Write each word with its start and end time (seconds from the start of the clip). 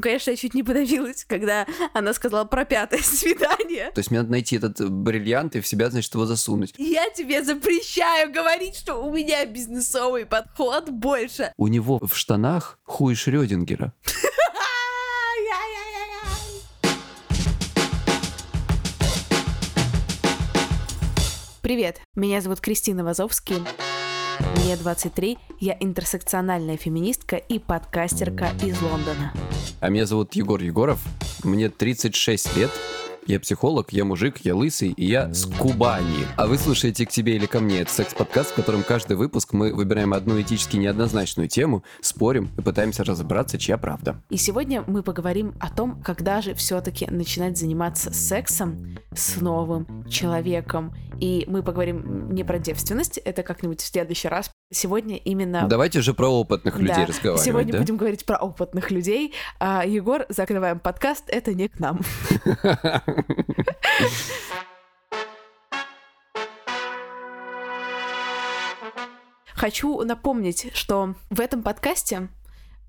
конечно, 0.00 0.30
я 0.30 0.36
чуть 0.36 0.54
не 0.54 0.62
подавилась, 0.62 1.24
когда 1.24 1.66
она 1.92 2.12
сказала 2.12 2.44
про 2.44 2.64
пятое 2.64 3.00
свидание. 3.02 3.90
То 3.92 3.98
есть 3.98 4.10
мне 4.10 4.20
надо 4.20 4.32
найти 4.32 4.56
этот 4.56 4.90
бриллиант 4.90 5.56
и 5.56 5.60
в 5.60 5.66
себя, 5.66 5.90
значит, 5.90 6.12
его 6.14 6.26
засунуть. 6.26 6.74
Я 6.76 7.10
тебе 7.10 7.42
запрещаю 7.42 8.32
говорить, 8.32 8.76
что 8.76 8.96
у 8.96 9.12
меня 9.12 9.44
бизнесовый 9.46 10.26
подход 10.26 10.90
больше. 10.90 11.52
У 11.56 11.68
него 11.68 12.00
в 12.00 12.16
штанах 12.16 12.78
хуй 12.84 13.14
Шрёдингера. 13.14 13.92
Привет, 21.66 22.00
меня 22.14 22.40
зовут 22.40 22.60
Кристина 22.60 23.02
Вазовский. 23.02 23.56
Мне 24.56 24.76
23, 24.76 25.38
я 25.60 25.76
интерсекциональная 25.78 26.76
феминистка 26.76 27.36
и 27.36 27.58
подкастерка 27.58 28.50
из 28.62 28.80
Лондона. 28.82 29.32
А 29.80 29.88
меня 29.88 30.06
зовут 30.06 30.34
Егор 30.34 30.60
Егоров, 30.60 31.02
мне 31.44 31.68
36 31.68 32.56
лет, 32.56 32.70
я 33.26 33.40
психолог, 33.40 33.92
я 33.92 34.04
мужик, 34.04 34.38
я 34.44 34.54
лысый, 34.54 34.90
и 34.90 35.04
я 35.04 35.34
с 35.34 35.46
Кубани. 35.46 36.26
А 36.36 36.46
вы 36.46 36.58
слушаете 36.58 37.06
«К 37.06 37.10
тебе 37.10 37.34
или 37.34 37.46
ко 37.46 37.58
мне»— 37.58 37.78
это 37.80 37.92
секс-подкаст, 37.92 38.52
в 38.52 38.54
котором 38.54 38.84
каждый 38.84 39.16
выпуск 39.16 39.52
мы 39.52 39.74
выбираем 39.74 40.14
одну 40.14 40.40
этически 40.40 40.76
неоднозначную 40.76 41.48
тему, 41.48 41.82
спорим 42.00 42.50
и 42.56 42.60
пытаемся 42.60 43.02
разобраться, 43.02 43.58
чья 43.58 43.78
правда. 43.78 44.22
И 44.30 44.36
сегодня 44.36 44.84
мы 44.86 45.02
поговорим 45.02 45.54
о 45.58 45.70
том, 45.70 46.00
когда 46.02 46.40
же 46.40 46.54
все-таки 46.54 47.06
начинать 47.10 47.58
заниматься 47.58 48.12
сексом 48.12 48.96
с 49.12 49.40
новым 49.40 50.08
человеком. 50.08 50.94
И 51.20 51.44
мы 51.48 51.62
поговорим 51.62 52.30
не 52.32 52.44
про 52.44 52.58
девственность, 52.58 53.18
это 53.18 53.42
как-нибудь 53.42 53.80
в 53.80 53.86
следующий 53.86 54.28
раз. 54.28 54.50
Сегодня 54.72 55.16
именно... 55.16 55.66
Давайте 55.68 56.02
же 56.02 56.12
про 56.12 56.28
опытных 56.28 56.78
людей 56.78 56.94
Да, 56.94 57.06
разговаривать, 57.06 57.44
Сегодня 57.44 57.72
да? 57.72 57.78
будем 57.78 57.96
говорить 57.96 58.26
про 58.26 58.36
опытных 58.36 58.90
людей. 58.90 59.32
А, 59.58 59.84
Егор, 59.86 60.26
закрываем 60.28 60.78
подкаст, 60.78 61.24
это 61.28 61.54
не 61.54 61.68
к 61.68 61.78
нам. 61.78 62.00
Хочу 69.54 70.02
напомнить, 70.02 70.70
что 70.74 71.14
в 71.30 71.40
этом 71.40 71.62
подкасте 71.62 72.28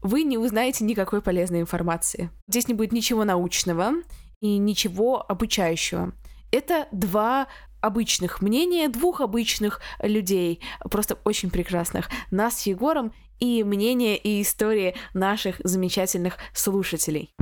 вы 0.01 0.23
не 0.23 0.37
узнаете 0.37 0.83
никакой 0.83 1.21
полезной 1.21 1.61
информации. 1.61 2.29
Здесь 2.49 2.67
не 2.67 2.73
будет 2.73 2.91
ничего 2.91 3.23
научного 3.23 3.93
и 4.41 4.57
ничего 4.57 5.25
обучающего. 5.27 6.13
Это 6.51 6.87
два 6.91 7.47
обычных 7.81 8.41
мнения 8.41 8.89
двух 8.89 9.21
обычных 9.21 9.81
людей, 10.01 10.61
просто 10.89 11.17
очень 11.23 11.49
прекрасных, 11.49 12.09
нас 12.31 12.61
с 12.61 12.67
Егором, 12.67 13.13
и 13.39 13.63
мнение 13.63 14.17
и 14.17 14.41
истории 14.41 14.95
наших 15.13 15.61
замечательных 15.63 16.37
слушателей. 16.53 17.33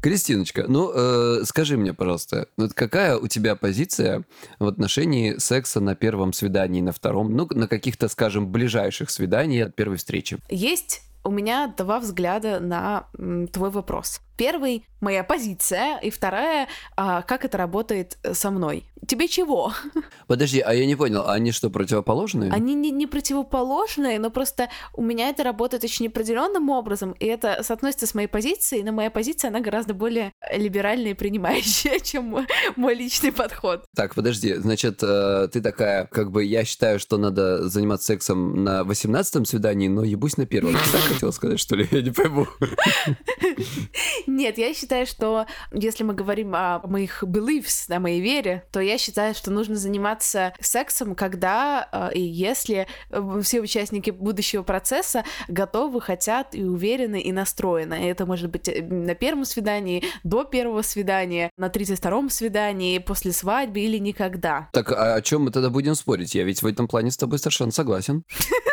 Кристиночка, 0.00 0.66
ну 0.68 0.92
э, 0.94 1.44
скажи 1.44 1.76
мне, 1.76 1.92
пожалуйста, 1.92 2.48
вот 2.56 2.72
какая 2.72 3.16
у 3.16 3.26
тебя 3.26 3.56
позиция 3.56 4.24
в 4.58 4.66
отношении 4.66 5.38
секса 5.38 5.80
на 5.80 5.96
первом 5.96 6.32
свидании, 6.32 6.80
на 6.80 6.92
втором, 6.92 7.34
ну, 7.34 7.48
на 7.50 7.66
каких-то, 7.66 8.08
скажем, 8.08 8.52
ближайших 8.52 9.10
свиданиях 9.10 9.68
от 9.68 9.74
первой 9.74 9.96
встречи? 9.96 10.38
Есть 10.50 11.02
у 11.24 11.30
меня 11.30 11.74
два 11.76 11.98
взгляда 11.98 12.60
на 12.60 13.08
твой 13.52 13.70
вопрос. 13.70 14.20
Первый— 14.38 14.86
моя 15.00 15.24
позиция, 15.24 15.98
и 15.98 16.10
вторая 16.10 16.68
а,— 16.96 17.22
как 17.28 17.44
это 17.44 17.58
работает 17.58 18.18
э, 18.22 18.34
со 18.34 18.50
мной. 18.50 18.84
Тебе 19.06 19.28
чего? 19.28 19.72
Подожди, 20.26 20.60
а 20.60 20.72
я 20.74 20.86
не 20.86 20.96
понял, 20.96 21.28
они 21.28 21.52
что, 21.52 21.70
противоположные? 21.70 22.52
Они 22.52 22.74
не, 22.74 22.90
не 22.90 23.06
противоположные, 23.06 24.18
но 24.18 24.30
просто 24.30 24.68
у 24.94 25.02
меня 25.02 25.28
это 25.28 25.42
работает 25.44 25.84
очень 25.84 26.06
определенным 26.06 26.70
образом, 26.70 27.12
и 27.12 27.26
это 27.26 27.62
соотносится 27.62 28.06
с 28.06 28.14
моей 28.14 28.28
позицией, 28.28 28.82
но 28.82 28.92
моя 28.92 29.10
позиция, 29.10 29.48
она 29.48 29.60
гораздо 29.60 29.94
более 29.94 30.32
либеральная 30.52 31.12
и 31.12 31.14
принимающая, 31.14 31.98
чем 32.02 32.24
мой, 32.24 32.46
мой 32.76 32.94
личный 32.94 33.32
подход. 33.32 33.84
Так, 33.96 34.14
подожди, 34.14 34.54
значит, 34.54 35.00
э, 35.02 35.48
ты 35.52 35.60
такая, 35.60 36.06
как 36.06 36.30
бы, 36.30 36.44
я 36.44 36.64
считаю, 36.64 36.98
что 37.00 37.18
надо 37.18 37.68
заниматься 37.68 38.06
сексом 38.06 38.62
на 38.62 38.82
18-м 38.82 39.44
свидании, 39.44 39.88
но 39.88 40.04
ебусь 40.04 40.36
на 40.36 40.46
первом. 40.46 40.74
Ты 40.74 40.92
так 40.92 41.00
хотел 41.00 41.32
сказать, 41.32 41.58
что 41.58 41.76
ли? 41.76 41.88
Я 41.90 42.02
не 42.02 42.10
пойму. 42.10 42.46
Нет, 44.28 44.58
я 44.58 44.74
считаю, 44.74 45.06
что 45.06 45.46
если 45.72 46.04
мы 46.04 46.12
говорим 46.12 46.54
о 46.54 46.80
моих 46.86 47.22
beliefs, 47.22 47.90
о 47.90 47.98
моей 47.98 48.20
вере, 48.20 48.64
то 48.70 48.78
я 48.78 48.98
считаю, 48.98 49.34
что 49.34 49.50
нужно 49.50 49.76
заниматься 49.76 50.52
сексом, 50.60 51.14
когда 51.14 51.88
э, 51.90 52.14
и 52.14 52.20
если 52.20 52.86
э, 53.08 53.40
все 53.42 53.62
участники 53.62 54.10
будущего 54.10 54.62
процесса 54.62 55.24
готовы, 55.48 56.02
хотят 56.02 56.54
и 56.54 56.62
уверены 56.62 57.22
и 57.22 57.32
настроены. 57.32 58.04
И 58.04 58.06
это 58.06 58.26
может 58.26 58.50
быть 58.50 58.68
э, 58.68 58.82
на 58.82 59.14
первом 59.14 59.46
свидании, 59.46 60.04
до 60.24 60.44
первого 60.44 60.82
свидания, 60.82 61.50
на 61.56 61.68
32-м 61.68 62.28
свидании, 62.28 62.98
после 62.98 63.32
свадьбы 63.32 63.80
или 63.80 63.96
никогда. 63.96 64.68
Так, 64.74 64.92
а 64.92 65.14
о 65.14 65.22
чем 65.22 65.44
мы 65.44 65.52
тогда 65.52 65.70
будем 65.70 65.94
спорить? 65.94 66.34
Я 66.34 66.44
ведь 66.44 66.60
в 66.60 66.66
этом 66.66 66.86
плане 66.86 67.10
с 67.10 67.16
тобой 67.16 67.38
совершенно 67.38 67.72
согласен. 67.72 68.24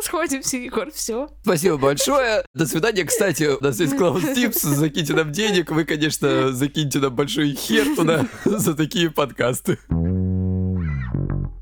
Расходимся, 0.00 0.56
Егор, 0.56 0.90
все. 0.90 1.28
Спасибо 1.42 1.76
большое. 1.76 2.42
До 2.54 2.66
свидания. 2.66 3.04
Кстати, 3.04 3.44
у 3.44 3.62
нас 3.62 3.78
есть 3.80 3.96
Клаус 3.98 4.22
Типс. 4.34 4.64
Закиньте 5.00 5.14
нам 5.14 5.32
денег. 5.32 5.70
Вы, 5.70 5.86
конечно, 5.86 6.52
закиньте 6.52 6.98
нам 6.98 7.16
большой 7.16 7.54
хер 7.54 7.96
туда 7.96 8.26
за 8.44 8.74
такие 8.74 9.10
подкасты. 9.10 9.78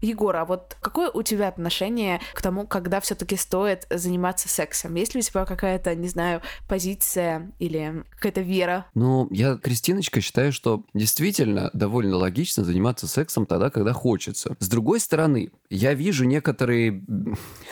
Егор, 0.02 0.34
а 0.34 0.44
вот 0.44 0.76
какое 0.80 1.08
у 1.08 1.22
тебя 1.22 1.46
отношение 1.46 2.20
к 2.34 2.42
тому, 2.42 2.66
когда 2.66 2.98
все-таки 2.98 3.36
стоит 3.36 3.86
заниматься 3.90 4.48
сексом? 4.48 4.96
Есть 4.96 5.14
ли 5.14 5.20
у 5.20 5.22
тебя 5.22 5.44
какая-то, 5.44 5.94
не 5.94 6.08
знаю, 6.08 6.42
позиция 6.68 7.52
или 7.60 8.02
какая-то 8.16 8.40
вера? 8.40 8.86
Ну, 8.94 9.28
я, 9.30 9.54
Кристиночка, 9.54 10.20
считаю, 10.20 10.52
что 10.52 10.82
действительно 10.92 11.70
довольно 11.74 12.16
логично 12.16 12.64
заниматься 12.64 13.06
сексом 13.06 13.46
тогда, 13.46 13.70
когда 13.70 13.92
хочется. 13.92 14.56
С 14.58 14.68
другой 14.68 14.98
стороны, 14.98 15.52
я 15.70 15.94
вижу 15.94 16.24
некоторые, 16.24 17.04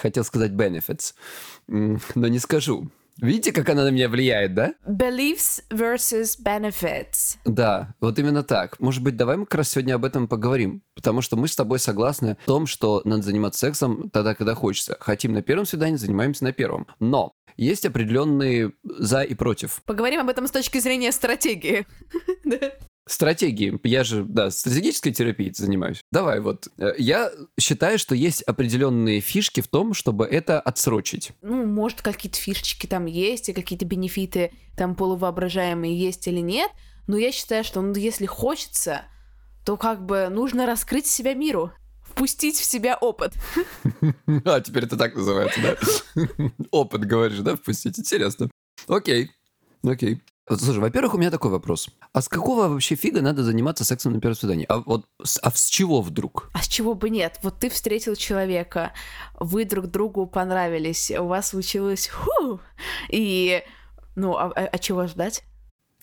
хотел 0.00 0.22
сказать 0.22 0.52
benefits, 0.52 1.14
но 1.66 2.28
не 2.28 2.38
скажу. 2.38 2.88
Видите, 3.20 3.52
как 3.52 3.68
она 3.70 3.84
на 3.84 3.90
меня 3.90 4.08
влияет, 4.08 4.54
да? 4.54 4.74
Beliefs 4.86 5.62
versus 5.70 6.36
benefits. 6.42 7.38
Да, 7.44 7.94
вот 8.00 8.18
именно 8.18 8.42
так. 8.42 8.78
Может 8.78 9.02
быть, 9.02 9.16
давай 9.16 9.36
мы 9.36 9.46
как 9.46 9.56
раз 9.56 9.70
сегодня 9.70 9.94
об 9.94 10.04
этом 10.04 10.28
поговорим. 10.28 10.82
Потому 10.94 11.22
что 11.22 11.36
мы 11.36 11.48
с 11.48 11.56
тобой 11.56 11.78
согласны 11.78 12.36
в 12.42 12.46
том, 12.46 12.66
что 12.66 13.00
надо 13.04 13.22
заниматься 13.22 13.60
сексом 13.60 14.10
тогда, 14.10 14.34
когда 14.34 14.54
хочется. 14.54 14.96
Хотим 15.00 15.32
на 15.32 15.42
первом 15.42 15.64
свидании, 15.64 15.96
занимаемся 15.96 16.44
на 16.44 16.52
первом. 16.52 16.86
Но 17.00 17.32
есть 17.56 17.86
определенные 17.86 18.72
за 18.82 19.22
и 19.22 19.34
против. 19.34 19.82
Поговорим 19.86 20.20
об 20.20 20.28
этом 20.28 20.46
с 20.46 20.50
точки 20.50 20.78
зрения 20.78 21.10
стратегии. 21.12 21.86
Стратегии. 23.08 23.78
Я 23.84 24.02
же, 24.02 24.24
да, 24.24 24.50
стратегической 24.50 25.12
терапией 25.12 25.54
занимаюсь. 25.54 26.00
Давай 26.10 26.40
вот. 26.40 26.68
Э, 26.78 26.92
Я 26.98 27.30
считаю, 27.58 27.98
что 27.98 28.14
есть 28.16 28.42
определенные 28.42 29.20
фишки 29.20 29.60
в 29.60 29.68
том, 29.68 29.94
чтобы 29.94 30.26
это 30.26 30.60
отсрочить. 30.60 31.30
Ну, 31.40 31.64
может, 31.66 32.02
какие-то 32.02 32.38
фишечки 32.38 32.86
там 32.88 33.06
есть, 33.06 33.48
и 33.48 33.52
какие-то 33.52 33.84
бенефиты 33.84 34.52
там 34.76 34.96
полувоображаемые 34.96 35.96
есть 35.96 36.26
или 36.26 36.40
нет. 36.40 36.70
Но 37.06 37.16
я 37.16 37.30
считаю, 37.30 37.62
что 37.62 37.80
ну, 37.80 37.94
если 37.94 38.26
хочется, 38.26 39.02
то 39.64 39.76
как 39.76 40.04
бы 40.04 40.28
нужно 40.28 40.66
раскрыть 40.66 41.06
себя 41.06 41.34
миру. 41.34 41.70
Впустить 42.02 42.56
в 42.56 42.64
себя 42.64 42.96
опыт. 42.96 43.34
А, 44.44 44.60
теперь 44.60 44.84
это 44.84 44.96
так 44.96 45.14
называется, 45.14 45.60
да? 45.60 46.22
Опыт, 46.70 47.04
говоришь, 47.04 47.38
да, 47.38 47.54
впустить? 47.56 47.98
Интересно. 47.98 48.50
Окей, 48.88 49.30
окей. 49.84 50.22
Слушай, 50.48 50.78
во-первых, 50.78 51.14
у 51.14 51.18
меня 51.18 51.32
такой 51.32 51.50
вопрос. 51.50 51.88
А 52.12 52.22
с 52.22 52.28
какого 52.28 52.68
вообще 52.68 52.94
фига 52.94 53.20
надо 53.20 53.42
заниматься 53.42 53.84
сексом 53.84 54.12
на 54.12 54.20
первом 54.20 54.36
свидании? 54.36 54.64
А 54.68 54.78
вот 54.78 55.06
с, 55.22 55.38
а 55.42 55.50
с 55.50 55.66
чего 55.66 56.00
вдруг? 56.02 56.50
А 56.54 56.62
с 56.62 56.68
чего 56.68 56.94
бы 56.94 57.10
нет? 57.10 57.40
Вот 57.42 57.58
ты 57.58 57.68
встретил 57.68 58.14
человека, 58.14 58.92
вы 59.40 59.64
друг 59.64 59.88
другу 59.88 60.26
понравились, 60.26 61.10
у 61.10 61.24
вас 61.24 61.48
случилось 61.48 62.08
ху, 62.08 62.60
и 63.10 63.64
ну, 64.14 64.36
а, 64.36 64.52
а- 64.54 64.68
а 64.72 64.78
чего 64.78 65.08
ждать? 65.08 65.42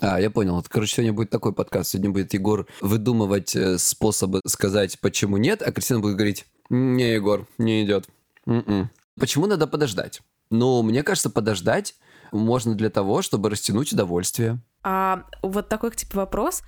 А, 0.02 0.20
я 0.20 0.30
понял. 0.30 0.62
Короче, 0.68 0.96
сегодня 0.96 1.14
будет 1.14 1.30
такой 1.30 1.54
подкаст. 1.54 1.92
Сегодня 1.92 2.12
будет 2.12 2.34
Егор 2.34 2.68
выдумывать 2.82 3.56
э, 3.56 3.78
способы 3.78 4.42
сказать, 4.46 5.00
почему 5.00 5.38
нет, 5.38 5.62
а 5.62 5.72
Кристина 5.72 6.02
будет 6.02 6.16
говорить, 6.16 6.46
не, 6.70 7.14
Егор, 7.14 7.48
не 7.58 7.86
идет. 7.86 8.10
М-м». 8.46 8.90
Почему 9.18 9.46
надо 9.46 9.68
подождать? 9.68 10.22
Ну, 10.50 10.82
мне 10.82 11.02
кажется, 11.04 11.30
подождать 11.30 11.96
можно 12.34 12.76
для 12.76 12.90
того, 12.90 13.22
чтобы 13.22 13.50
растянуть 13.50 13.94
удовольствие. 13.94 14.60
А 14.84 15.26
вот 15.42 15.70
такой 15.70 15.92
типа 15.92 16.18
вопрос. 16.18 16.64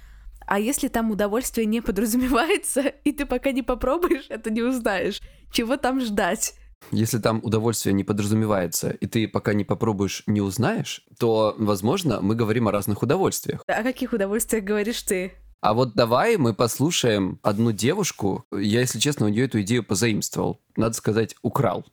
А 0.48 0.60
если 0.60 0.88
там 0.88 1.12
удовольствие 1.12 1.66
не 1.66 1.82
подразумевается, 1.82 2.82
и 3.04 3.12
ты 3.12 3.26
пока 3.26 3.52
не 3.52 3.64
попробуешь, 3.64 4.28
это 4.30 4.50
не 4.50 4.62
узнаешь. 4.62 5.22
Чего 5.52 5.78
там 5.78 6.02
ждать? 6.02 6.56
Если 6.92 7.18
там 7.18 7.40
удовольствие 7.44 7.94
не 7.94 8.04
подразумевается, 8.04 8.92
и 8.92 9.08
ты 9.08 9.28
пока 9.28 9.54
не 9.54 9.64
попробуешь, 9.64 10.24
не 10.28 10.42
узнаешь, 10.42 11.04
то, 11.18 11.56
возможно, 11.58 12.22
мы 12.22 12.36
говорим 12.36 12.68
о 12.68 12.72
разных 12.72 13.02
удовольствиях. 13.02 13.64
О 13.68 13.84
каких 13.84 14.14
удовольствиях 14.14 14.64
говоришь 14.64 15.02
ты? 15.02 15.34
А 15.66 15.74
вот 15.74 15.96
давай 15.96 16.38
мы 16.38 16.54
послушаем 16.54 17.40
одну 17.42 17.72
девушку. 17.72 18.46
Я, 18.52 18.82
если 18.82 19.00
честно, 19.00 19.26
у 19.26 19.30
нее 19.30 19.46
эту 19.46 19.62
идею 19.62 19.84
позаимствовал. 19.84 20.60
Надо 20.76 20.94
сказать, 20.94 21.36
украл. 21.42 21.84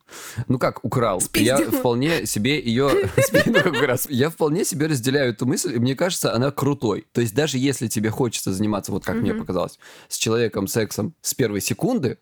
Ну 0.46 0.58
как 0.58 0.84
украл? 0.84 1.22
Спиздил. 1.22 1.56
Я 1.58 1.70
вполне 1.70 2.26
себе 2.26 2.60
ее... 2.60 2.90
Ну. 3.46 3.96
Я 4.10 4.28
вполне 4.28 4.66
себе 4.66 4.88
разделяю 4.88 5.30
эту 5.30 5.46
мысль, 5.46 5.74
и 5.74 5.78
мне 5.78 5.96
кажется, 5.96 6.34
она 6.34 6.50
крутой. 6.50 7.06
То 7.12 7.22
есть 7.22 7.34
даже 7.34 7.56
если 7.56 7.88
тебе 7.88 8.10
хочется 8.10 8.52
заниматься, 8.52 8.92
вот 8.92 9.06
как 9.06 9.16
мне 9.16 9.32
показалось, 9.32 9.78
с 10.08 10.18
человеком 10.18 10.66
сексом 10.66 11.14
с 11.22 11.32
первой 11.32 11.62
секунды, 11.62 12.18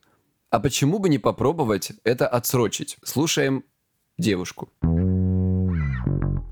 а 0.51 0.61
почему 0.61 1.01
бы 1.01 1.09
не 1.09 1.19
попробовать 1.19 1.91
это 2.05 2.29
отсрочить? 2.29 2.97
Слушаем 3.03 3.65
девушку. 4.19 4.69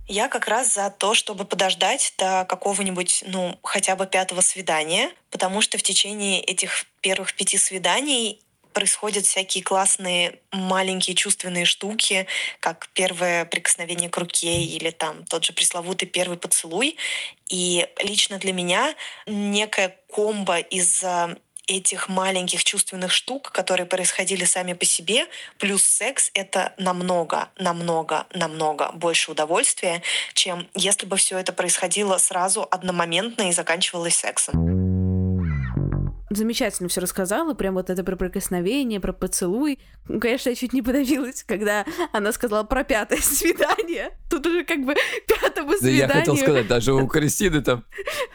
Я 0.09 0.29
как 0.29 0.49
раз 0.49 0.73
за 0.73 0.89
то, 0.89 1.13
чтобы 1.13 1.45
подождать 1.45 2.15
до 2.17 2.47
какого-нибудь, 2.49 3.25
ну, 3.27 3.59
хотя 3.63 3.95
бы 3.95 4.07
пятого 4.07 4.41
свидания, 4.41 5.11
потому 5.31 5.61
что 5.61 5.77
в 5.77 5.83
течение 5.83 6.41
этих 6.41 6.87
первых 7.03 7.35
пяти 7.35 7.59
свиданий 7.59 8.41
происходят 8.73 9.27
всякие 9.27 9.63
классные 9.63 10.39
маленькие 10.51 11.15
чувственные 11.15 11.67
штуки, 11.67 12.27
как 12.61 12.89
первое 12.95 13.45
прикосновение 13.45 14.09
к 14.09 14.17
руке 14.17 14.63
или 14.63 14.91
там 14.91 15.25
тот 15.25 15.45
же 15.45 15.53
пресловутый 15.53 16.09
первый 16.09 16.39
поцелуй. 16.39 16.97
И 17.49 17.87
лично 18.03 18.39
для 18.39 18.53
меня 18.55 18.95
некая 19.27 19.95
комбо 20.09 20.59
из 20.59 21.03
а, 21.05 21.37
этих 21.69 22.09
маленьких 22.09 22.65
чувственных 22.65 23.13
штук, 23.13 23.53
которые 23.53 23.87
происходили 23.87 24.45
сами 24.45 24.73
по 24.73 24.85
себе, 24.85 25.27
плюс 25.59 25.85
секс— 25.85 26.31
это 26.35 26.73
намного, 26.79 27.51
намного, 27.59 28.27
намного 28.35 28.91
больше 28.93 29.31
удовольствия, 29.31 30.03
чем 30.35 30.67
если 30.75 31.07
бы 31.07 31.17
все 31.17 31.39
это 31.39 31.53
происходило 31.53 32.19
сразу, 32.19 32.67
одномоментно 32.71 33.49
и 33.49 33.53
заканчивалось 33.53 34.17
сексом. 34.17 34.88
Замечательно 36.31 36.89
все 36.89 37.01
рассказала, 37.01 37.55
прям 37.55 37.75
вот 37.75 37.89
это 37.91 38.05
про 38.05 38.17
прикосновение, 38.17 39.01
про 39.01 39.13
поцелуй. 39.13 39.79
Ну, 40.09 40.21
конечно, 40.21 40.51
я 40.51 40.55
чуть 40.55 40.73
не 40.73 40.83
подавилась, 40.83 41.43
когда 41.43 41.87
она 42.13 42.33
сказала 42.33 42.65
про 42.65 42.85
пятое 42.85 43.21
свидание. 43.21 44.11
Тут 44.29 44.47
уже 44.47 44.65
как 44.65 44.85
бы 44.85 44.95
пятому 45.27 45.73
Да 45.81 45.89
я 45.89 46.07
хотел 46.09 46.37
свиданию. 46.37 46.43
сказать, 46.45 46.69
даже 46.69 46.93
у 46.93 47.07
Кристины 47.07 47.63
там 47.63 47.85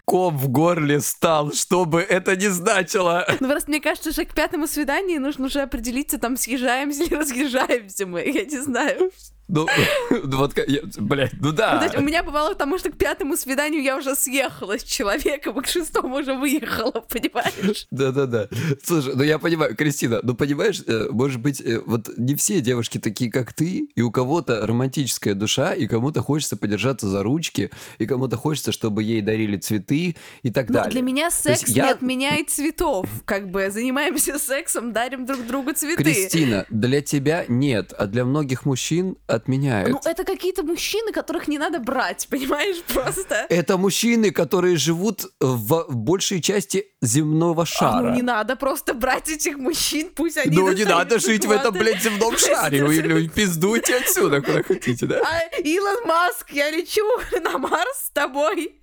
ком 0.06 0.38
в 0.38 0.50
горле 0.50 1.00
стал, 1.01 1.54
что 1.54 1.86
бы 1.86 2.01
это 2.01 2.36
ни 2.36 2.48
значило. 2.48 3.25
Ну, 3.40 3.48
просто 3.48 3.69
мне 3.69 3.80
кажется, 3.80 4.12
что 4.12 4.25
к 4.25 4.34
пятому 4.34 4.68
свиданию 4.68 5.22
нужно 5.22 5.46
уже 5.46 5.62
определиться, 5.62 6.18
там, 6.18 6.38
съезжаемся 6.38 7.04
или 7.04 7.13
разъезжаемся 7.13 8.06
мы, 8.07 8.22
я 8.22 8.46
не 8.46 8.60
знаю. 8.60 9.12
Ну, 9.50 9.68
ну 10.24 10.38
вот, 10.38 10.57
я- 10.57 10.81
блядь, 10.98 11.34
ну 11.34 11.50
Ну, 11.50 11.51
да. 11.51 11.78
то 11.80 11.84
есть 11.84 11.98
у 11.98 12.01
меня 12.01 12.24
бывало, 12.24 12.54
потому 12.54 12.78
что 12.78 12.90
к 12.90 12.98
пятому 12.98 13.36
свиданию 13.36 13.84
я 13.84 13.98
уже 13.98 14.16
съехала 14.16 14.80
с 14.80 14.84
человеком, 14.84 15.60
и 15.60 15.62
к 15.63 15.68
шестому 15.68 16.16
уже 16.16 16.34
выехала, 16.34 16.92
понимаешь? 17.10 17.86
Да-да-да. 17.92 18.48
Слушай, 18.84 19.13
ну 19.16 19.24
я 19.24 19.40
понимаю, 19.40 19.75
Кристина, 19.75 20.22
ну 20.24 20.34
понимаешь, 20.34 20.81
э, 20.88 21.07
может 21.12 21.42
быть, 21.42 21.60
э, 21.62 21.80
вот 21.86 22.10
не 22.18 22.36
все 22.36 22.62
девушки 22.62 22.98
такие, 23.00 23.30
как 23.30 23.54
ты, 23.54 23.88
и 23.95 24.01
у 24.01 24.12
кого-то 24.12 24.66
романтическая 24.66 25.34
душа, 25.34 25.74
и 25.74 25.88
кому-то 25.88 26.22
хочется 26.22 26.56
подержаться 26.56 27.07
за 27.10 27.22
ручки, 27.22 27.69
и 28.00 28.06
кому-то 28.06 28.38
хочется, 28.38 28.72
чтобы 28.72 29.04
ей 29.04 29.22
дарили 29.22 29.57
цветы 29.57 30.16
и 30.42 30.51
так 30.51 30.69
Но 30.69 30.75
далее. 30.75 30.92
для 30.92 31.01
меня 31.01 31.30
секс 31.30 31.68
я- 31.68 31.84
не 31.86 31.92
отменяет 31.92 32.50
цветов. 32.50 33.07
Как 33.25 33.51
бы 33.51 33.69
занимаемся 33.69 34.39
сексом, 34.39 34.94
дарим 34.94 35.25
друг 35.25 35.46
другу 35.46 35.74
цветы. 35.74 36.01
Кристина, 36.01 36.66
для 36.69 37.01
тебя 37.01 37.46
нет, 37.50 37.94
а 37.98 38.06
для 38.07 38.24
многих 38.25 38.66
мужчин 38.66 39.18
отменяет. 39.35 39.89
Ну, 39.89 40.00
это 40.06 40.24
какие-то 40.24 40.63
мужчины, 40.63 41.12
которых 41.12 41.47
не 41.47 41.57
надо 41.57 41.80
брать, 41.80 42.27
понимаешь, 42.30 42.81
просто. 42.94 43.45
Это 43.50 43.77
мужчины, 43.77 44.31
которые 44.31 44.77
живут 44.77 45.25
в 45.39 45.85
большей 45.89 46.41
части 46.41 46.85
земного 47.01 47.63
А, 47.63 47.65
шара. 47.65 48.09
ну, 48.09 48.15
не 48.15 48.21
надо 48.21 48.56
просто 48.56 48.94
брать 48.94 49.30
этих 49.30 49.57
мужчин, 49.57 50.09
пусть 50.15 50.38
они... 50.38 50.56
Ну, 50.56 50.71
не 50.71 50.85
надо 50.85 51.19
жить 51.19 51.45
в 51.45 51.51
этом, 51.51 51.74
блядь, 51.74 52.01
земном 52.01 52.38
шаре. 52.38 52.83
Вы 52.83 52.95
или 52.97 53.27
пиздуйте 53.27 53.97
отсюда, 53.97 54.41
куда 54.41 54.63
хотите, 54.63 55.06
да? 55.06 55.21
А, 55.24 55.59
Илон 55.59 56.06
Маск, 56.06 56.51
я 56.51 56.69
лечу 56.71 57.03
на 57.44 57.57
Марс 57.57 58.06
с 58.06 58.09
тобой. 58.12 58.79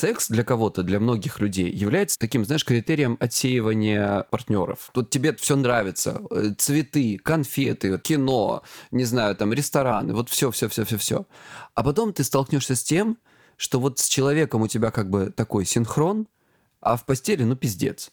Секс 0.00 0.30
для 0.30 0.44
кого-то, 0.44 0.82
для 0.82 0.98
многих 0.98 1.40
людей 1.40 1.70
является 1.70 2.18
таким, 2.18 2.46
знаешь, 2.46 2.64
критерием 2.64 3.18
отсеивания 3.20 4.22
партнеров. 4.30 4.88
Тут 4.94 5.10
тебе 5.10 5.34
все 5.34 5.56
нравится. 5.56 6.22
Э, 6.30 6.54
Цветы, 6.56 7.18
конфеты, 7.18 7.98
кино, 7.98 8.62
не 8.92 9.04
знаю, 9.04 9.36
там, 9.36 9.52
рестораны, 9.52 10.14
вот 10.14 10.30
все, 10.30 10.50
все, 10.52 10.70
все, 10.70 10.86
все, 10.86 10.96
все. 10.96 11.26
А 11.74 11.82
потом 11.82 12.14
ты 12.14 12.24
столкнешься 12.24 12.76
с 12.76 12.82
тем, 12.82 13.18
что 13.58 13.78
вот 13.78 13.98
с 13.98 14.08
человеком 14.08 14.62
у 14.62 14.68
тебя 14.68 14.90
как 14.90 15.10
бы 15.10 15.30
такой 15.30 15.66
синхрон, 15.66 16.28
а 16.80 16.96
в 16.96 17.04
постели, 17.04 17.42
ну, 17.42 17.54
пиздец. 17.54 18.10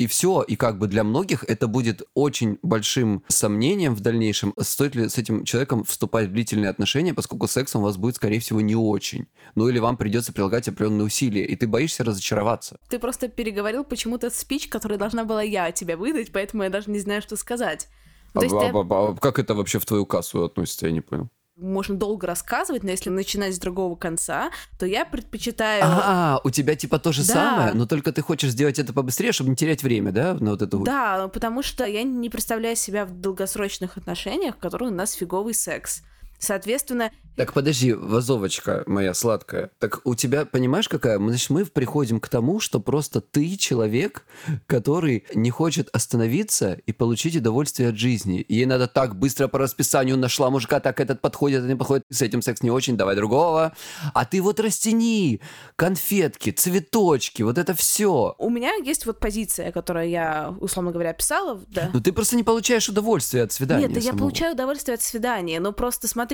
И 0.00 0.06
все, 0.06 0.40
и 0.40 0.56
как 0.56 0.78
бы 0.78 0.86
для 0.86 1.04
многих 1.04 1.44
это 1.44 1.68
будет 1.68 2.00
очень 2.14 2.58
большим 2.62 3.22
сомнением 3.28 3.94
в 3.94 4.00
дальнейшем, 4.00 4.54
стоит 4.58 4.94
ли 4.94 5.10
с 5.10 5.18
этим 5.18 5.44
человеком 5.44 5.84
вступать 5.84 6.28
в 6.28 6.32
длительные 6.32 6.70
отношения, 6.70 7.12
поскольку 7.12 7.46
сексом 7.46 7.82
у 7.82 7.84
вас 7.84 7.98
будет, 7.98 8.16
скорее 8.16 8.40
всего, 8.40 8.62
не 8.62 8.74
очень. 8.74 9.26
Ну 9.56 9.68
или 9.68 9.78
вам 9.78 9.98
придется 9.98 10.32
прилагать 10.32 10.66
определенные 10.68 11.04
усилия, 11.04 11.44
и 11.44 11.54
ты 11.54 11.68
боишься 11.68 12.02
разочароваться. 12.02 12.78
Ты 12.88 12.98
просто 12.98 13.28
переговорил 13.28 13.84
почему-то 13.84 14.30
спич, 14.30 14.68
который 14.68 14.96
должна 14.96 15.24
была 15.24 15.42
я 15.42 15.70
тебе 15.70 15.96
выдать, 15.96 16.32
поэтому 16.32 16.62
я 16.62 16.70
даже 16.70 16.90
не 16.90 17.00
знаю, 17.00 17.20
что 17.20 17.36
сказать. 17.36 17.86
Ну, 18.32 18.40
То 18.40 18.46
есть 18.46 18.56
а, 18.56 18.60
ты- 18.60 18.78
а- 18.78 19.08
а 19.10 19.16
как 19.16 19.38
это 19.38 19.54
вообще 19.54 19.78
в 19.78 19.84
твою 19.84 20.06
кассу 20.06 20.44
относится, 20.44 20.86
я 20.86 20.92
не 20.92 21.02
понял. 21.02 21.28
Можно 21.60 21.96
долго 21.96 22.26
рассказывать, 22.26 22.82
но 22.82 22.90
если 22.90 23.10
начинать 23.10 23.54
с 23.54 23.58
другого 23.58 23.96
конца, 23.96 24.50
то 24.78 24.86
я 24.86 25.04
предпочитаю... 25.04 25.82
А, 25.84 26.40
у 26.44 26.50
тебя 26.50 26.74
типа 26.74 26.98
то 26.98 27.12
же 27.12 27.26
Да. 27.26 27.34
самое, 27.34 27.72
но 27.74 27.86
только 27.86 28.12
ты 28.12 28.22
хочешь 28.22 28.50
сделать 28.50 28.78
это 28.78 28.92
побыстрее, 28.92 29.32
чтобы 29.32 29.50
не 29.50 29.56
терять 29.56 29.82
время, 29.82 30.12
да, 30.12 30.34
на 30.34 30.52
вот 30.52 30.62
эту... 30.62 30.80
Да, 30.80 31.28
потому 31.28 31.62
что 31.62 31.84
я 31.84 32.02
не 32.02 32.30
представляю 32.30 32.76
себя 32.76 33.04
в 33.04 33.12
долгосрочных 33.20 33.96
отношениях, 33.96 34.56
в 34.56 34.58
которых 34.58 34.90
у 34.90 34.94
нас 34.94 35.12
фиговый 35.12 35.54
секс. 35.54 36.02
Соответственно, 36.40 37.12
Так 37.36 37.52
подожди, 37.52 37.92
вазовочка 37.92 38.82
моя 38.86 39.14
сладкая. 39.14 39.70
Так 39.78 40.00
у 40.04 40.14
тебя, 40.14 40.44
понимаешь, 40.44 40.88
какая? 40.88 41.18
Значит, 41.18 41.50
мы 41.50 41.64
приходим 41.64 42.18
к 42.20 42.28
тому, 42.28 42.60
что 42.60 42.80
просто 42.80 43.20
ты 43.20 43.56
человек, 43.56 44.24
который 44.66 45.24
не 45.34 45.50
хочет 45.50 45.88
остановиться 45.92 46.74
и 46.86 46.92
получить 46.92 47.36
удовольствие 47.36 47.90
от 47.90 47.96
жизни. 47.96 48.44
Ей 48.48 48.66
надо 48.66 48.88
так 48.88 49.16
быстро 49.16 49.48
по 49.48 49.58
расписанию 49.58 50.16
нашла 50.18 50.50
мужика, 50.50 50.80
так 50.80 50.98
этот 51.00 51.20
подходит, 51.20 51.58
этот 51.58 51.70
не 51.70 51.76
подходит, 51.76 52.04
с 52.10 52.20
этим 52.20 52.42
секс 52.42 52.62
не 52.62 52.70
очень, 52.70 52.96
давай 52.96 53.16
другого. 53.16 53.72
А 54.12 54.24
ты 54.24 54.42
вот 54.42 54.58
растяни 54.60 55.40
конфетки, 55.76 56.50
цветочки, 56.50 57.42
вот 57.42 57.58
это 57.58 57.74
все. 57.74 58.34
у 58.38 58.50
меня 58.50 58.74
есть 58.74 59.06
вот 59.06 59.18
позиция, 59.20 59.72
которую 59.72 60.08
я, 60.08 60.54
условно 60.60 60.90
говоря, 60.90 61.12
писала, 61.12 61.60
да. 61.68 61.90
Но 61.92 62.00
ты 62.00 62.12
просто 62.12 62.36
не 62.36 62.42
получаешь 62.42 62.88
удовольствия 62.88 63.42
от 63.42 63.52
свидания. 63.52 63.82
Нет, 63.82 63.92
да 63.92 64.00
я 64.00 64.10
самого. 64.10 64.18
получаю 64.18 64.54
удовольствие 64.54 64.94
от 64.94 65.02
свидания, 65.02 65.60
но 65.60 65.72
просто 65.72 66.08
смотри, 66.08 66.29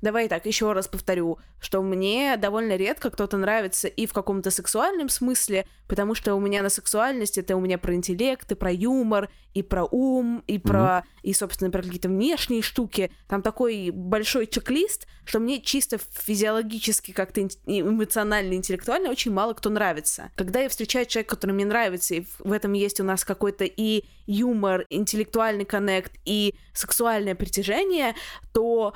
давай 0.00 0.28
так, 0.28 0.46
еще 0.46 0.72
раз 0.72 0.86
повторю, 0.86 1.38
что 1.60 1.82
мне 1.82 2.36
довольно 2.36 2.76
редко 2.76 3.10
кто-то 3.10 3.36
нравится 3.36 3.88
и 3.88 4.06
в 4.06 4.12
каком-то 4.12 4.50
сексуальном 4.50 5.08
смысле, 5.08 5.66
потому 5.88 6.14
что 6.14 6.34
у 6.34 6.40
меня 6.40 6.62
на 6.62 6.68
сексуальность 6.68 7.36
это 7.36 7.56
у 7.56 7.60
меня 7.60 7.78
про 7.78 7.94
интеллект, 7.94 8.50
и 8.52 8.54
про 8.54 8.70
юмор, 8.70 9.28
и 9.54 9.62
про 9.62 9.84
ум, 9.90 10.44
и 10.46 10.58
про, 10.58 11.04
и, 11.22 11.32
собственно, 11.32 11.70
про 11.72 11.82
какие-то 11.82 12.08
внешние 12.08 12.62
штуки. 12.62 13.10
Там 13.26 13.42
такой 13.42 13.90
большой 13.90 14.46
чек-лист, 14.46 15.08
что 15.24 15.40
мне 15.40 15.60
чисто 15.60 15.98
физиологически, 15.98 17.10
как-то 17.10 17.40
эмоционально, 17.66 18.54
интеллектуально 18.54 19.10
очень 19.10 19.32
мало 19.32 19.54
кто 19.54 19.68
нравится. 19.68 20.30
Когда 20.36 20.60
я 20.60 20.68
встречаю 20.68 21.06
человека, 21.06 21.34
который 21.34 21.52
мне 21.52 21.64
нравится, 21.64 22.14
и 22.14 22.20
в- 22.20 22.40
в 22.40 22.52
этом 22.52 22.72
есть 22.72 23.00
у 23.00 23.04
нас 23.04 23.24
какой-то 23.24 23.64
и 23.64 24.04
юмор, 24.26 24.86
интеллектуальный 24.90 25.64
коннект, 25.64 26.12
и 26.24 26.54
сексуальное 26.72 27.34
притяжение, 27.34 28.14
то 28.52 28.94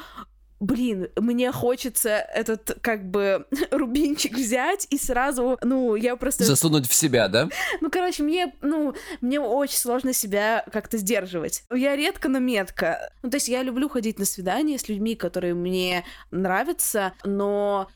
Блин, 0.63 1.09
мне 1.17 1.51
хочется 1.51 2.11
этот, 2.11 2.79
как 2.83 3.05
бы, 3.11 3.47
рубинчик 3.73 4.35
взять 4.35 4.87
и 4.91 4.97
сразу, 4.97 5.59
ну, 5.61 5.97
я 5.97 6.15
просто... 6.15 6.45
Засунуть 6.45 6.89
в 6.89 6.95
себя, 6.95 7.27
да? 7.27 7.49
Ну, 7.81 7.91
короче, 7.91 8.23
мне, 8.23 8.55
ну, 8.61 8.95
мне 9.21 9.41
очень 9.41 9.77
сложно 9.77 10.13
себя 10.13 10.65
как-то 10.73 10.99
сдерживать. 10.99 11.65
Я 11.75 11.97
редко, 11.97 12.29
но 12.29 12.39
метко. 12.39 13.13
Ну, 13.25 13.31
то 13.31 13.39
есть 13.39 13.49
я 13.49 13.65
люблю 13.65 13.89
ходить 13.89 14.21
на 14.21 14.25
свидания 14.25 14.79
с 14.79 14.89
людьми, 14.89 15.17
которые 15.17 15.55
мне 15.55 16.05
нравятся, 16.31 17.13
но 17.25 17.89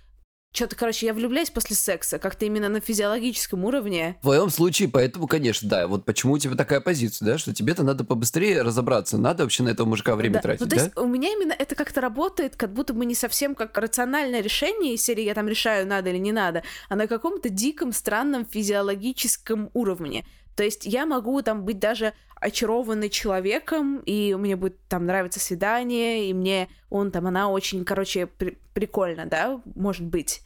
что-то, 0.57 0.75
короче, 0.75 1.07
я 1.07 1.15
влюбляюсь 1.15 1.51
после 1.51 1.77
секса, 1.77 2.19
как-то 2.19 2.47
именно 2.47 2.69
на 2.69 2.81
физиологическом 2.81 3.65
уровне. 3.65 4.17
В 4.21 4.23
твоем 4.23 4.51
случае, 4.51 4.89
поэтому, 4.89 5.27
конечно, 5.27 5.69
да. 5.69 5.87
Вот 5.87 6.05
почему 6.05 6.33
у 6.33 6.39
тебя 6.39 6.57
такая 6.57 6.81
позиция, 6.81 7.27
да, 7.27 7.39
что 7.39 7.55
тебе-то 7.55 7.83
надо 7.83 8.05
побыстрее 8.05 8.63
разобраться, 8.63 9.19
надо 9.19 9.43
вообще 9.43 9.63
на 9.63 9.69
этого 9.69 9.87
мужика 9.87 10.17
время 10.17 10.35
Да. 10.35 10.41
тратить, 10.41 10.61
ну, 10.63 10.67
то 10.67 10.77
да? 10.77 10.83
есть 10.83 10.97
у 10.97 11.07
меня 11.07 11.31
именно 11.33 11.53
это 11.53 11.75
как-то 11.75 12.01
работает, 12.01 12.57
как 12.57 12.73
будто 12.73 12.95
бы 12.95 13.05
не 13.05 13.15
совсем 13.15 13.55
как 13.55 13.77
рациональное 13.77 14.41
решение 14.41 14.95
из 14.95 15.03
серии 15.03 15.25
«я 15.25 15.35
там 15.35 15.47
решаю, 15.49 15.87
надо 15.87 16.11
или 16.11 16.19
не 16.19 16.33
надо», 16.33 16.63
а 16.89 16.97
на 16.97 17.07
каком-то 17.07 17.49
диком, 17.51 17.93
странном 17.93 18.47
физиологическом 18.47 19.71
уровне. 19.75 20.25
То 20.57 20.65
есть 20.65 20.85
я 20.87 21.07
могу 21.07 21.41
там 21.43 21.65
быть 21.65 21.79
даже 21.79 22.15
очарованный 22.37 23.09
человеком, 23.09 23.99
и 24.05 24.35
мне 24.35 24.57
будет 24.57 24.79
там 24.89 25.07
нравиться 25.07 25.41
свидание, 25.41 26.29
и 26.29 26.35
мне 26.35 26.69
он 26.91 27.11
там, 27.11 27.27
она 27.27 27.49
очень, 27.49 27.85
короче, 27.85 28.27
при- 28.27 28.59
прикольно, 28.75 29.27
да, 29.27 29.61
может 29.75 30.05
быть 30.05 30.43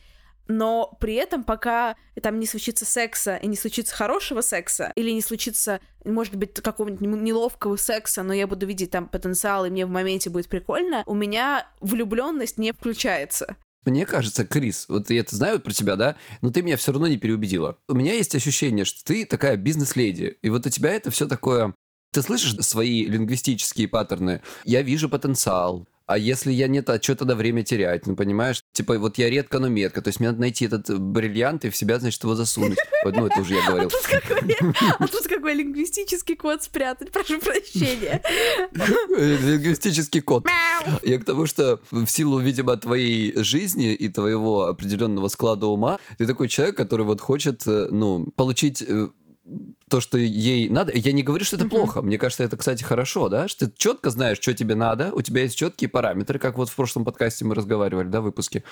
но 0.50 0.96
при 0.98 1.14
этом 1.14 1.44
пока 1.44 1.96
там 2.20 2.40
не 2.40 2.46
случится 2.46 2.84
секса 2.84 3.36
и 3.36 3.46
не 3.46 3.56
случится 3.56 3.94
хорошего 3.94 4.40
секса, 4.40 4.92
или 4.96 5.10
не 5.10 5.22
случится, 5.22 5.80
может 6.04 6.34
быть, 6.34 6.54
какого-нибудь 6.54 7.00
неловкого 7.00 7.76
секса, 7.76 8.22
но 8.22 8.34
я 8.34 8.48
буду 8.48 8.66
видеть 8.66 8.90
там 8.90 9.06
потенциал, 9.06 9.64
и 9.64 9.70
мне 9.70 9.86
в 9.86 9.90
моменте 9.90 10.28
будет 10.28 10.48
прикольно, 10.48 11.04
у 11.06 11.14
меня 11.14 11.68
влюбленность 11.80 12.58
не 12.58 12.72
включается. 12.72 13.56
Мне 13.84 14.04
кажется, 14.04 14.46
Крис, 14.46 14.86
вот 14.88 15.10
я 15.10 15.20
это 15.20 15.34
знаю 15.34 15.60
про 15.60 15.72
тебя, 15.72 15.96
да, 15.96 16.16
но 16.42 16.50
ты 16.50 16.62
меня 16.62 16.76
все 16.76 16.92
равно 16.92 17.06
не 17.06 17.16
переубедила. 17.16 17.78
У 17.88 17.94
меня 17.94 18.12
есть 18.12 18.34
ощущение, 18.34 18.84
что 18.84 19.02
ты 19.04 19.24
такая 19.24 19.56
бизнес-леди, 19.56 20.36
и 20.42 20.50
вот 20.50 20.66
у 20.66 20.70
тебя 20.70 20.90
это 20.90 21.10
все 21.10 21.26
такое... 21.26 21.74
Ты 22.12 22.22
слышишь 22.22 22.56
свои 22.66 23.04
лингвистические 23.06 23.86
паттерны? 23.86 24.42
Я 24.64 24.82
вижу 24.82 25.08
потенциал, 25.08 25.86
а 26.10 26.18
если 26.18 26.50
я 26.50 26.66
нет, 26.66 26.90
а 26.90 27.00
что 27.00 27.14
тогда 27.14 27.36
время 27.36 27.62
терять? 27.62 28.06
Ну, 28.08 28.16
понимаешь? 28.16 28.64
Типа, 28.72 28.98
вот 28.98 29.16
я 29.18 29.30
редко, 29.30 29.60
но 29.60 29.68
метко. 29.68 30.02
То 30.02 30.08
есть 30.08 30.18
мне 30.18 30.30
надо 30.30 30.40
найти 30.40 30.64
этот 30.64 30.98
бриллиант 30.98 31.64
и 31.64 31.70
в 31.70 31.76
себя, 31.76 32.00
значит, 32.00 32.22
его 32.22 32.34
засунуть. 32.34 32.78
Вот, 33.02 33.16
ну, 33.16 33.28
это 33.28 33.40
уже 33.40 33.54
я 33.54 33.66
говорил. 33.66 33.88
А 33.88 33.90
тут 33.90 34.06
какой, 34.06 34.56
а 34.98 35.08
тут 35.08 35.26
какой 35.26 35.54
лингвистический 35.54 36.36
код 36.36 36.62
спрятать, 36.62 37.10
прошу 37.10 37.40
прощения. 37.40 38.20
Лингвистический 39.08 40.20
код. 40.20 40.46
Я 41.02 41.18
к 41.18 41.24
тому, 41.24 41.46
что 41.46 41.80
в 41.90 42.06
силу, 42.06 42.38
видимо, 42.40 42.76
твоей 42.76 43.32
жизни 43.42 43.94
и 43.94 44.10
твоего 44.10 44.66
определенного 44.66 45.28
склада 45.28 45.66
ума, 45.66 45.98
ты 46.18 46.26
такой 46.26 46.48
человек, 46.48 46.76
который 46.76 47.06
вот 47.06 47.22
хочет, 47.22 47.66
э, 47.66 47.88
ну, 47.90 48.26
получить 48.36 48.84
э, 48.86 49.08
то, 49.88 50.00
что 50.00 50.18
ей 50.18 50.68
надо. 50.68 50.92
Я 50.94 51.12
не 51.12 51.22
говорю, 51.22 51.44
что 51.44 51.56
это 51.56 51.64
uh-huh. 51.64 51.70
плохо. 51.70 52.02
Мне 52.02 52.18
кажется, 52.18 52.44
это, 52.44 52.56
кстати, 52.56 52.82
хорошо, 52.82 53.28
да? 53.28 53.48
Что 53.48 53.66
ты 53.66 53.72
четко 53.76 54.10
знаешь, 54.10 54.38
что 54.40 54.54
тебе 54.54 54.74
надо, 54.74 55.12
у 55.12 55.22
тебя 55.22 55.42
есть 55.42 55.56
четкие 55.56 55.90
параметры, 55.90 56.38
как 56.38 56.56
вот 56.56 56.68
в 56.68 56.76
прошлом 56.76 57.04
подкасте 57.04 57.44
мы 57.44 57.54
разговаривали, 57.54 58.08
да, 58.08 58.20
в 58.20 58.24
выпуске. 58.24 58.62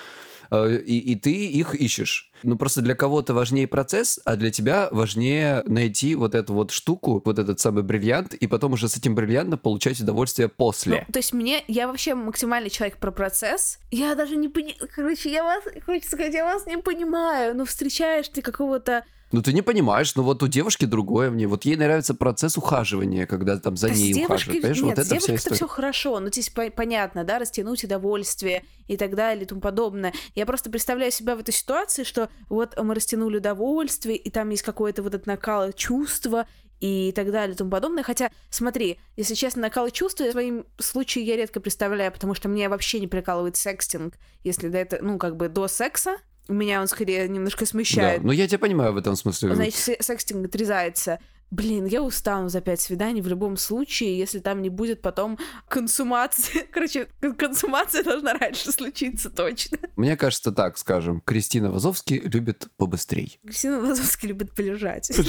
Э, 0.51 0.75
и, 0.75 0.97
и 0.97 1.15
ты 1.15 1.31
их 1.47 1.75
ищешь. 1.75 2.31
Ну, 2.43 2.57
просто 2.57 2.81
для 2.81 2.95
кого-то 2.95 3.33
важнее 3.33 3.67
процесс, 3.67 4.19
а 4.25 4.35
для 4.35 4.51
тебя 4.51 4.87
важнее 4.91 5.63
найти 5.65 6.15
вот 6.15 6.35
эту 6.35 6.53
вот 6.53 6.71
штуку, 6.71 7.21
вот 7.23 7.37
этот 7.37 7.59
самый 7.59 7.83
бриллиант, 7.83 8.33
и 8.33 8.47
потом 8.47 8.73
уже 8.73 8.87
с 8.87 8.97
этим 8.97 9.15
бриллиантом 9.15 9.59
получать 9.59 9.99
удовольствие 9.99 10.47
после. 10.47 11.05
Ну, 11.07 11.13
то 11.13 11.19
есть 11.19 11.33
мне, 11.33 11.63
я 11.67 11.87
вообще 11.87 12.15
максимальный 12.15 12.69
человек 12.69 12.97
про 12.97 13.11
процесс. 13.11 13.79
Я 13.91 14.15
даже 14.15 14.35
не 14.35 14.47
понимаю, 14.47 14.89
короче, 14.95 15.31
я 15.31 15.43
вас, 15.43 15.63
хочется 15.85 16.11
сказать, 16.11 16.33
я 16.33 16.45
вас 16.45 16.65
не 16.65 16.77
понимаю. 16.77 17.55
Ну, 17.55 17.65
встречаешь 17.65 18.29
ты 18.29 18.41
какого-то 18.41 19.03
ну, 19.31 19.41
ты 19.41 19.53
не 19.53 19.61
понимаешь, 19.61 20.15
но 20.15 20.23
вот 20.23 20.41
у 20.41 20.47
девушки 20.47 20.85
другое 20.85 21.29
мне. 21.29 21.47
Вот 21.47 21.65
ей 21.65 21.75
нравится 21.75 22.15
процесс 22.15 22.57
ухаживания, 22.57 23.27
когда 23.27 23.57
там 23.57 23.77
за 23.77 23.89
да 23.89 23.93
ней 23.93 24.25
ухаживают. 24.25 24.61
Понимаешь, 24.61 24.81
Нет, 24.81 24.97
вот 24.97 25.05
это 25.05 25.19
вся 25.19 25.35
история. 25.35 25.55
все 25.55 25.67
хорошо, 25.67 26.19
ну, 26.19 26.27
здесь 26.27 26.51
понятно, 26.75 27.23
да, 27.23 27.37
растянуть 27.39 27.83
удовольствие 27.83 28.65
и 28.87 28.97
так 28.97 29.15
далее 29.15 29.43
и 29.43 29.47
тому 29.47 29.61
подобное. 29.61 30.13
Я 30.33 30.45
просто 30.45 30.71
представляю 30.71 31.11
себя 31.11 31.35
в 31.35 31.39
этой 31.39 31.53
ситуации, 31.53 32.03
что 32.03 32.29
вот 32.49 32.75
мы 32.81 32.95
растянули 32.95 33.37
удовольствие, 33.37 34.17
и 34.17 34.31
там 34.31 34.49
есть 34.49 34.63
какое-то 34.63 35.03
вот 35.03 35.13
это 35.13 35.27
накал 35.27 35.71
чувства, 35.73 36.47
и 36.79 37.11
так 37.13 37.31
далее 37.31 37.55
и 37.55 37.57
тому 37.57 37.69
подобное. 37.69 38.03
Хотя, 38.03 38.31
смотри, 38.49 38.99
если 39.17 39.33
честно, 39.33 39.63
накал 39.63 39.89
чувства 39.89 40.25
в 40.25 40.31
своем 40.31 40.65
случае 40.77 41.25
я 41.25 41.35
редко 41.35 41.59
представляю, 41.59 42.11
потому 42.11 42.33
что 42.33 42.47
мне 42.47 42.69
вообще 42.69 42.99
не 42.99 43.07
прикалывает 43.07 43.57
секстинг, 43.57 44.15
если 44.43 44.69
до 44.69 44.77
этого, 44.77 45.01
ну, 45.03 45.17
как 45.17 45.35
бы 45.35 45.49
до 45.49 45.67
секса, 45.67 46.17
меня 46.53 46.81
он 46.81 46.87
скорее 46.87 47.27
немножко 47.27 47.65
смущает. 47.65 48.21
Да, 48.21 48.27
ну 48.27 48.33
я 48.33 48.47
тебя 48.47 48.59
понимаю 48.59 48.93
в 48.93 48.97
этом 48.97 49.15
смысле. 49.15 49.55
Значит, 49.55 49.75
секстинг 50.01 50.47
отрезается. 50.47 51.19
Блин, 51.51 51.85
я 51.85 52.03
устану 52.03 52.47
за 52.49 52.61
пять 52.61 52.79
свиданий 52.79 53.21
в 53.21 53.27
любом 53.27 53.57
случае, 53.57 54.15
если 54.17 54.37
там 54.37 54.61
не 54.61 54.69
будет 54.69 55.01
потом 55.01 55.39
консумации. 55.67 56.67
Короче, 56.71 57.07
консумация 57.37 58.03
должна 58.03 58.33
раньше 58.33 58.71
случиться 58.71 59.31
точно. 59.31 59.79
Мне 59.95 60.15
кажется, 60.15 60.51
так 60.51 60.77
скажем. 60.77 61.21
Кристина 61.21 61.71
Вазовский 61.71 62.19
любит 62.19 62.67
побыстрей. 62.77 63.39
Кристина 63.43 63.79
Вазовский 63.79 64.27
любит 64.27 64.53
полежать. 64.53 65.11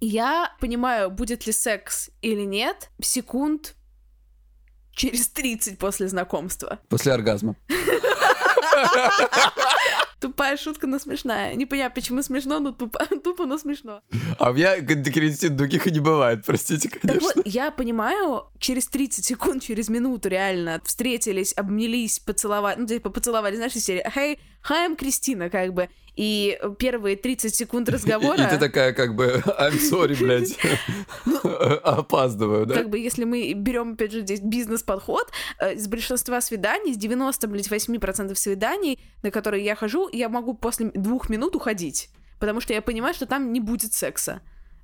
Я 0.00 0.52
понимаю, 0.60 1.10
будет 1.10 1.46
ли 1.46 1.52
секс 1.52 2.10
или 2.20 2.42
нет, 2.42 2.90
секунд 3.00 3.76
через 4.92 5.28
30 5.28 5.78
после 5.78 6.08
знакомства. 6.08 6.80
После 6.88 7.12
оргазма. 7.12 7.54
Тупая 10.20 10.56
шутка, 10.56 10.86
но 10.86 10.98
смешная. 10.98 11.54
Не 11.54 11.66
понятно, 11.66 11.94
почему 11.94 12.22
смешно, 12.22 12.58
но 12.58 12.72
тупо, 12.72 13.06
тупо, 13.24 13.46
но 13.46 13.58
смешно. 13.58 14.02
А 14.38 14.50
у 14.50 14.54
меня 14.54 14.80
Кристин 14.80 15.56
других 15.56 15.86
и 15.86 15.90
не 15.90 16.00
бывает, 16.00 16.44
простите, 16.44 16.88
конечно. 16.88 17.28
Так 17.28 17.36
вот, 17.36 17.46
я 17.46 17.70
понимаю, 17.70 18.44
через 18.58 18.88
30 18.88 19.24
секунд, 19.24 19.62
через 19.62 19.88
минуту 19.88 20.28
реально 20.28 20.80
встретились, 20.84 21.52
обнялись, 21.56 22.18
поцеловали, 22.18 22.80
ну, 22.80 22.86
типа 22.86 23.10
поцеловали, 23.10 23.56
знаешь, 23.56 23.76
из 23.76 23.84
серии 23.84 24.04
«Hey, 24.04 24.38
hi, 24.68 24.88
I'm 24.88 24.96
Кристина», 24.96 25.50
как 25.50 25.72
бы, 25.72 25.88
и 26.18 26.58
первые 26.80 27.14
30 27.14 27.54
секунд 27.54 27.88
разговора... 27.88 28.42
И, 28.42 28.46
и 28.46 28.50
ты 28.50 28.58
такая, 28.58 28.92
как 28.92 29.14
бы, 29.14 29.40
I'm 29.46 29.78
sorry, 29.78 30.18
блядь, 30.18 30.58
ну, 31.24 31.38
опаздываю, 31.84 32.66
да? 32.66 32.74
Как 32.74 32.90
бы, 32.90 32.98
если 32.98 33.22
мы 33.22 33.52
берем, 33.52 33.92
опять 33.92 34.10
же, 34.10 34.22
здесь 34.22 34.40
бизнес-подход, 34.40 35.30
э, 35.60 35.74
из 35.74 35.86
большинства 35.86 36.40
свиданий, 36.40 36.92
с 36.92 36.96
90, 36.96 37.46
блядь, 37.46 37.68
8% 37.68 38.34
свиданий, 38.34 38.67
на 39.22 39.30
которые 39.30 39.64
я 39.64 39.74
хожу, 39.74 40.08
я 40.12 40.28
могу 40.28 40.54
после 40.54 40.90
двух 40.94 41.28
минут 41.28 41.56
уходить, 41.56 42.10
потому 42.38 42.60
что 42.60 42.72
я 42.72 42.82
понимаю, 42.82 43.14
что 43.14 43.26
там 43.26 43.52
не 43.52 43.60
будет 43.60 43.92
секса 43.92 44.40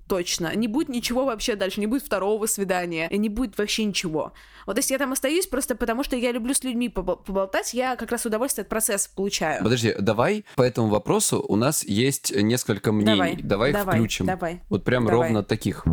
точно. 0.06 0.54
Не 0.54 0.68
будет 0.68 0.88
ничего 0.88 1.24
вообще 1.24 1.56
дальше, 1.56 1.80
не 1.80 1.86
будет 1.86 2.02
второго 2.02 2.46
свидания, 2.46 3.08
и 3.10 3.18
не 3.18 3.28
будет 3.28 3.56
вообще 3.58 3.84
ничего. 3.84 4.32
Вот 4.66 4.76
если 4.76 4.92
я 4.92 4.98
там 4.98 5.12
остаюсь 5.12 5.46
просто 5.46 5.74
потому, 5.74 6.04
что 6.04 6.16
я 6.16 6.32
люблю 6.32 6.54
с 6.54 6.62
людьми 6.62 6.88
поболтать, 6.88 7.74
я 7.74 7.96
как 7.96 8.10
раз 8.10 8.26
удовольствие 8.26 8.64
от 8.64 8.68
процесса 8.68 9.08
получаю. 9.14 9.62
Подожди, 9.62 9.94
давай 9.98 10.44
по 10.56 10.62
этому 10.62 10.88
вопросу 10.88 11.44
у 11.46 11.56
нас 11.56 11.84
есть 11.84 12.34
несколько 12.34 12.92
мнений. 12.92 13.16
Давай, 13.16 13.36
давай, 13.42 13.72
давай 13.72 13.96
включим. 13.96 14.26
Давай. 14.26 14.60
Вот 14.68 14.84
прям 14.84 15.06
давай. 15.06 15.20
ровно 15.20 15.42
таких. 15.42 15.84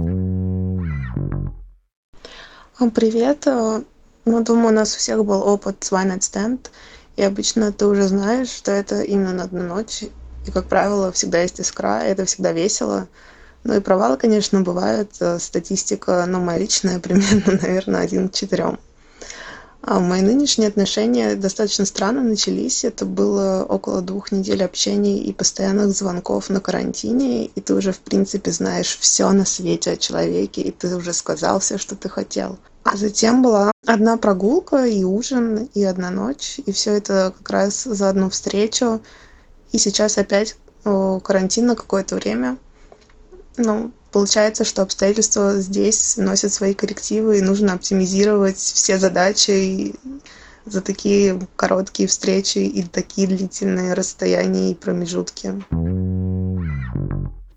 Привет. 2.95 3.45
Ну, 4.25 4.43
думаю, 4.43 4.67
у 4.67 4.71
нас 4.71 4.93
у 4.93 4.97
всех 4.97 5.25
был 5.25 5.41
опыт 5.41 5.83
с 5.83 5.91
One 5.91 6.15
Night 6.15 6.19
Stand. 6.19 6.69
И 7.17 7.23
обычно 7.23 7.71
ты 7.71 7.85
уже 7.85 8.07
знаешь, 8.07 8.49
что 8.49 8.71
это 8.71 9.01
именно 9.01 9.33
на 9.33 9.43
одну 9.43 9.63
ночь. 9.63 10.03
И, 10.47 10.51
как 10.51 10.67
правило, 10.67 11.11
всегда 11.11 11.41
есть 11.41 11.59
искра, 11.59 12.01
это 12.01 12.25
всегда 12.25 12.51
весело. 12.51 13.07
Ну 13.63 13.75
и 13.75 13.79
провалы, 13.79 14.17
конечно, 14.17 14.61
бывают. 14.61 15.11
Э, 15.19 15.37
статистика, 15.39 16.25
ну, 16.27 16.39
моя 16.39 16.59
личная, 16.59 16.99
примерно, 17.01 17.59
наверное, 17.61 18.01
один 18.01 18.29
к 18.29 18.33
четырем. 18.33 18.79
А 19.83 19.99
мои 19.99 20.21
нынешние 20.21 20.67
отношения 20.67 21.35
достаточно 21.35 21.85
странно 21.85 22.21
начались. 22.21 22.85
Это 22.85 23.05
было 23.05 23.65
около 23.67 24.01
двух 24.01 24.31
недель 24.31 24.63
общения 24.63 25.17
и 25.17 25.33
постоянных 25.33 25.89
звонков 25.89 26.49
на 26.49 26.59
карантине. 26.59 27.45
И 27.45 27.61
ты 27.61 27.73
уже, 27.73 27.91
в 27.91 27.99
принципе, 27.99 28.51
знаешь 28.51 28.97
все 28.99 29.31
на 29.31 29.43
свете 29.43 29.91
о 29.91 29.97
человеке, 29.97 30.61
и 30.61 30.71
ты 30.71 30.95
уже 30.95 31.13
сказал 31.13 31.59
все, 31.59 31.79
что 31.79 31.95
ты 31.95 32.09
хотел. 32.09 32.59
А 32.83 32.97
затем 32.97 33.41
была 33.41 33.71
одна 33.85 34.17
прогулка 34.17 34.85
и 34.85 35.03
ужин, 35.03 35.69
и 35.73 35.83
одна 35.83 36.09
ночь. 36.09 36.59
И 36.65 36.71
все 36.71 36.93
это 36.93 37.33
как 37.37 37.49
раз 37.49 37.83
за 37.83 38.09
одну 38.09 38.29
встречу. 38.29 39.01
И 39.71 39.77
сейчас 39.77 40.17
опять 40.17 40.55
карантин 40.83 41.67
на 41.67 41.75
какое-то 41.75 42.15
время– 42.15 42.57
ну, 43.57 43.91
получается, 44.11 44.63
что 44.63 44.81
обстоятельства 44.81 45.59
здесь 45.59 46.17
носят 46.17 46.53
свои 46.53 46.73
коррективы, 46.73 47.37
и 47.37 47.41
нужно 47.41 47.73
оптимизировать 47.73 48.57
все 48.57 48.97
задачи 48.97 49.95
за 50.65 50.81
такие 50.81 51.39
короткие 51.55 52.07
встречи 52.07 52.59
и 52.59 52.83
такие 52.83 53.27
длительные 53.27 53.93
расстояния 53.93 54.71
и 54.71 54.75
промежутки. 54.75 55.63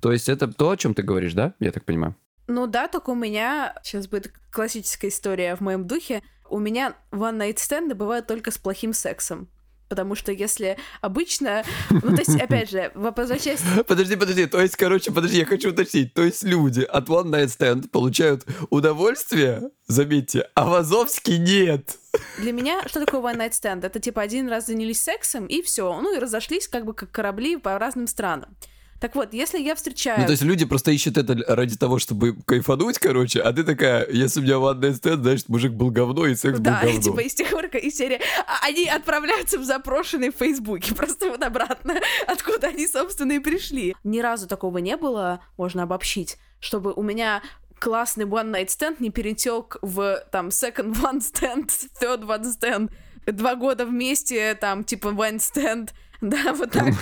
То 0.01 0.13
есть 0.13 0.29
это 0.29 0.49
то, 0.49 0.71
о 0.71 0.77
чем 0.77 0.95
ты 0.95 1.03
говоришь, 1.03 1.35
да? 1.35 1.55
Я 1.61 1.71
так 1.71 1.85
понимаю. 1.85 2.15
Ну 2.47 2.67
да, 2.67 2.89
только 2.89 3.11
у 3.11 3.15
меня 3.15 3.75
сейчас 3.83 4.07
будет 4.07 4.33
классическая 4.51 5.09
история 5.09 5.57
в 5.57 5.61
моем 5.61 5.87
духе. 5.87 6.23
У 6.49 6.59
меня 6.59 6.97
one 7.11 7.39
night 7.39 7.59
стенды 7.59 7.95
бывают 7.95 8.27
только 8.27 8.51
с 8.51 8.59
плохим 8.59 8.93
сексом. 8.93 9.49
Потому 9.89 10.15
что 10.15 10.33
если 10.33 10.79
обычно... 11.03 11.63
Ну, 11.91 12.01
то 12.01 12.19
есть, 12.19 12.41
опять 12.41 12.71
же, 12.71 12.91
возвращаясь... 12.95 13.61
Подожди, 13.87 14.17
подожди, 14.17 14.47
то 14.47 14.61
есть, 14.61 14.77
короче, 14.77 15.13
подожди, 15.13 15.39
я 15.39 15.45
хочу 15.45 15.71
уточнить. 15.71 16.15
То 16.15 16.23
есть 16.23 16.43
люди 16.43 16.81
от 16.81 17.09
One 17.09 17.27
Night 17.27 17.57
Stand 17.57 17.89
получают 17.91 18.47
удовольствие, 18.71 19.71
заметьте, 19.87 20.49
а 20.55 20.65
Вазовский 20.65 21.39
нет. 21.39 21.99
Для 22.39 22.53
меня 22.53 22.83
что 22.89 23.05
такое 23.05 23.21
one 23.21 23.37
night 23.37 23.53
stand? 23.53 23.85
Это 23.85 23.99
типа 23.99 24.23
один 24.23 24.49
раз 24.49 24.67
занялись 24.67 25.03
сексом, 25.03 25.47
и 25.47 25.63
все. 25.63 26.01
Ну 26.01 26.15
и 26.15 26.19
разошлись 26.19 26.69
как 26.69 26.85
бы 26.85 26.95
как 26.95 27.11
корабли 27.11 27.57
по 27.57 27.79
разным 27.79 28.07
странам. 28.07 28.57
Так 29.05 29.17
вот, 29.17 29.35
если 29.35 29.59
я 29.59 29.75
встречаю... 29.75 30.19
Ну, 30.19 30.25
то 30.25 30.31
есть 30.31 30.43
люди 30.43 30.65
просто 30.65 30.91
ищут 30.91 31.19
это 31.19 31.37
ради 31.55 31.77
того, 31.77 31.99
чтобы 31.99 32.37
кайфануть, 32.47 32.99
короче, 32.99 33.43
а 33.43 33.53
ты 33.53 33.63
такая, 33.63 34.09
если 34.11 34.41
у 34.41 34.43
меня 34.43 34.55
one 34.55 34.81
night 34.81 34.99
stand, 34.99 35.21
значит, 35.21 35.51
мужик 35.51 35.73
был 35.73 35.91
говно, 35.91 36.25
и 36.25 36.35
секс 36.35 36.59
да, 36.59 36.81
был 36.81 36.87
говно. 36.87 36.99
и 36.99 37.03
типа 37.03 37.21
из 37.21 37.35
тех 37.35 37.51
пор, 37.51 37.67
из 37.67 37.95
серии, 37.97 38.19
а, 38.47 38.67
они 38.67 38.89
отправляются 38.89 39.59
в 39.59 39.65
запрошенные 39.65 40.33
в 40.33 40.37
Фейсбуке, 40.37 40.95
просто 40.97 41.29
вот 41.29 41.43
обратно, 41.43 42.01
откуда 42.27 42.69
они, 42.69 42.87
собственно, 42.87 43.33
и 43.33 43.41
пришли. 43.41 43.95
Ни 44.05 44.21
разу 44.21 44.49
такого 44.49 44.79
не 44.79 44.97
было, 44.97 45.41
можно 45.59 45.83
обобщить, 45.83 46.39
чтобы 46.59 46.95
у 46.95 47.03
меня 47.03 47.43
классный 47.79 48.25
one 48.25 48.53
night 48.53 48.69
stand 48.69 48.97
не 49.01 49.11
перетек 49.11 49.77
в 49.83 50.25
там 50.33 50.49
second 50.49 50.95
one 51.03 51.21
stand, 51.21 51.71
third 52.01 52.25
one 52.25 52.45
stand, 52.45 52.91
два 53.27 53.55
года 53.55 53.85
вместе, 53.85 54.55
там, 54.55 54.83
типа, 54.83 55.09
one 55.09 55.37
stand, 55.37 55.91
да, 56.31 56.55
вот 56.55 56.71
так. 56.71 56.95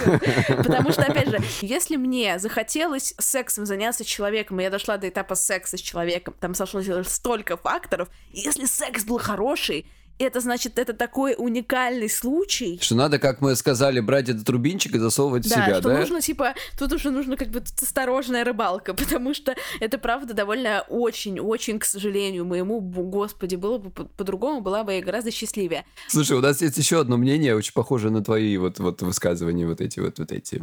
Потому 0.49 0.91
что, 0.91 1.02
опять 1.02 1.29
же, 1.29 1.38
если 1.61 1.97
мне 1.97 2.38
захотелось 2.38 3.14
сексом 3.19 3.67
заняться 3.67 4.02
с 4.02 4.07
человеком, 4.07 4.59
и 4.61 4.64
я 4.64 4.71
дошла 4.71 4.97
до 4.97 5.09
этапа 5.09 5.35
секса 5.35 5.76
с 5.76 5.81
человеком, 5.81 6.35
там 6.41 6.55
сошлось 6.55 6.88
столько 7.07 7.57
факторов, 7.57 8.09
если 8.33 8.64
секс 8.64 9.05
был 9.05 9.19
хороший, 9.19 9.87
это 10.19 10.40
значит, 10.40 10.78
это 10.78 10.92
такой 10.92 11.35
уникальный 11.37 12.09
случай. 12.09 12.78
Что 12.81 12.95
надо, 12.95 13.19
как 13.19 13.40
мы 13.40 13.57
сказали, 13.57 14.00
брать 14.00 14.28
этот 14.28 14.49
рубинчик 14.49 14.95
и 14.95 14.99
засовывать 14.99 15.49
да, 15.49 15.49
в 15.49 15.52
себя, 15.52 15.81
что 15.81 15.88
да? 15.88 15.99
нужно, 15.99 16.21
типа, 16.21 16.54
тут 16.78 16.92
уже 16.92 17.11
нужно 17.11 17.37
как 17.37 17.49
бы 17.49 17.61
тут 17.61 17.83
осторожная 17.83 18.45
рыбалка, 18.45 18.95
потому 18.95 19.35
что 19.35 19.54
это, 19.81 19.99
правда, 19.99 20.35
довольно 20.35 20.85
очень-очень, 20.88 21.78
к 21.78 21.85
сожалению, 21.85 22.45
моему, 22.45 22.81
господи, 22.81 23.57
было 23.57 23.78
бы 23.78 23.90
по- 23.90 24.04
по-другому, 24.04 24.61
была 24.61 24.85
бы 24.85 24.95
я 24.95 25.02
гораздо 25.02 25.31
счастливее. 25.31 25.85
Слушай, 26.09 26.37
у 26.37 26.40
нас 26.40 26.61
есть 26.62 26.76
еще 26.78 27.00
одно 27.00 27.16
мнение, 27.16 27.57
очень 27.57 27.73
похоже 27.73 28.11
на 28.11 28.23
твои 28.23 28.57
вот, 28.57 28.78
вот 28.78 29.02
высказывания, 29.02 29.66
вот 29.66 29.81
эти 29.81 30.00
вот, 30.00 30.19
вот 30.19 30.33
эти. 30.33 30.59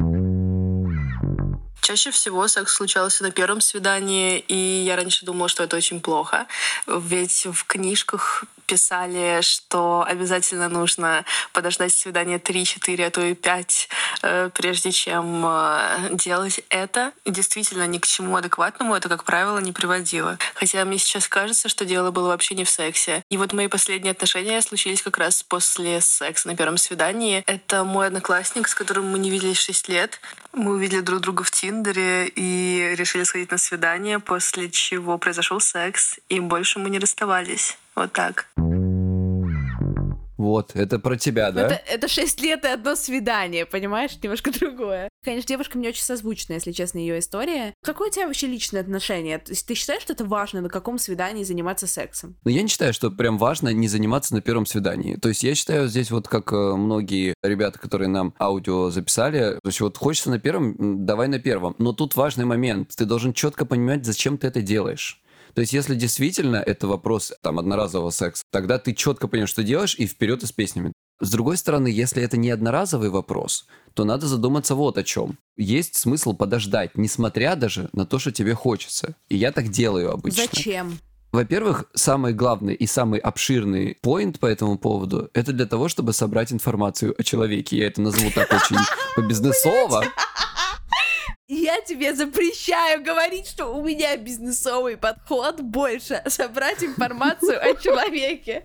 Чаще 1.80 2.10
всего 2.10 2.46
секс 2.48 2.74
случался 2.74 3.22
на 3.22 3.30
первом 3.30 3.60
свидании, 3.60 4.38
и 4.38 4.54
я 4.54 4.96
раньше 4.96 5.24
думала, 5.24 5.48
что 5.48 5.62
это 5.62 5.76
очень 5.76 6.00
плохо. 6.00 6.46
Ведь 6.86 7.46
в 7.46 7.64
книжках 7.64 8.44
писали, 8.70 9.40
что 9.42 10.04
обязательно 10.06 10.68
нужно 10.68 11.24
подождать 11.52 11.92
свидание 11.92 12.38
3-4, 12.38 13.04
а 13.04 13.10
то 13.10 13.20
и 13.20 13.34
5, 13.34 13.88
э, 14.22 14.50
прежде 14.54 14.92
чем 14.92 15.44
э, 15.44 16.10
делать 16.12 16.60
это. 16.68 17.12
И 17.24 17.32
действительно, 17.32 17.88
ни 17.88 17.98
к 17.98 18.06
чему 18.06 18.36
адекватному 18.36 18.94
это, 18.94 19.08
как 19.08 19.24
правило, 19.24 19.58
не 19.58 19.72
приводило. 19.72 20.38
Хотя 20.54 20.84
мне 20.84 20.98
сейчас 20.98 21.26
кажется, 21.26 21.68
что 21.68 21.84
дело 21.84 22.12
было 22.12 22.28
вообще 22.28 22.54
не 22.54 22.62
в 22.62 22.70
сексе. 22.70 23.24
И 23.28 23.36
вот 23.36 23.52
мои 23.52 23.66
последние 23.66 24.12
отношения 24.12 24.62
случились 24.62 25.02
как 25.02 25.18
раз 25.18 25.42
после 25.42 26.00
секса 26.00 26.46
на 26.46 26.54
первом 26.54 26.76
свидании. 26.76 27.42
Это 27.46 27.82
мой 27.82 28.06
одноклассник, 28.06 28.68
с 28.68 28.74
которым 28.76 29.10
мы 29.10 29.18
не 29.18 29.30
виделись 29.30 29.58
6 29.58 29.88
лет. 29.88 30.20
Мы 30.52 30.74
увидели 30.74 31.00
друг 31.00 31.20
друга 31.20 31.42
в 31.42 31.50
Тиндере 31.50 31.69
и 32.34 32.94
решили 32.96 33.24
сходить 33.24 33.50
на 33.50 33.58
свидание, 33.58 34.18
после 34.18 34.70
чего 34.70 35.18
произошел 35.18 35.60
секс, 35.60 36.18
и 36.28 36.40
больше 36.40 36.78
мы 36.78 36.90
не 36.90 36.98
расставались. 36.98 37.78
Вот 37.94 38.12
так. 38.12 38.46
Вот, 40.40 40.74
это 40.74 40.98
про 40.98 41.18
тебя, 41.18 41.52
да? 41.52 41.66
Это, 41.66 41.74
это 41.86 42.08
6 42.08 42.40
лет 42.40 42.64
и 42.64 42.68
одно 42.68 42.96
свидание, 42.96 43.66
понимаешь? 43.66 44.12
Немножко 44.22 44.50
другое. 44.58 45.10
Конечно, 45.22 45.46
девушка 45.46 45.76
мне 45.76 45.90
очень 45.90 46.02
созвучна, 46.02 46.54
если 46.54 46.72
честно, 46.72 46.98
ее 46.98 47.18
история. 47.18 47.74
Какое 47.84 48.08
у 48.08 48.10
тебя 48.10 48.26
вообще 48.26 48.46
личное 48.46 48.80
отношение? 48.80 49.36
То 49.36 49.50
есть 49.50 49.66
ты 49.66 49.74
считаешь, 49.74 50.00
что 50.00 50.14
это 50.14 50.24
важно, 50.24 50.62
на 50.62 50.70
каком 50.70 50.96
свидании 50.96 51.44
заниматься 51.44 51.86
сексом? 51.86 52.36
Но 52.42 52.50
я 52.50 52.62
не 52.62 52.68
считаю, 52.68 52.94
что 52.94 53.10
прям 53.10 53.36
важно 53.36 53.68
не 53.68 53.86
заниматься 53.86 54.32
на 54.32 54.40
первом 54.40 54.64
свидании. 54.64 55.16
То 55.16 55.28
есть 55.28 55.42
я 55.42 55.54
считаю 55.54 55.88
здесь 55.88 56.10
вот 56.10 56.26
как 56.26 56.50
э, 56.54 56.56
многие 56.56 57.34
ребята, 57.42 57.78
которые 57.78 58.08
нам 58.08 58.32
аудио 58.40 58.88
записали, 58.88 59.58
то 59.62 59.68
есть 59.68 59.82
вот 59.82 59.98
хочется 59.98 60.30
на 60.30 60.38
первом, 60.38 61.04
давай 61.04 61.28
на 61.28 61.38
первом. 61.38 61.74
Но 61.76 61.92
тут 61.92 62.16
важный 62.16 62.46
момент. 62.46 62.92
Ты 62.96 63.04
должен 63.04 63.34
четко 63.34 63.66
понимать, 63.66 64.06
зачем 64.06 64.38
ты 64.38 64.46
это 64.46 64.62
делаешь. 64.62 65.20
То 65.54 65.60
есть, 65.60 65.72
если 65.72 65.94
действительно 65.94 66.56
это 66.56 66.86
вопрос 66.86 67.32
там 67.42 67.58
одноразового 67.58 68.10
секса, 68.10 68.42
тогда 68.50 68.78
ты 68.78 68.94
четко 68.94 69.28
понимаешь, 69.28 69.50
что 69.50 69.62
делаешь, 69.62 69.94
и 69.98 70.06
вперед 70.06 70.42
и 70.42 70.46
с 70.46 70.52
песнями. 70.52 70.92
С 71.20 71.30
другой 71.30 71.58
стороны, 71.58 71.88
если 71.88 72.22
это 72.22 72.38
не 72.38 72.50
одноразовый 72.50 73.10
вопрос, 73.10 73.66
то 73.92 74.04
надо 74.04 74.26
задуматься 74.26 74.74
вот 74.74 74.96
о 74.96 75.02
чем. 75.02 75.38
Есть 75.56 75.96
смысл 75.96 76.32
подождать, 76.32 76.96
несмотря 76.96 77.56
даже 77.56 77.90
на 77.92 78.06
то, 78.06 78.18
что 78.18 78.32
тебе 78.32 78.54
хочется. 78.54 79.16
И 79.28 79.36
я 79.36 79.52
так 79.52 79.68
делаю 79.68 80.12
обычно. 80.12 80.44
Зачем? 80.50 80.98
Во-первых, 81.32 81.84
самый 81.94 82.32
главный 82.32 82.74
и 82.74 82.86
самый 82.86 83.20
обширный 83.20 83.96
поинт 84.00 84.40
по 84.40 84.46
этому 84.46 84.78
поводу 84.78 85.30
это 85.32 85.52
для 85.52 85.66
того, 85.66 85.88
чтобы 85.88 86.12
собрать 86.12 86.52
информацию 86.52 87.14
о 87.16 87.22
человеке. 87.22 87.76
Я 87.76 87.86
это 87.86 88.00
назову 88.00 88.30
так 88.34 88.52
очень 88.52 88.76
по-бизнесово. 89.14 90.04
Я 91.52 91.80
тебе 91.80 92.14
запрещаю 92.14 93.02
говорить, 93.02 93.48
что 93.48 93.74
у 93.74 93.84
меня 93.84 94.16
бизнесовый 94.16 94.96
подход 94.96 95.60
больше 95.60 96.22
собрать 96.28 96.84
информацию 96.84 97.58
о 97.60 97.74
человеке. 97.74 98.62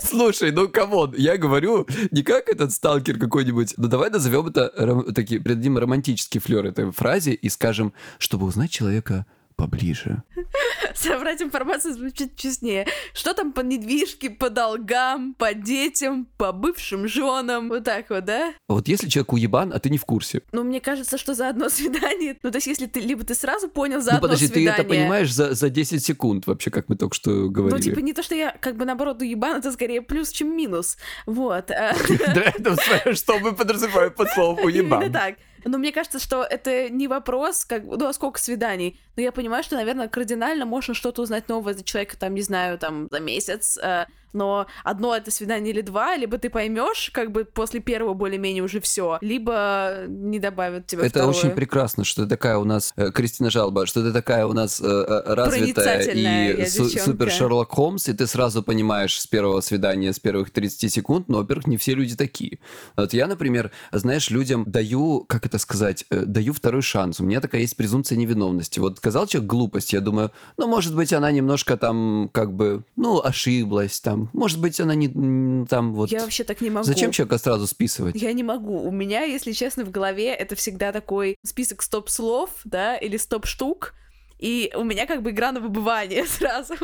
Слушай, 0.00 0.50
ну 0.50 0.66
come 0.66 0.92
on, 0.92 1.12
я 1.14 1.36
говорю 1.36 1.86
не 2.10 2.22
как 2.22 2.48
этот 2.48 2.72
сталкер 2.72 3.18
какой-нибудь, 3.18 3.74
но 3.76 3.86
давай 3.86 4.08
назовем 4.08 4.46
это, 4.46 5.12
такие, 5.12 5.42
придадим 5.42 5.76
романтический 5.76 6.40
флер 6.40 6.64
этой 6.64 6.90
фразе 6.90 7.34
и 7.34 7.50
скажем, 7.50 7.92
чтобы 8.16 8.46
узнать 8.46 8.70
человека 8.70 9.26
поближе. 9.56 10.22
Собрать 10.94 11.42
информацию 11.42 11.94
звучит 11.94 12.36
честнее. 12.36 12.86
Что 13.14 13.34
там 13.34 13.52
по 13.52 13.60
недвижке, 13.60 14.30
по 14.30 14.50
долгам, 14.50 15.34
по 15.34 15.54
детям, 15.54 16.26
по 16.36 16.52
бывшим 16.52 17.08
женам? 17.08 17.68
Вот 17.68 17.84
так 17.84 18.10
вот, 18.10 18.24
да? 18.24 18.54
А 18.68 18.72
Вот 18.74 18.88
если 18.88 19.08
человек 19.08 19.32
уебан, 19.32 19.72
а 19.72 19.78
ты 19.78 19.90
не 19.90 19.98
в 19.98 20.04
курсе. 20.04 20.42
Ну, 20.52 20.64
мне 20.64 20.80
кажется, 20.80 21.18
что 21.18 21.34
за 21.34 21.48
одно 21.48 21.68
свидание... 21.70 22.38
Ну, 22.42 22.50
то 22.50 22.56
есть, 22.56 22.66
если 22.66 22.86
ты... 22.86 23.00
Либо 23.00 23.24
ты 23.24 23.34
сразу 23.34 23.68
понял 23.68 24.00
за 24.00 24.12
ну 24.12 24.16
одно 24.16 24.28
подожди, 24.28 24.46
свидание... 24.46 24.74
ты 24.74 24.82
это 24.82 24.88
понимаешь 24.88 25.32
за, 25.32 25.54
за 25.54 25.70
10 25.70 26.04
секунд 26.04 26.46
вообще, 26.46 26.70
как 26.70 26.88
мы 26.88 26.96
только 26.96 27.14
что 27.14 27.48
говорили. 27.48 27.76
Ну, 27.76 27.82
типа, 27.82 27.98
не 28.00 28.12
то, 28.12 28.22
что 28.22 28.34
я, 28.34 28.52
как 28.60 28.76
бы, 28.76 28.84
наоборот, 28.84 29.22
уебан, 29.22 29.56
это 29.56 29.72
скорее 29.72 30.02
плюс, 30.02 30.30
чем 30.30 30.56
минус. 30.56 30.96
Вот. 31.26 31.70
Да, 32.32 32.52
это 32.56 33.14
что 33.14 33.38
мы 33.38 33.52
подразумеваем 33.52 34.12
под 34.12 34.28
словом 34.30 34.58
Именно 34.68 34.96
уебан. 34.98 35.12
так. 35.12 35.34
Но 35.64 35.78
мне 35.78 35.92
кажется, 35.92 36.18
что 36.18 36.42
это 36.42 36.90
не 36.90 37.08
вопрос, 37.08 37.64
как, 37.64 37.84
ну, 37.84 38.06
а 38.06 38.12
сколько 38.12 38.38
свиданий. 38.38 39.00
Но 39.16 39.22
я 39.22 39.32
понимаю, 39.32 39.62
что, 39.62 39.76
наверное, 39.76 40.08
кардинально 40.08 40.66
можно 40.66 40.94
что-то 40.94 41.22
узнать 41.22 41.48
новое 41.48 41.74
за 41.74 41.84
человека, 41.84 42.16
там, 42.18 42.34
не 42.34 42.42
знаю, 42.42 42.78
там, 42.78 43.08
за 43.10 43.20
месяц. 43.20 43.78
э, 43.78 44.06
но 44.32 44.66
одно 44.84 45.14
это 45.16 45.30
свидание 45.30 45.72
или 45.72 45.80
два, 45.80 46.16
либо 46.16 46.38
ты 46.38 46.50
поймешь, 46.50 47.10
как 47.12 47.32
бы 47.32 47.44
после 47.44 47.80
первого 47.80 48.14
более-менее 48.14 48.62
уже 48.62 48.80
все, 48.80 49.18
либо 49.20 50.04
не 50.08 50.38
добавят 50.38 50.86
тебе 50.86 51.02
Это 51.02 51.10
второе. 51.10 51.28
очень 51.30 51.50
прекрасно, 51.50 52.04
что 52.04 52.22
ты 52.24 52.28
такая 52.28 52.58
у 52.58 52.64
нас, 52.64 52.92
э, 52.96 53.10
Кристина 53.10 53.50
Жалба, 53.50 53.86
что 53.86 54.02
ты 54.02 54.12
такая 54.12 54.46
у 54.46 54.52
нас 54.52 54.80
э, 54.80 54.84
э, 54.86 55.34
развитая 55.34 56.02
и 56.02 56.66
су- 56.66 56.88
супер 56.88 57.30
Шерлок 57.30 57.70
Холмс, 57.72 58.08
и 58.08 58.12
ты 58.12 58.26
сразу 58.26 58.62
понимаешь 58.62 59.18
с 59.20 59.26
первого 59.26 59.60
свидания, 59.60 60.12
с 60.12 60.18
первых 60.18 60.50
30 60.50 60.92
секунд, 60.92 61.28
но, 61.28 61.38
во-первых, 61.38 61.66
не 61.66 61.76
все 61.76 61.94
люди 61.94 62.16
такие. 62.16 62.58
Вот 62.96 63.12
я, 63.12 63.26
например, 63.26 63.70
знаешь, 63.92 64.30
людям 64.30 64.64
даю, 64.66 65.24
как 65.28 65.46
это 65.46 65.58
сказать, 65.58 66.04
э, 66.10 66.24
даю 66.24 66.52
второй 66.52 66.82
шанс. 66.82 67.20
У 67.20 67.24
меня 67.24 67.40
такая 67.40 67.60
есть 67.62 67.76
презумпция 67.76 68.16
невиновности. 68.18 68.78
Вот 68.80 68.98
сказал 68.98 69.26
человек 69.26 69.48
глупость, 69.50 69.92
я 69.92 70.00
думаю, 70.00 70.30
ну, 70.56 70.66
может 70.66 70.94
быть, 70.94 71.12
она 71.12 71.30
немножко 71.30 71.76
там, 71.76 72.30
как 72.32 72.52
бы, 72.52 72.84
ну, 72.96 73.20
ошиблась 73.22 74.00
там, 74.00 74.21
может 74.32 74.60
быть, 74.60 74.80
она 74.80 74.94
не 74.94 75.66
там 75.66 75.92
вот... 75.94 76.10
Я 76.10 76.20
вообще 76.20 76.44
так 76.44 76.60
не 76.60 76.70
могу. 76.70 76.84
Зачем 76.84 77.10
человека 77.10 77.38
сразу 77.38 77.66
списывать? 77.66 78.14
Я 78.14 78.32
не 78.32 78.42
могу. 78.42 78.82
У 78.82 78.90
меня, 78.90 79.22
если 79.24 79.52
честно, 79.52 79.84
в 79.84 79.90
голове 79.90 80.34
это 80.34 80.54
всегда 80.56 80.92
такой 80.92 81.36
список 81.44 81.82
стоп-слов, 81.82 82.50
да, 82.64 82.96
или 82.96 83.16
стоп-штук, 83.16 83.94
и 84.38 84.72
у 84.74 84.82
меня 84.82 85.06
как 85.06 85.22
бы 85.22 85.30
игра 85.30 85.52
на 85.52 85.60
выбывание 85.60 86.26
сразу. 86.38 86.74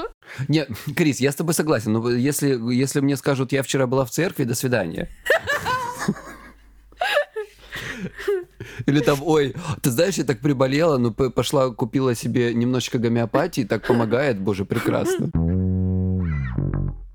Не, 0.48 0.66
Крис, 0.96 1.20
я 1.20 1.33
с 1.33 1.35
тобой 1.35 1.55
согласен. 1.55 1.92
Но 1.92 2.11
если, 2.11 2.57
если 2.72 3.01
мне 3.01 3.16
скажут, 3.16 3.53
я 3.53 3.62
вчера 3.62 3.87
была 3.87 4.05
в 4.05 4.11
церкви, 4.11 4.44
до 4.44 4.55
свидания. 4.55 5.09
Или 8.87 9.01
там, 9.01 9.18
ой, 9.22 9.55
ты 9.83 9.90
знаешь, 9.90 10.14
я 10.14 10.24
так 10.24 10.40
приболела, 10.40 10.98
но 10.98 11.11
п- 11.12 11.31
пошла, 11.31 11.70
купила 11.70 12.14
себе 12.14 12.55
немножечко 12.55 12.98
гомеопатии, 12.98 13.64
так 13.64 13.87
помогает, 13.87 14.38
боже, 14.40 14.64
прекрасно. 14.64 15.31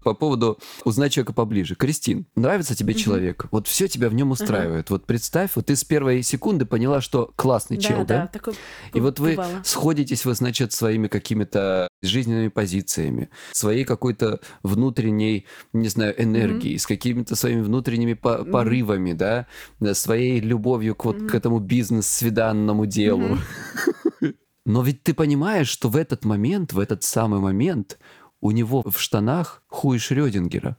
По 0.03 0.13
поводу 0.13 0.59
узнать 0.83 1.13
человека 1.13 1.33
поближе. 1.33 1.75
Кристин, 1.75 2.25
нравится 2.35 2.75
тебе 2.75 2.93
человек? 2.93 3.45
Вот 3.51 3.67
все 3.67 3.87
тебя 3.87 4.09
в 4.09 4.13
нем 4.13 4.31
устраивает. 4.31 4.89
Вот 4.89 5.05
представь, 5.05 5.51
вот 5.55 5.67
ты 5.67 5.75
с 5.75 5.83
первой 5.83 6.21
секунды 6.23 6.65
поняла, 6.65 7.01
что 7.01 7.31
классный 7.35 7.77
чел, 7.77 8.05
да? 8.05 8.27
такой 8.27 8.53
И 8.93 8.99
вот 8.99 9.19
вы 9.19 9.31
бывало. 9.31 9.61
сходитесь, 9.63 10.25
вы, 10.25 10.33
значит, 10.33 10.73
своими 10.73 11.07
какими-то 11.07 11.87
жизненными 12.01 12.49
позициями, 12.49 13.29
своей 13.51 13.85
какой-то 13.85 14.39
внутренней, 14.61 15.45
не 15.71 15.87
знаю, 15.87 16.21
энергией, 16.21 16.77
с 16.77 16.85
какими-то 16.85 17.35
своими 17.35 17.61
внутренними 17.61 18.13
по- 18.13 18.43
порывами, 18.43 19.13
да, 19.13 19.47
э, 19.79 19.93
своей 19.93 20.39
любовью 20.39 20.95
к 20.95 21.05
вот 21.05 21.23
к 21.29 21.35
этому 21.35 21.59
бизнес-свиданному 21.59 22.85
делу. 22.85 23.37
Но 24.65 24.81
ведь 24.81 25.03
ты 25.03 25.13
понимаешь, 25.13 25.67
что 25.67 25.89
в 25.89 25.97
этот 25.97 26.23
момент, 26.23 26.71
в 26.71 26.79
этот 26.79 27.03
самый 27.03 27.39
момент, 27.41 27.97
у 28.43 28.51
него 28.51 28.84
в 28.86 28.99
штанах 28.99 29.63
хуй 29.67 29.99
Шрёдингера. 29.99 30.75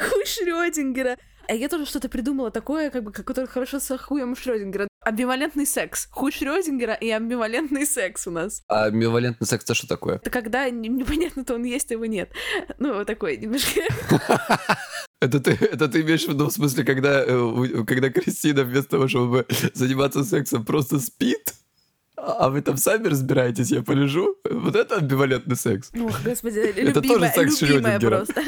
Хуй 0.00 0.24
Шрёдингера. 0.24 1.18
А 1.48 1.54
я 1.54 1.68
тоже 1.68 1.84
что-то 1.84 2.08
придумала 2.08 2.50
такое, 2.50 2.90
как 2.90 3.04
бы, 3.04 3.12
которое 3.12 3.46
хорошо 3.46 3.78
с 3.78 3.98
хуем 3.98 4.34
Шрёдингера. 4.34 4.88
Амбивалентный 5.04 5.66
секс. 5.66 6.08
Хуй 6.10 6.32
Шрёдингера 6.32 6.94
и 6.94 7.10
амбивалентный 7.10 7.86
секс 7.86 8.26
у 8.26 8.30
нас. 8.30 8.62
А 8.68 8.86
амбивалентный 8.86 9.46
секс 9.46 9.64
это 9.64 9.74
что 9.74 9.86
такое? 9.86 10.16
Это 10.16 10.30
когда 10.30 10.70
непонятно, 10.70 11.44
то 11.44 11.54
он 11.54 11.64
есть, 11.64 11.90
а 11.90 11.94
его 11.94 12.06
нет. 12.06 12.30
Ну, 12.78 13.04
такой 13.04 13.36
немножко... 13.36 13.80
Это 15.20 15.40
ты, 15.40 15.50
это 15.50 15.88
ты 15.88 16.02
имеешь 16.02 16.26
в 16.26 16.28
виду 16.28 16.46
в 16.46 16.52
смысле, 16.52 16.84
когда, 16.84 17.24
э, 17.26 17.84
когда 17.84 18.08
Кристина 18.08 18.62
вместо 18.62 18.90
того, 18.90 19.08
чтобы 19.08 19.46
заниматься 19.74 20.22
сексом, 20.22 20.64
просто 20.64 21.00
спит? 21.00 21.54
А 22.20 22.48
вы 22.50 22.62
там 22.62 22.76
сами 22.76 23.08
разбираетесь, 23.08 23.70
я 23.70 23.82
полежу? 23.82 24.36
Вот 24.50 24.74
это 24.74 24.96
амбивалентный 24.96 25.56
секс. 25.56 25.90
Ох, 25.98 26.20
господи, 26.24 26.58
это 26.58 27.00
тоже 27.00 27.30
секс 27.34 27.62
любимая 27.62 28.00
просто. 28.00 28.34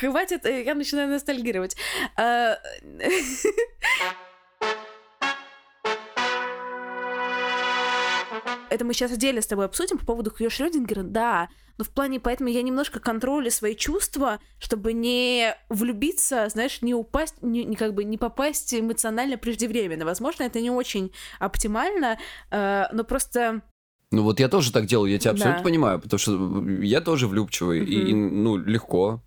Хватит, 0.00 0.44
э, 0.44 0.62
я 0.64 0.74
начинаю 0.74 1.08
ностальгировать. 1.08 1.76
это 8.74 8.84
мы 8.84 8.92
сейчас 8.92 9.12
отдельно 9.12 9.40
с 9.40 9.46
тобой 9.46 9.66
обсудим 9.66 9.98
по 9.98 10.06
поводу 10.06 10.30
Хью 10.30 10.50
Шрёдингера, 10.50 11.02
да, 11.02 11.48
но 11.78 11.84
в 11.84 11.90
плане, 11.90 12.20
поэтому 12.20 12.50
я 12.50 12.62
немножко 12.62 13.00
контролю 13.00 13.50
свои 13.50 13.74
чувства, 13.74 14.38
чтобы 14.60 14.92
не 14.92 15.56
влюбиться, 15.68 16.48
знаешь, 16.48 16.82
не 16.82 16.94
упасть, 16.94 17.42
не, 17.42 17.64
не 17.64 17.76
как 17.76 17.94
бы 17.94 18.04
не 18.04 18.18
попасть 18.18 18.72
эмоционально 18.74 19.38
преждевременно. 19.38 20.04
Возможно, 20.04 20.44
это 20.44 20.60
не 20.60 20.70
очень 20.70 21.12
оптимально, 21.40 22.18
э, 22.50 22.84
но 22.92 23.04
просто 23.04 23.62
ну 24.10 24.22
вот 24.22 24.38
я 24.38 24.48
тоже 24.48 24.70
так 24.70 24.86
делаю, 24.86 25.10
я 25.10 25.18
тебя 25.18 25.32
абсолютно 25.32 25.60
да. 25.60 25.64
понимаю, 25.64 26.00
потому 26.00 26.18
что 26.18 26.64
я 26.80 27.00
тоже 27.00 27.26
влюбчивый, 27.26 27.82
угу. 27.82 27.90
и, 27.90 28.14
ну, 28.14 28.56
легко. 28.56 29.20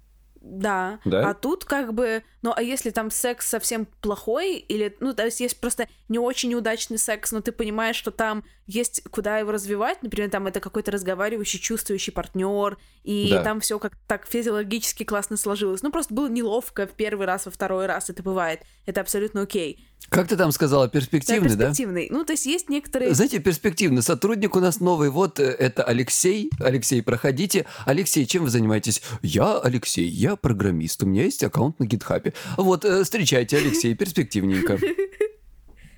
Да. 0.49 0.99
да. 1.05 1.29
А 1.29 1.33
тут 1.33 1.65
как 1.65 1.93
бы, 1.93 2.23
ну 2.41 2.53
а 2.55 2.62
если 2.62 2.89
там 2.89 3.12
секс 3.12 3.47
совсем 3.47 3.86
плохой, 4.01 4.55
или, 4.55 4.95
ну, 4.99 5.13
то 5.13 5.25
есть 5.25 5.39
есть 5.39 5.60
просто 5.60 5.88
не 6.10 6.19
очень 6.19 6.49
неудачный 6.49 6.97
секс, 6.97 7.31
но 7.31 7.41
ты 7.41 7.51
понимаешь, 7.51 7.95
что 7.95 8.12
там 8.12 8.43
есть 8.65 9.03
куда 9.12 9.38
его 9.39 9.51
развивать, 9.51 10.01
например, 10.03 10.29
там 10.29 10.47
это 10.47 10.60
какой-то 10.60 10.91
разговаривающий, 10.91 11.60
чувствующий 11.60 12.13
партнер, 12.13 12.77
и 13.03 13.29
да. 13.31 13.43
там 13.43 13.60
все 13.60 13.79
как 13.79 13.93
так 14.07 14.27
физиологически 14.27 15.03
классно 15.03 15.38
сложилось. 15.38 15.81
Ну, 15.81 15.91
просто 15.91 16.13
было 16.13 16.27
неловко 16.27 16.88
в 16.88 16.91
первый 16.91 17.27
раз, 17.27 17.45
во 17.45 17.51
второй 17.51 17.86
раз, 17.86 18.10
это 18.10 18.23
бывает. 18.23 18.62
Это 18.86 19.01
абсолютно 19.01 19.41
окей. 19.41 19.86
Как 20.10 20.27
ты 20.29 20.38
там 20.38 20.51
сказала, 20.51 20.88
перспективный, 20.88 21.55
да? 21.55 21.65
Перспективный. 21.67 22.07
Да? 22.10 22.15
Ну, 22.15 22.23
то 22.23 22.31
есть 22.31 22.45
есть 22.45 22.69
некоторые... 22.69 23.13
Знаете, 23.13 23.39
перспективный 23.39 24.01
сотрудник 24.01 24.55
у 24.55 24.60
нас 24.62 24.79
новый. 24.79 25.10
Вот 25.10 25.39
э, 25.39 25.43
это 25.43 25.83
Алексей. 25.83 26.49
Алексей, 26.60 27.01
проходите. 27.03 27.65
Алексей, 27.86 28.25
чем 28.25 28.43
вы 28.43 28.49
занимаетесь? 28.49 29.01
Я 29.21 29.60
Алексей, 29.60 30.07
я 30.07 30.38
программист. 30.38 31.03
У 31.03 31.05
меня 31.05 31.23
есть 31.23 31.43
аккаунт 31.43 31.79
на 31.79 31.86
гитхабе. 31.86 32.33
Вот, 32.55 32.86
э, 32.86 33.03
встречайте, 33.03 33.57
Алексей, 33.57 33.95
перспективненько. 33.95 34.79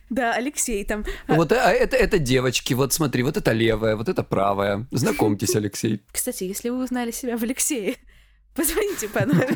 Да, 0.09 0.33
Алексей 0.33 0.83
там. 0.85 1.05
А 1.27 1.35
вот 1.35 1.51
а 1.51 1.71
это, 1.71 1.95
это 1.95 2.17
девочки, 2.17 2.73
вот 2.73 2.93
смотри, 2.93 3.21
вот 3.21 3.37
это 3.37 3.51
левая, 3.51 3.95
вот 3.95 4.09
это 4.09 4.23
правая. 4.23 4.87
Знакомьтесь, 4.91 5.55
Алексей. 5.55 6.01
Кстати, 6.11 6.45
если 6.45 6.69
вы 6.69 6.83
узнали 6.83 7.11
себя 7.11 7.37
в 7.37 7.43
Алексее, 7.43 7.95
позвоните 8.55 9.07
по 9.07 9.25
номеру. 9.25 9.55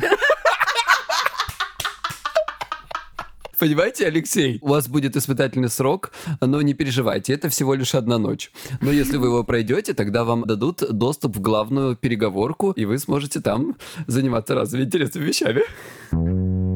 Понимаете, 3.64 4.08
Алексей, 4.08 4.58
у 4.60 4.68
вас 4.68 4.88
будет 4.88 5.16
испытательный 5.16 5.70
срок, 5.70 6.12
но 6.42 6.60
не 6.60 6.74
переживайте, 6.74 7.32
это 7.32 7.48
всего 7.48 7.72
лишь 7.72 7.94
одна 7.94 8.18
ночь. 8.18 8.52
Но 8.82 8.90
если 8.90 9.16
вы 9.16 9.28
его 9.28 9.42
пройдете, 9.42 9.94
тогда 9.94 10.24
вам 10.24 10.42
дадут 10.42 10.82
доступ 10.90 11.36
в 11.36 11.40
главную 11.40 11.96
переговорку, 11.96 12.72
и 12.72 12.84
вы 12.84 12.98
сможете 12.98 13.40
там 13.40 13.76
заниматься 14.06 14.54
разными 14.54 14.82
интересными 14.82 15.24
вещами. 15.24 16.73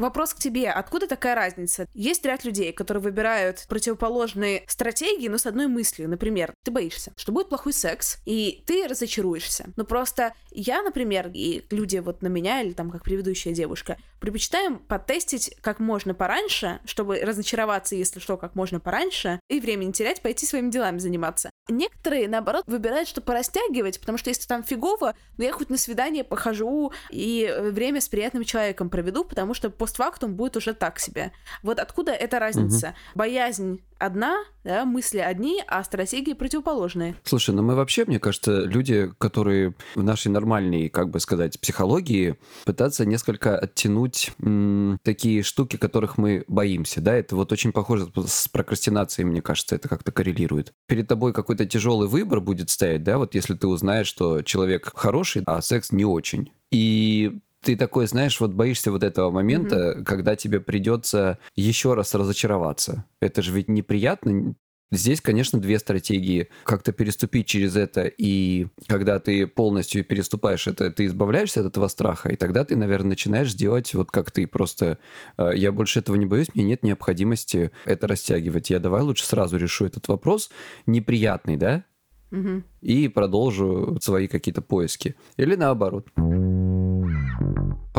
Вопрос 0.00 0.32
к 0.32 0.38
тебе. 0.38 0.70
Откуда 0.70 1.06
такая 1.06 1.34
разница? 1.34 1.86
Есть 1.92 2.24
ряд 2.24 2.42
людей, 2.42 2.72
которые 2.72 3.02
выбирают 3.02 3.66
противоположные 3.68 4.64
стратегии, 4.66 5.28
но 5.28 5.36
с 5.36 5.44
одной 5.44 5.66
мыслью. 5.66 6.08
Например, 6.08 6.54
ты 6.64 6.70
боишься, 6.70 7.12
что 7.18 7.32
будет 7.32 7.50
плохой 7.50 7.74
секс, 7.74 8.16
и 8.24 8.64
ты 8.66 8.88
разочаруешься. 8.88 9.66
Но 9.76 9.84
просто 9.84 10.32
я, 10.50 10.82
например, 10.82 11.30
и 11.34 11.66
люди 11.70 11.98
вот 11.98 12.22
на 12.22 12.28
меня, 12.28 12.62
или 12.62 12.72
там 12.72 12.90
как 12.90 13.04
предыдущая 13.04 13.52
девушка, 13.52 13.98
предпочитаем 14.20 14.78
потестить 14.78 15.54
как 15.60 15.80
можно 15.80 16.14
пораньше, 16.14 16.80
чтобы 16.86 17.20
разочароваться, 17.20 17.94
если 17.94 18.20
что, 18.20 18.38
как 18.38 18.54
можно 18.54 18.80
пораньше, 18.80 19.38
и 19.50 19.60
время 19.60 19.84
не 19.84 19.92
терять, 19.92 20.22
пойти 20.22 20.46
своими 20.46 20.70
делами 20.70 20.96
заниматься. 20.96 21.50
Некоторые, 21.68 22.26
наоборот, 22.26 22.64
выбирают, 22.66 23.06
что 23.06 23.20
порастягивать, 23.20 24.00
потому 24.00 24.16
что 24.16 24.30
если 24.30 24.46
там 24.46 24.64
фигово, 24.64 25.14
ну 25.36 25.44
я 25.44 25.52
хоть 25.52 25.68
на 25.68 25.76
свидание 25.76 26.24
похожу 26.24 26.90
и 27.10 27.54
время 27.60 28.00
с 28.00 28.08
приятным 28.08 28.44
человеком 28.44 28.88
проведу, 28.88 29.24
потому 29.24 29.52
что 29.52 29.68
после 29.68 29.89
постфактум 29.90 30.34
будет 30.36 30.56
уже 30.56 30.72
так 30.72 31.00
себе. 31.00 31.32
Вот 31.62 31.80
откуда 31.80 32.12
эта 32.12 32.38
разница? 32.38 32.88
Угу. 32.88 32.94
Боязнь 33.16 33.80
одна, 33.98 34.44
да, 34.64 34.84
мысли 34.84 35.18
одни, 35.18 35.62
а 35.66 35.82
стратегии 35.84 36.32
противоположные. 36.32 37.16
Слушай, 37.24 37.54
ну 37.54 37.62
мы 37.62 37.74
вообще, 37.74 38.04
мне 38.06 38.18
кажется, 38.18 38.62
люди, 38.62 39.12
которые 39.18 39.74
в 39.94 40.02
нашей 40.02 40.28
нормальной, 40.28 40.88
как 40.88 41.10
бы 41.10 41.18
сказать, 41.20 41.60
психологии 41.60 42.36
пытаться 42.64 43.04
несколько 43.04 43.58
оттянуть 43.58 44.32
м- 44.40 44.98
такие 45.02 45.42
штуки, 45.42 45.76
которых 45.76 46.16
мы 46.18 46.44
боимся, 46.46 47.00
да, 47.00 47.14
это 47.14 47.36
вот 47.36 47.52
очень 47.52 47.72
похоже 47.72 48.06
с 48.26 48.48
прокрастинацией, 48.48 49.26
мне 49.26 49.42
кажется, 49.42 49.74
это 49.74 49.88
как-то 49.88 50.12
коррелирует. 50.12 50.72
Перед 50.86 51.08
тобой 51.08 51.32
какой-то 51.32 51.66
тяжелый 51.66 52.08
выбор 52.08 52.40
будет 52.40 52.70
стоять, 52.70 53.02
да, 53.02 53.18
вот 53.18 53.34
если 53.34 53.54
ты 53.54 53.66
узнаешь, 53.66 54.06
что 54.06 54.42
человек 54.42 54.92
хороший, 54.94 55.42
а 55.46 55.60
секс 55.60 55.92
не 55.92 56.04
очень. 56.04 56.52
И 56.70 57.40
ты 57.62 57.76
такой, 57.76 58.06
знаешь, 58.06 58.40
вот 58.40 58.52
боишься 58.52 58.90
вот 58.90 59.02
этого 59.02 59.30
момента, 59.30 59.76
mm-hmm. 59.76 60.04
когда 60.04 60.36
тебе 60.36 60.60
придется 60.60 61.38
еще 61.56 61.94
раз 61.94 62.14
разочароваться. 62.14 63.04
Это 63.20 63.42
же 63.42 63.52
ведь 63.52 63.68
неприятно. 63.68 64.54
Здесь, 64.92 65.20
конечно, 65.20 65.60
две 65.60 65.78
стратегии. 65.78 66.48
Как-то 66.64 66.92
переступить 66.92 67.46
через 67.46 67.76
это, 67.76 68.06
и 68.06 68.66
когда 68.88 69.20
ты 69.20 69.46
полностью 69.46 70.04
переступаешь 70.04 70.66
это, 70.66 70.90
ты 70.90 71.06
избавляешься 71.06 71.60
от 71.60 71.66
этого 71.66 71.86
страха, 71.86 72.30
и 72.30 72.36
тогда 72.36 72.64
ты, 72.64 72.74
наверное, 72.74 73.10
начинаешь 73.10 73.54
делать 73.54 73.94
вот 73.94 74.10
как 74.10 74.32
ты 74.32 74.48
просто... 74.48 74.98
«Э, 75.38 75.52
я 75.54 75.70
больше 75.70 76.00
этого 76.00 76.16
не 76.16 76.26
боюсь, 76.26 76.48
мне 76.54 76.64
нет 76.64 76.82
необходимости 76.82 77.70
это 77.84 78.08
растягивать. 78.08 78.70
Я 78.70 78.80
давай 78.80 79.02
лучше 79.02 79.24
сразу 79.24 79.58
решу 79.58 79.86
этот 79.86 80.08
вопрос, 80.08 80.50
неприятный, 80.86 81.56
да? 81.56 81.84
Угу. 82.32 82.62
И 82.80 83.08
продолжу 83.08 83.98
свои 84.00 84.28
какие-то 84.28 84.62
поиски. 84.62 85.14
Или 85.36 85.56
наоборот. 85.56 86.08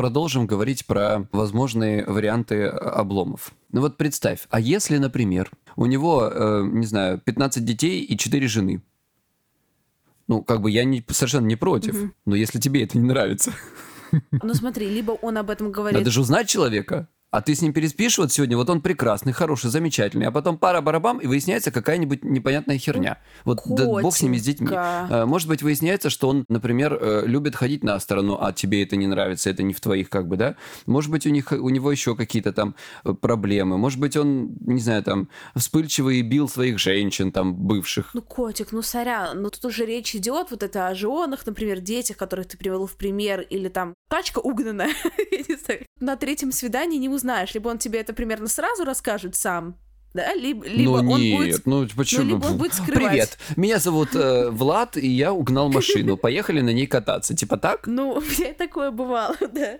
Продолжим 0.02 0.48
говорить 0.48 0.88
про 0.88 1.28
возможные 1.32 2.04
варианты 2.06 2.66
обломов. 2.66 3.52
Ну 3.72 3.82
вот 3.82 3.98
представь, 3.98 4.48
а 4.50 4.60
если, 4.60 4.98
например, 4.98 5.52
у 5.76 5.86
него, 5.86 6.28
э, 6.28 6.64
не 6.72 6.88
знаю, 6.88 7.20
15 7.20 7.64
детей 7.64 8.02
и 8.02 8.18
4 8.18 8.48
жены? 8.48 8.82
Ну, 10.28 10.42
как 10.42 10.62
бы 10.62 10.72
я 10.72 10.86
не, 10.86 11.06
совершенно 11.08 11.46
не 11.46 11.56
против, 11.56 11.94
угу. 11.94 12.12
но 12.26 12.36
если 12.36 12.60
тебе 12.60 12.84
это 12.84 12.98
не 12.98 13.06
нравится... 13.06 13.54
Ну 14.32 14.56
смотри, 14.56 14.90
либо 14.90 15.12
он 15.12 15.38
об 15.38 15.52
этом 15.52 15.72
говорит... 15.72 16.00
Надо 16.00 16.10
же 16.10 16.22
узнать 16.22 16.50
человека. 16.50 17.08
А 17.32 17.42
ты 17.42 17.56
с 17.56 17.62
ним 17.62 17.72
переспишь 17.72 18.18
вот 18.18 18.30
сегодня, 18.34 18.58
вот 18.58 18.70
он 18.70 18.82
прекрасный, 18.82 19.32
хороший, 19.32 19.70
замечательный, 19.70 20.26
а 20.26 20.32
потом 20.32 20.58
пара 20.58 20.82
барабам, 20.82 21.20
и 21.20 21.28
выясняется 21.28 21.72
какая-нибудь 21.72 22.26
непонятная 22.26 22.78
херня. 22.78 23.20
Вот 23.46 23.62
да, 23.66 23.86
бог 23.86 24.14
с 24.14 24.22
ними, 24.22 24.36
с 24.36 24.44
детьми. 24.44 24.68
А, 24.74 25.26
может 25.26 25.48
быть, 25.48 25.64
выясняется, 25.64 26.10
что 26.10 26.28
он, 26.28 26.44
например, 26.50 26.98
э, 27.00 27.24
любит 27.26 27.56
ходить 27.56 27.86
на 27.86 27.98
сторону, 28.02 28.38
а 28.42 28.52
тебе 28.52 28.84
это 28.84 28.98
не 28.98 29.08
нравится, 29.08 29.50
это 29.50 29.64
не 29.64 29.74
в 29.74 29.80
твоих, 29.80 30.10
как 30.10 30.28
бы, 30.28 30.36
да? 30.36 30.58
Может 30.86 31.10
быть, 31.10 31.26
у, 31.26 31.30
них, 31.30 31.54
у 31.54 31.70
него 31.70 31.90
еще 31.90 32.18
какие-то 32.18 32.52
там 32.52 32.76
э, 33.06 33.14
проблемы. 33.14 33.78
Может 33.78 34.02
быть, 34.02 34.18
он, 34.18 34.58
не 34.66 34.82
знаю, 34.82 35.02
там, 35.02 35.30
вспыльчивый 35.56 36.18
и 36.18 36.24
бил 36.24 36.50
своих 36.50 36.80
женщин, 36.80 37.32
там, 37.32 37.56
бывших. 37.56 38.14
Ну, 38.14 38.24
котик, 38.24 38.74
ну, 38.74 38.82
сорян, 38.82 39.42
ну 39.42 39.50
тут 39.50 39.64
уже 39.64 39.86
речь 39.86 40.14
идет 40.16 40.52
вот 40.52 40.64
это 40.64 40.90
о 40.90 40.96
женах, 40.96 41.46
например, 41.46 41.80
детях, 41.80 42.18
которых 42.18 42.50
ты 42.50 42.58
привел 42.58 42.88
в 42.88 42.98
пример, 42.98 43.40
или 43.40 43.70
там 43.70 43.94
тачка 44.10 44.40
угнанная, 44.40 44.90
я 45.32 45.38
не 45.48 45.56
знаю. 45.56 45.86
На 46.02 46.18
третьем 46.18 46.52
свидании 46.52 46.98
не 46.98 47.08
узнаешь, 47.22 47.54
либо 47.54 47.70
он 47.70 47.78
тебе 47.78 48.00
это 48.00 48.14
примерно 48.14 48.48
сразу 48.48 48.84
расскажет 48.84 49.36
сам, 49.36 49.78
да, 50.14 50.34
либо, 50.34 50.66
либо 50.66 51.02
ну, 51.02 51.12
он 51.12 51.22
нет, 51.22 51.38
будет, 51.38 51.66
ну 51.66 51.88
почему? 51.96 52.24
Ну, 52.24 52.30
либо 52.30 52.46
он 52.48 52.58
будет 52.58 52.74
скрывать. 52.74 53.12
Привет, 53.12 53.38
меня 53.56 53.80
зовут 53.80 54.14
э, 54.14 54.50
Влад, 54.50 54.98
и 54.98 55.08
я 55.08 55.32
угнал 55.32 55.70
машину. 55.70 56.18
Поехали 56.22 56.60
на 56.60 56.72
ней 56.72 56.86
кататься, 56.86 57.34
типа 57.34 57.58
так? 57.58 57.88
Ну, 57.88 58.12
у 58.18 58.22
меня 58.22 58.54
такое 58.54 58.92
бывало, 58.92 59.38
да, 59.40 59.80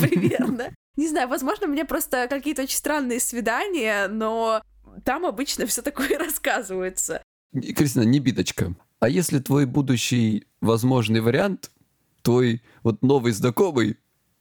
примерно. 0.00 0.72
Не 0.96 1.08
знаю, 1.08 1.28
возможно, 1.28 1.66
у 1.66 1.70
меня 1.70 1.84
просто 1.84 2.28
какие-то 2.28 2.62
очень 2.62 2.76
странные 2.76 3.18
свидания, 3.18 4.06
но 4.08 4.62
там 5.04 5.26
обычно 5.26 5.66
все 5.66 5.82
такое 5.82 6.18
рассказывается. 6.18 7.22
Кристина, 7.52 8.02
не 8.02 8.20
биточка. 8.20 8.74
А 9.00 9.08
если 9.08 9.38
твой 9.38 9.64
будущий 9.64 10.46
возможный 10.60 11.20
вариант, 11.20 11.70
твой 12.22 12.62
вот 12.82 13.02
новый 13.02 13.32
знакомый, 13.32 13.96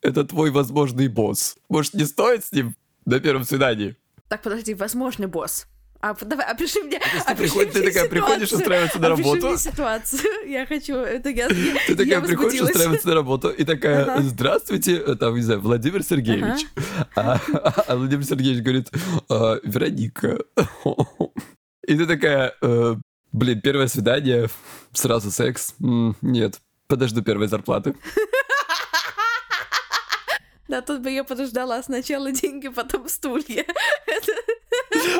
это 0.08 0.24
твой 0.24 0.52
возможный 0.52 1.10
босс. 1.10 1.58
Может, 1.70 1.94
не 1.94 2.06
стоит 2.06 2.46
с 2.46 2.52
ним 2.54 2.76
на 3.06 3.20
первом 3.20 3.44
свидании? 3.44 3.98
Так, 4.30 4.42
подожди, 4.42 4.74
возможный 4.74 5.28
босс. 5.28 5.68
А, 6.00 6.14
давай, 6.14 6.46
опиши 6.46 6.80
мне. 6.82 7.00
Ты, 7.00 7.06
опиши 7.26 7.36
приходишь, 7.54 7.74
ты 7.74 7.84
такая 7.92 8.08
приходишь 8.08 8.50
ситуацию. 8.50 8.60
устраиваться 8.60 9.00
на 9.00 9.08
Опиши 9.08 9.24
работу. 9.24 9.48
мне 9.48 9.58
ситуацию. 9.58 10.50
Я 10.50 10.66
хочу, 10.66 10.96
это 10.96 11.30
я, 11.30 11.48
Ты 11.50 11.96
такая 11.96 12.22
приходишь 12.22 12.62
устраиваться 12.62 13.08
на 13.08 13.16
работу 13.16 13.50
и 13.50 13.64
такая, 13.66 14.22
здравствуйте, 14.22 14.96
э, 14.96 15.16
там, 15.16 15.36
не 15.36 15.42
знаю, 15.42 15.60
Владимир 15.60 16.04
Сергеевич. 16.04 16.68
А, 17.16 17.40
а 17.88 17.96
Владимир 17.98 18.24
Сергеевич 18.24 18.64
говорит, 18.64 18.90
«А, 19.30 19.60
Вероника. 19.64 20.38
И 21.86 21.96
ты 21.98 22.06
такая, 22.06 22.54
«Э, 22.62 22.96
блин, 23.34 23.60
первое 23.62 23.88
свидание, 23.88 24.48
сразу 24.94 25.32
секс. 25.32 25.74
Нет, 25.80 26.60
подожду 26.88 27.22
первой 27.24 27.48
зарплаты. 27.48 27.96
Да, 30.68 30.82
тут 30.82 31.02
бы 31.02 31.10
я 31.12 31.24
подождала 31.24 31.82
сначала 31.84 32.32
деньги, 32.32 32.68
потом 32.68 33.08
стулья. 33.10 33.66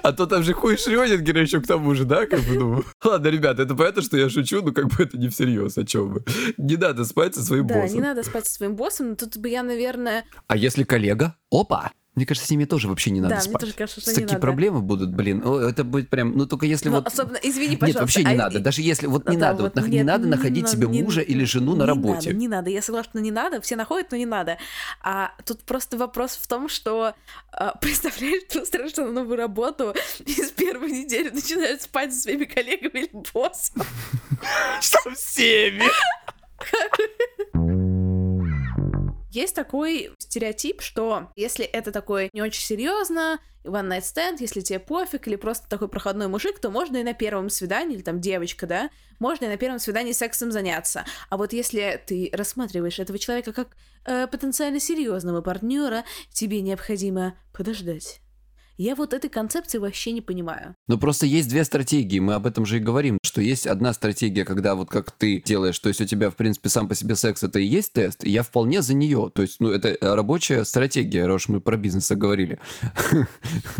А 0.04 0.12
то 0.14 0.26
там 0.26 0.44
же 0.44 0.54
хуй 0.54 0.78
Шрёдингера 0.78 1.42
еще 1.42 1.62
к 1.62 1.68
тому 1.68 1.94
же, 1.96 2.06
да, 2.06 2.26
как 2.26 2.40
бы, 2.42 2.54
ну. 2.56 2.84
Ладно, 3.04 3.28
ребята, 3.28 3.64
это 3.64 3.76
понятно, 3.76 4.02
что 4.02 4.18
я 4.18 4.30
шучу, 4.30 4.62
но 4.62 4.72
как 4.72 4.88
бы 4.88 5.04
это 5.04 5.18
не 5.18 5.30
всерьез, 5.30 5.78
о 5.78 5.86
чем 5.86 6.14
вы. 6.14 6.24
Не 6.58 6.78
надо 6.78 7.06
спать 7.06 7.36
со 7.36 7.44
своим 7.44 7.68
Да, 7.68 7.76
не 7.76 7.82
боссом. 7.82 8.02
надо 8.02 8.24
спать 8.24 8.46
со 8.48 8.54
своим 8.54 8.76
боссом, 8.76 9.10
но 9.10 9.16
тут 9.16 9.38
бы 9.38 9.50
я, 9.50 9.64
наверное... 9.64 10.26
А 10.48 10.58
если 10.58 10.84
коллега? 10.84 11.36
Опа! 11.52 11.92
Мне 12.18 12.26
кажется, 12.26 12.48
с 12.48 12.50
ними 12.50 12.66
тоже 12.66 12.88
вообще 12.88 13.12
не 13.12 13.22
надо 13.22 13.36
Да, 13.36 13.42
мне 13.42 13.50
спать. 13.52 13.62
тоже 13.62 13.74
кажется, 13.74 14.02
что 14.02 14.10
не 14.10 14.16
Такие 14.16 14.28
надо. 14.30 14.40
проблемы 14.42 14.82
будут, 14.82 15.14
блин. 15.14 15.44
О, 15.46 15.60
Это 15.60 15.84
будет 15.84 16.10
прям, 16.10 16.36
ну 16.36 16.48
только 16.48 16.66
если 16.66 16.90
Ну, 16.90 16.96
вот... 16.96 17.06
особенно, 17.06 17.38
извини, 17.44 17.70
Нет, 17.70 17.80
пожалуйста. 17.80 18.02
вообще 18.02 18.24
не 18.24 18.34
а- 18.34 18.38
надо. 18.38 18.60
Даже 18.60 18.82
если 18.82 19.06
вот 19.06 19.30
не 19.30 19.38
Да, 19.38 19.50
надо, 19.52 19.62
вот, 19.64 19.76
нах- 19.76 19.88
не 19.88 19.98
нет, 19.98 20.06
надо 20.08 20.24
не 20.26 20.32
находить 20.32 20.64
надо, 20.64 20.76
себе 20.76 20.88
не- 20.88 21.04
мужа 21.04 21.22
или 21.22 21.44
жену 21.44 21.76
на 21.76 21.84
не 21.84 21.88
работе. 21.88 22.30
Надо, 22.30 22.34
не 22.40 22.48
надо, 22.48 22.70
я 22.72 22.82
согласна, 22.82 23.12
что 23.12 23.20
не 23.22 23.30
надо, 23.30 23.62
все 23.62 23.76
находят, 23.76 24.10
но 24.10 24.18
не 24.18 24.26
надо. 24.26 24.58
А 25.04 25.32
тут 25.46 25.62
просто 25.62 25.96
вопрос 25.98 26.32
в 26.42 26.48
том, 26.48 26.70
что 26.70 27.14
а, 27.52 27.76
представляешь, 27.82 28.46
ты 28.50 28.64
устраиваешься 28.64 29.06
на 29.06 29.12
новую 29.12 29.38
работу 29.38 29.94
и 30.26 30.32
с 30.42 30.50
первой 30.50 30.90
недели 30.92 31.30
начинаешь 31.30 31.82
спать 31.82 32.16
со 32.16 32.22
своими 32.22 32.46
коллегами 32.46 33.02
или 33.02 33.10
боссом. 33.32 33.84
Со 34.82 35.12
всеми! 35.14 35.84
Есть 39.38 39.54
такой 39.54 40.10
стереотип, 40.18 40.82
что 40.82 41.30
если 41.36 41.64
это 41.64 41.92
такой 41.92 42.32
не 42.34 42.42
очень 42.42 42.64
серьезно, 42.64 43.40
one 43.64 43.88
night 43.88 44.02
stand, 44.02 44.38
если 44.40 44.62
тебе 44.62 44.80
пофиг, 44.80 45.28
или 45.28 45.36
просто 45.36 45.70
такой 45.70 45.90
проходной 45.90 46.28
мужик, 46.28 46.58
то 46.58 46.72
можно 46.72 46.98
и 46.98 47.04
на 47.04 47.14
первом 47.14 47.52
свидании, 47.52 47.98
или 47.98 48.02
там 48.02 48.20
девочка, 48.20 48.66
да, 48.66 48.90
можно 49.20 49.46
и 49.46 49.50
на 49.50 49.58
первом 49.58 49.78
свидании 49.78 50.14
сексом 50.14 50.52
заняться. 50.52 51.06
А 51.30 51.38
вот 51.38 51.54
если 51.54 52.02
ты 52.04 52.32
рассматриваешь 52.34 52.98
этого 52.98 53.20
человека 53.20 53.54
как 53.54 53.78
э, 54.06 54.26
потенциально 54.26 54.80
серьезного 54.80 55.42
партнера, 55.44 56.04
тебе 56.34 56.62
необходимо 56.62 57.38
подождать. 57.54 58.22
Я 58.78 58.94
вот 58.94 59.14
этой 59.14 59.30
концепции 59.30 59.80
вообще 59.80 60.12
не 60.12 60.22
понимаю. 60.22 60.76
Ну 60.88 61.00
просто 61.00 61.26
есть 61.26 61.50
две 61.50 61.64
стратегии, 61.64 62.20
мы 62.20 62.36
об 62.36 62.46
этом 62.46 62.64
же 62.64 62.78
и 62.78 62.80
говорим, 62.80 63.18
что 63.24 63.42
есть 63.42 63.66
одна 63.66 63.92
стратегия, 63.92 64.46
когда 64.46 64.76
вот 64.76 64.88
как 64.88 65.10
ты 65.12 65.42
делаешь, 65.44 65.80
то 65.80 65.90
есть 65.90 66.00
у 66.00 66.06
тебя, 66.06 66.30
в 66.30 66.36
принципе, 66.36 66.70
сам 66.70 66.88
по 66.88 66.94
себе 66.94 67.16
секс 67.16 67.42
это 67.42 67.58
и 67.58 67.66
есть 67.66 67.94
тест, 67.94 68.24
и 68.24 68.30
я 68.30 68.44
вполне 68.44 68.84
за 68.84 68.94
нее. 68.94 69.32
То 69.34 69.42
есть, 69.42 69.60
ну, 69.60 69.72
это 69.72 69.98
рабочая 70.00 70.64
стратегия, 70.64 71.26
раз 71.26 71.48
мы 71.48 71.60
про 71.60 71.76
бизнес 71.76 72.12
говорили. 72.12 72.60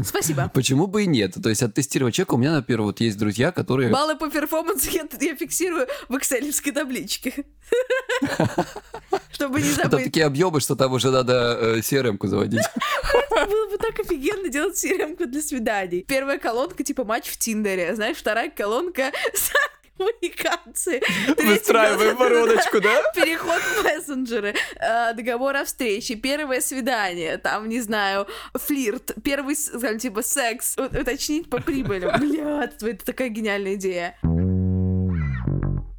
Спасибо. 0.04 0.52
Почему 0.54 0.88
бы 0.88 1.04
и 1.04 1.06
нет? 1.06 1.36
То 1.42 1.50
есть 1.50 1.62
оттестировать 1.62 2.16
человека, 2.16 2.34
у 2.34 2.38
меня, 2.38 2.54
например, 2.54 2.82
вот 2.82 3.00
есть 3.00 3.20
друзья, 3.20 3.52
которые... 3.52 3.92
Баллы 3.92 4.16
по 4.16 4.32
перформансу 4.32 4.90
я, 4.90 5.08
я 5.22 5.36
фиксирую 5.36 5.88
в 6.10 6.18
экселевской 6.18 6.72
табличке. 6.72 7.46
Чтобы 9.38 9.62
не 9.62 9.70
А 9.74 9.76
Там 9.76 9.92
забыть. 9.92 10.06
такие 10.06 10.26
объемы, 10.26 10.60
что 10.62 10.76
там 10.76 10.94
уже 10.94 11.12
надо 11.12 11.58
э, 11.62 11.76
CRM-ку 11.82 12.26
заводить. 12.28 12.64
Было 13.30 13.70
бы 13.70 13.78
так 13.78 14.00
офигенно 14.00 14.50
делать 14.50 14.84
crm 14.84 15.24
для 15.28 15.42
свиданий. 15.44 16.04
Первая 16.08 16.40
колонка 16.40 16.84
типа 16.84 17.04
матч 17.04 17.28
в 17.30 17.38
Тиндере, 17.38 17.94
знаешь, 17.94 18.18
вторая 18.18 18.50
колонка 18.50 19.12
коммуникации. 19.98 21.02
Выстраиваем 21.42 22.16
вороночку, 22.18 22.80
да? 22.82 23.02
Переход 23.16 23.60
в 23.62 23.84
мессенджеры, 23.84 24.56
э, 24.80 25.14
договор 25.14 25.56
о 25.56 25.66
встрече, 25.66 26.16
первое 26.16 26.62
свидание, 26.62 27.38
там, 27.38 27.70
не 27.70 27.82
знаю, 27.82 28.28
флирт, 28.56 29.14
первый, 29.24 29.56
с- 29.56 29.70
там, 29.80 30.00
типа, 30.00 30.24
секс, 30.24 30.76
уточнить 30.78 31.50
по 31.50 31.62
прибыли. 31.62 32.12
Блядь, 32.20 32.82
это 32.82 33.06
такая 33.06 33.30
гениальная 33.30 33.76
идея. 33.76 34.18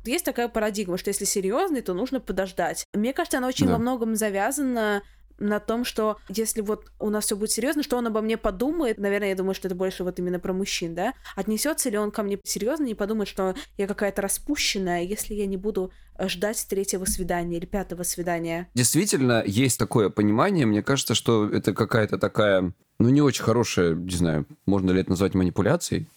Есть 0.09 0.25
такая 0.25 0.49
парадигма, 0.49 0.99
что 0.99 1.09
если 1.09 1.25
серьезный, 1.25 1.83
то 1.83 1.94
нужно 1.94 2.21
подождать. 2.21 2.85
Мне 2.94 3.12
кажется, 3.12 3.38
она 3.38 3.49
очень 3.49 3.66
Да. 3.66 3.73
во 3.73 3.79
многом 3.79 4.16
завязана 4.16 5.03
на 5.38 5.61
том, 5.61 5.85
что 5.85 6.16
если 6.29 6.62
вот 6.62 6.87
у 6.99 7.11
нас 7.11 7.27
все 7.27 7.37
будет 7.37 7.53
серьезно, 7.53 7.83
что 7.85 7.97
он 7.97 8.07
обо 8.09 8.21
мне 8.21 8.37
подумает, 8.37 8.99
наверное, 8.99 9.29
я 9.29 9.35
думаю, 9.37 9.55
что 9.55 9.68
это 9.68 9.77
больше 9.77 10.03
вот 10.03 10.18
именно 10.18 10.40
про 10.40 10.53
мужчин, 10.53 10.94
да, 10.97 11.12
отнесется 11.37 11.90
ли 11.90 11.99
он 11.99 12.11
ко 12.11 12.23
мне 12.25 12.40
серьезно, 12.44 12.85
не 12.85 12.97
подумает, 12.97 13.29
что 13.29 13.55
я 13.77 13.87
какая-то 13.87 14.21
распущенная, 14.23 15.03
если 15.03 15.35
я 15.35 15.47
не 15.47 15.57
буду 15.57 15.92
э, 16.18 16.29
ждать 16.29 16.66
третьего 16.68 17.05
свидания 17.05 17.59
или 17.59 17.66
пятого 17.66 18.03
свидания. 18.03 18.68
Действительно, 18.75 19.44
есть 19.47 19.79
такое 19.79 20.11
понимание. 20.11 20.66
Мне 20.66 20.83
кажется, 20.83 21.14
что 21.14 21.49
это 21.49 21.73
какая-то 21.73 22.18
такая, 22.18 22.73
ну, 22.99 23.09
не 23.09 23.23
очень 23.23 23.44
хорошая, 23.44 23.94
не 23.94 24.16
знаю, 24.16 24.44
можно 24.66 24.90
ли 24.90 25.03
это 25.03 25.11
назвать 25.11 25.35
манипуляцией? 25.35 26.09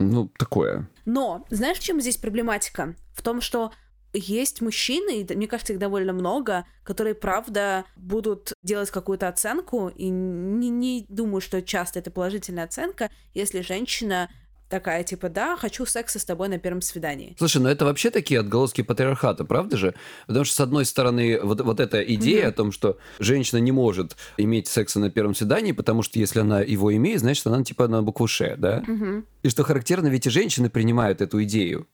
Ну, 0.00 0.28
такое. 0.38 0.88
Но 1.06 1.46
знаешь, 1.48 1.78
в 1.78 1.82
чем 1.82 2.00
здесь 2.00 2.18
проблематика? 2.18 2.94
В 3.14 3.22
том, 3.22 3.40
что 3.40 3.72
есть 4.12 4.60
мужчины, 4.60 5.20
и 5.20 5.34
мне 5.34 5.46
кажется, 5.46 5.72
их 5.72 5.78
довольно 5.78 6.12
много, 6.12 6.66
которые, 6.82 7.14
правда, 7.14 7.84
будут 7.96 8.52
делать 8.62 8.90
какую-то 8.90 9.28
оценку, 9.28 9.88
и 9.88 10.08
не, 10.08 10.68
не 10.68 11.06
думаю, 11.08 11.40
что 11.40 11.62
часто 11.62 11.98
это 11.98 12.10
положительная 12.10 12.64
оценка, 12.64 13.10
если 13.34 13.60
женщина 13.60 14.30
такая, 14.68 15.04
типа, 15.04 15.28
да, 15.28 15.56
хочу 15.56 15.86
секса 15.86 16.18
с 16.18 16.24
тобой 16.24 16.48
на 16.48 16.58
первом 16.58 16.80
свидании. 16.82 17.34
Слушай, 17.38 17.62
ну 17.62 17.68
это 17.68 17.84
вообще 17.84 18.10
такие 18.10 18.40
отголоски 18.40 18.82
патриархата, 18.82 19.44
правда 19.44 19.76
же? 19.76 19.94
Потому 20.26 20.44
что, 20.44 20.56
с 20.56 20.60
одной 20.60 20.84
стороны, 20.84 21.40
вот, 21.42 21.60
вот 21.60 21.80
эта 21.80 22.00
идея 22.02 22.42
Мгм. 22.42 22.48
о 22.48 22.52
том, 22.52 22.72
что 22.72 22.98
женщина 23.18 23.58
не 23.58 23.72
может 23.72 24.16
иметь 24.36 24.68
секса 24.68 25.00
на 25.00 25.10
первом 25.10 25.34
свидании, 25.34 25.72
потому 25.72 26.02
что 26.02 26.18
если 26.18 26.40
она 26.40 26.60
его 26.60 26.94
имеет, 26.94 27.20
значит, 27.20 27.46
она 27.46 27.62
типа 27.62 27.88
на 27.88 28.02
букву 28.02 28.26
«Ш», 28.26 28.56
да? 28.56 28.82
Мгм. 28.86 29.26
И 29.42 29.48
что 29.48 29.62
характерно, 29.64 30.08
ведь 30.08 30.26
и 30.26 30.30
женщины 30.30 30.68
принимают 30.70 31.20
эту 31.20 31.42
идею, 31.44 31.86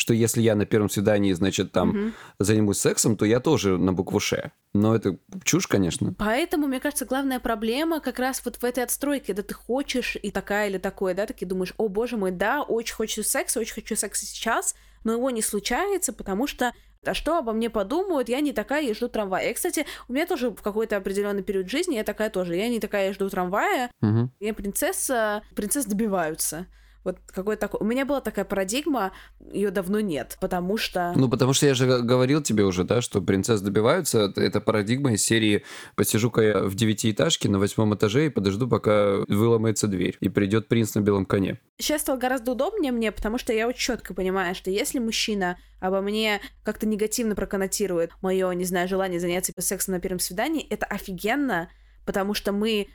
что 0.00 0.14
если 0.14 0.40
я 0.40 0.54
на 0.54 0.64
первом 0.64 0.88
свидании, 0.88 1.34
значит, 1.34 1.72
там 1.72 1.90
Мгм. 1.90 2.14
занимусь 2.38 2.80
сексом, 2.80 3.18
то 3.18 3.26
я 3.26 3.38
тоже 3.38 3.76
на 3.76 3.92
букву 3.92 4.18
«Ш». 4.18 4.50
Но 4.72 4.96
это 4.96 5.18
чушь, 5.44 5.66
конечно. 5.66 6.14
Поэтому, 6.14 6.68
мне 6.68 6.80
кажется, 6.80 7.04
главная 7.04 7.38
проблема 7.38 8.00
как 8.00 8.18
раз 8.18 8.40
вот 8.42 8.56
в 8.56 8.64
этой 8.64 8.82
отстройке, 8.82 9.26
когда 9.26 9.42
ты 9.42 9.52
хочешь 9.52 10.16
и 10.16 10.30
такая 10.30 10.70
или 10.70 10.78
такое, 10.78 11.12
да, 11.12 11.26
такие 11.26 11.46
думаешь, 11.46 11.74
о 11.76 11.88
боже 11.88 12.16
мой, 12.16 12.30
да, 12.30 12.62
очень 12.62 12.94
хочу 12.94 13.22
секса, 13.22 13.60
очень 13.60 13.74
хочу 13.74 13.94
секса 13.94 14.24
сейчас, 14.24 14.74
но 15.04 15.12
его 15.12 15.28
не 15.28 15.42
случается, 15.42 16.14
потому 16.14 16.46
что 16.46 16.72
а 17.04 17.12
что 17.12 17.36
обо 17.36 17.52
мне 17.52 17.68
подумают, 17.68 18.30
я 18.30 18.40
не 18.40 18.52
такая, 18.52 18.82
я 18.82 18.94
жду 18.94 19.08
трамвая. 19.08 19.50
И, 19.50 19.54
кстати, 19.54 19.84
у 20.08 20.14
меня 20.14 20.26
тоже 20.26 20.48
в 20.48 20.62
какой-то 20.62 20.96
определенный 20.96 21.42
период 21.42 21.68
жизни 21.68 21.96
я 21.96 22.04
такая 22.04 22.30
тоже. 22.30 22.56
Я 22.56 22.68
не 22.68 22.80
такая, 22.80 23.08
я 23.08 23.12
жду 23.12 23.28
трамвая, 23.28 23.90
Мгм. 24.00 24.32
я 24.40 24.54
принцесса, 24.54 25.42
принцесс 25.54 25.84
добиваются. 25.84 26.66
Вот 27.04 27.18
какой 27.26 27.56
такой. 27.56 27.80
У 27.80 27.84
меня 27.84 28.04
была 28.04 28.20
такая 28.20 28.44
парадигма, 28.44 29.12
ее 29.52 29.70
давно 29.70 30.00
нет, 30.00 30.36
потому 30.40 30.76
что. 30.76 31.12
Ну, 31.16 31.28
потому 31.28 31.52
что 31.52 31.66
я 31.66 31.74
же 31.74 31.86
говорил 32.02 32.42
тебе 32.42 32.64
уже, 32.64 32.84
да, 32.84 33.00
что 33.00 33.20
принцесс 33.20 33.60
добиваются. 33.60 34.32
Это- 34.36 34.60
парадигма 34.60 35.14
из 35.14 35.24
серии 35.24 35.64
«Посижу-ка 35.96 36.42
я 36.42 36.58
в 36.62 36.74
девятиэтажке 36.74 37.48
на 37.48 37.58
восьмом 37.58 37.94
этаже 37.94 38.26
и 38.26 38.28
подожду, 38.28 38.68
пока 38.68 39.24
выломается 39.28 39.88
дверь, 39.88 40.16
и 40.20 40.28
придет 40.28 40.68
принц 40.68 40.94
на 40.94 41.00
белом 41.00 41.24
коне». 41.24 41.58
Сейчас 41.78 42.02
стало 42.02 42.18
гораздо 42.18 42.52
удобнее 42.52 42.92
мне, 42.92 43.10
потому 43.10 43.38
что 43.38 43.52
я 43.52 43.66
очень 43.66 43.80
четко 43.80 44.12
понимаю, 44.12 44.54
что 44.54 44.70
если 44.70 44.98
мужчина 44.98 45.58
обо 45.80 46.02
мне 46.02 46.40
как-то 46.62 46.86
негативно 46.86 47.34
проконнотирует 47.34 48.12
мое, 48.20 48.50
не 48.52 48.64
знаю, 48.64 48.86
желание 48.88 49.18
заняться 49.18 49.52
сексом 49.58 49.94
на 49.94 50.00
первом 50.00 50.20
свидании, 50.20 50.66
это 50.68 50.86
офигенно, 50.86 51.70
потому 52.04 52.34
что 52.34 52.52
мы 52.52 52.88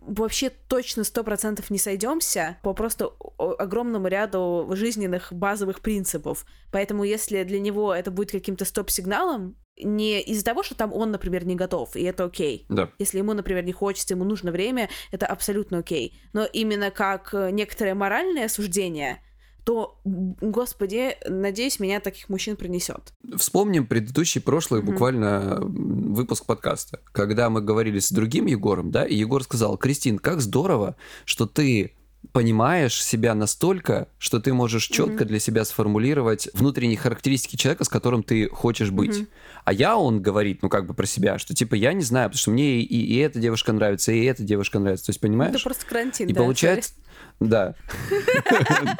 вообще 0.00 0.50
точно 0.50 1.04
сто 1.04 1.24
процентов 1.24 1.70
не 1.70 1.78
сойдемся 1.78 2.58
по 2.62 2.74
просто 2.74 3.06
огромному 3.38 4.08
ряду 4.08 4.66
жизненных 4.70 5.32
базовых 5.32 5.80
принципов. 5.80 6.46
Поэтому 6.72 7.04
если 7.04 7.42
для 7.44 7.60
него 7.60 7.94
это 7.94 8.10
будет 8.10 8.30
каким-то 8.30 8.64
стоп-сигналом, 8.64 9.56
не 9.78 10.22
из-за 10.22 10.44
того, 10.44 10.62
что 10.62 10.74
там 10.74 10.92
он, 10.92 11.10
например, 11.10 11.44
не 11.44 11.54
готов, 11.54 11.96
и 11.96 12.02
это 12.02 12.24
окей. 12.24 12.64
Да. 12.68 12.90
Если 12.98 13.18
ему, 13.18 13.34
например, 13.34 13.64
не 13.64 13.72
хочется, 13.72 14.14
ему 14.14 14.24
нужно 14.24 14.50
время, 14.50 14.88
это 15.12 15.26
абсолютно 15.26 15.78
окей. 15.78 16.18
Но 16.32 16.46
именно 16.46 16.90
как 16.90 17.34
некоторое 17.52 17.94
моральное 17.94 18.48
суждение, 18.48 19.22
то, 19.66 19.98
господи, 20.04 21.16
надеюсь, 21.28 21.80
меня 21.80 21.98
таких 21.98 22.28
мужчин 22.28 22.54
принесет. 22.54 23.12
Вспомним 23.36 23.88
предыдущий, 23.88 24.40
прошлый 24.40 24.80
Мгм. 24.80 24.92
буквально 24.92 25.58
выпуск 25.60 26.46
подкаста, 26.46 27.00
когда 27.10 27.50
мы 27.50 27.60
говорили 27.60 27.98
с 27.98 28.12
другим 28.12 28.46
Егором, 28.46 28.92
да, 28.92 29.04
и 29.04 29.16
Егор 29.16 29.42
сказал, 29.42 29.76
Кристин, 29.76 30.20
как 30.20 30.40
здорово, 30.40 30.94
что 31.24 31.46
ты 31.46 31.96
понимаешь 32.32 33.02
себя 33.02 33.34
настолько, 33.34 34.08
что 34.18 34.40
ты 34.40 34.52
можешь 34.52 34.86
четко 34.86 35.24
Мгм. 35.24 35.26
для 35.26 35.38
себя 35.38 35.64
сформулировать 35.64 36.48
внутренние 36.54 36.98
характеристики 36.98 37.56
человека, 37.56 37.84
с 37.84 37.88
которым 37.88 38.22
ты 38.22 38.48
хочешь 38.48 38.90
быть. 38.90 39.18
Мгм. 39.18 39.28
А 39.64 39.72
я, 39.72 39.96
он 39.96 40.22
говорит, 40.22 40.62
ну 40.62 40.68
как 40.68 40.86
бы 40.86 40.94
про 40.94 41.06
себя, 41.06 41.38
что 41.38 41.54
типа 41.54 41.74
я 41.74 41.92
не 41.92 42.02
знаю, 42.02 42.28
потому 42.28 42.38
что 42.38 42.50
мне 42.50 42.80
и, 42.80 42.84
и 42.84 43.16
эта 43.18 43.38
девушка 43.38 43.72
нравится, 43.72 44.12
и 44.12 44.24
эта 44.24 44.42
девушка 44.42 44.78
нравится. 44.78 45.06
То 45.06 45.10
есть, 45.10 45.20
понимаешь? 45.20 45.54
Это 45.54 45.62
просто 45.62 45.86
карантин, 45.86 46.28
И 46.28 46.32
да, 46.32 46.40
получается... 46.40 46.92
Да. 47.40 47.74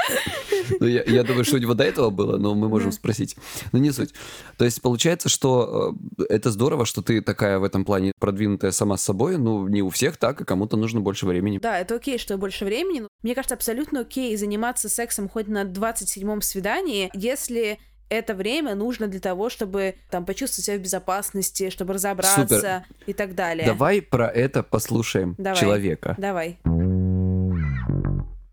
Ну, 0.81 0.87
я, 0.87 1.23
думаю, 1.23 1.45
что 1.45 1.57
у 1.57 1.59
него 1.61 1.75
до 1.75 1.85
этого 1.85 2.11
было, 2.11 2.39
но 2.39 2.55
мы 2.55 2.69
можем 2.69 2.91
спросить. 2.91 3.37
Но 3.71 3.79
не 3.79 3.93
суть. 3.93 4.13
То 4.59 4.65
есть 4.65 4.83
получается, 4.83 5.29
что 5.29 5.95
э, 6.19 6.25
это 6.29 6.51
здорово, 6.51 6.87
что 6.87 7.03
ты 7.03 7.21
такая 7.21 7.61
в 7.61 7.65
этом 7.65 7.85
плане 7.85 8.11
продвинутая 8.19 8.73
сама 8.73 8.97
с 8.97 9.03
собой. 9.03 9.39
Ну, 9.39 9.69
не 9.69 9.83
у 9.83 9.91
всех 9.91 10.17
так, 10.17 10.41
и 10.41 10.45
кому-то 10.45 10.77
нужно 10.77 11.01
больше 11.01 11.25
времени. 11.27 11.59
Да, 11.59 11.79
это 11.79 11.95
окей, 11.95 12.19
что 12.19 12.37
больше 12.37 12.65
времени. 12.65 13.07
Мне 13.23 13.35
кажется, 13.35 13.55
абсолютно 13.55 14.01
окей 14.01 14.37
заниматься 14.37 14.89
сексом 14.89 15.29
хоть 15.29 15.49
на 15.49 15.65
27-м 15.65 16.43
свидании, 16.43 17.11
если 17.15 17.79
это 18.09 18.35
время 18.35 18.75
нужно 18.75 19.09
для 19.09 19.21
того, 19.21 19.51
чтобы 19.51 19.97
там 20.11 20.25
почувствовать 20.25 20.67
себя 20.67 20.77
в 20.77 20.81
безопасности, 20.81 21.71
чтобы 21.71 21.95
разобраться 21.95 22.85
и 23.07 23.13
так 23.13 23.35
далее. 23.35 23.67
Давай 23.67 24.01
про 24.03 24.29
это 24.29 24.63
послушаем 24.63 25.35
Давай. 25.39 25.61
человека. 25.61 26.15
Давай. 26.19 26.59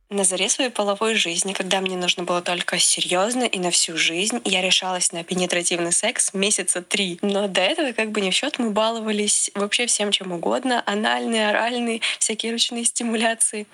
На 0.10 0.24
заре 0.26 0.48
своей 0.48 0.70
половой 0.70 1.16
жизни, 1.16 1.54
когда 1.54 1.82
мне 1.82 1.98
нужно 1.98 2.24
было 2.24 2.44
только 2.44 2.78
серьезно 2.78 3.46
и 3.46 3.58
на 3.58 3.72
всю 3.72 3.98
жизнь, 3.98 4.40
я 4.46 4.62
решалась 4.62 5.12
на 5.12 5.24
пенетративный 5.24 5.92
секс 5.92 6.36
месяца 6.36 6.84
три. 6.84 7.18
Но 7.24 7.48
до 7.48 7.62
этого, 7.62 7.94
как 7.94 8.12
бы 8.12 8.22
не 8.22 8.30
в 8.30 8.34
счет, 8.36 8.60
мы 8.60 8.70
баловались 8.70 9.50
вообще 9.56 9.88
всем 9.88 10.12
чем 10.12 10.32
угодно. 10.32 10.84
Анальный, 10.86 11.50
оральный, 11.50 12.04
всякие 12.20 12.52
ручные 12.52 12.86
стимуляции. 12.86 13.66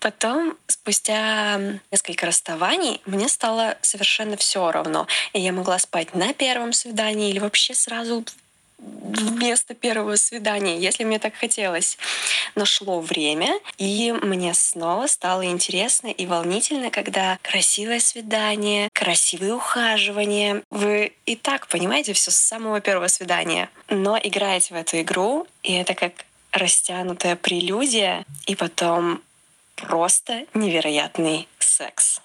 Потом, 0.00 0.56
спустя 0.66 1.60
несколько 1.92 2.26
расставаний, 2.26 3.02
мне 3.04 3.28
стало 3.28 3.76
совершенно 3.82 4.36
все 4.38 4.70
равно. 4.70 5.06
И 5.34 5.40
я 5.40 5.52
могла 5.52 5.78
спать 5.78 6.14
на 6.14 6.32
первом 6.32 6.72
свидании 6.72 7.30
или 7.30 7.38
вообще 7.38 7.74
сразу 7.74 8.24
вместо 8.78 9.74
первого 9.74 10.16
свидания, 10.16 10.78
если 10.78 11.04
мне 11.04 11.18
так 11.18 11.34
хотелось. 11.34 11.98
Но 12.54 12.64
шло 12.64 13.00
время, 13.00 13.58
и 13.76 14.12
мне 14.22 14.54
снова 14.54 15.06
стало 15.06 15.44
интересно 15.44 16.08
и 16.08 16.26
волнительно, 16.26 16.90
когда 16.90 17.38
красивое 17.42 18.00
свидание, 18.00 18.88
красивые 18.94 19.54
ухаживания. 19.54 20.62
Вы 20.70 21.12
и 21.26 21.36
так 21.36 21.66
понимаете 21.68 22.12
все 22.14 22.30
с 22.30 22.36
самого 22.36 22.80
первого 22.80 23.08
свидания. 23.08 23.68
Но 23.88 24.18
играете 24.18 24.74
в 24.74 24.76
эту 24.76 25.00
игру, 25.00 25.46
и 25.62 25.74
это 25.74 25.94
как 25.94 26.12
растянутая 26.52 27.36
прелюдия, 27.36 28.24
и 28.46 28.56
потом 28.56 29.22
просто 29.86 30.46
невероятный 30.54 31.48
секс. 31.58 32.20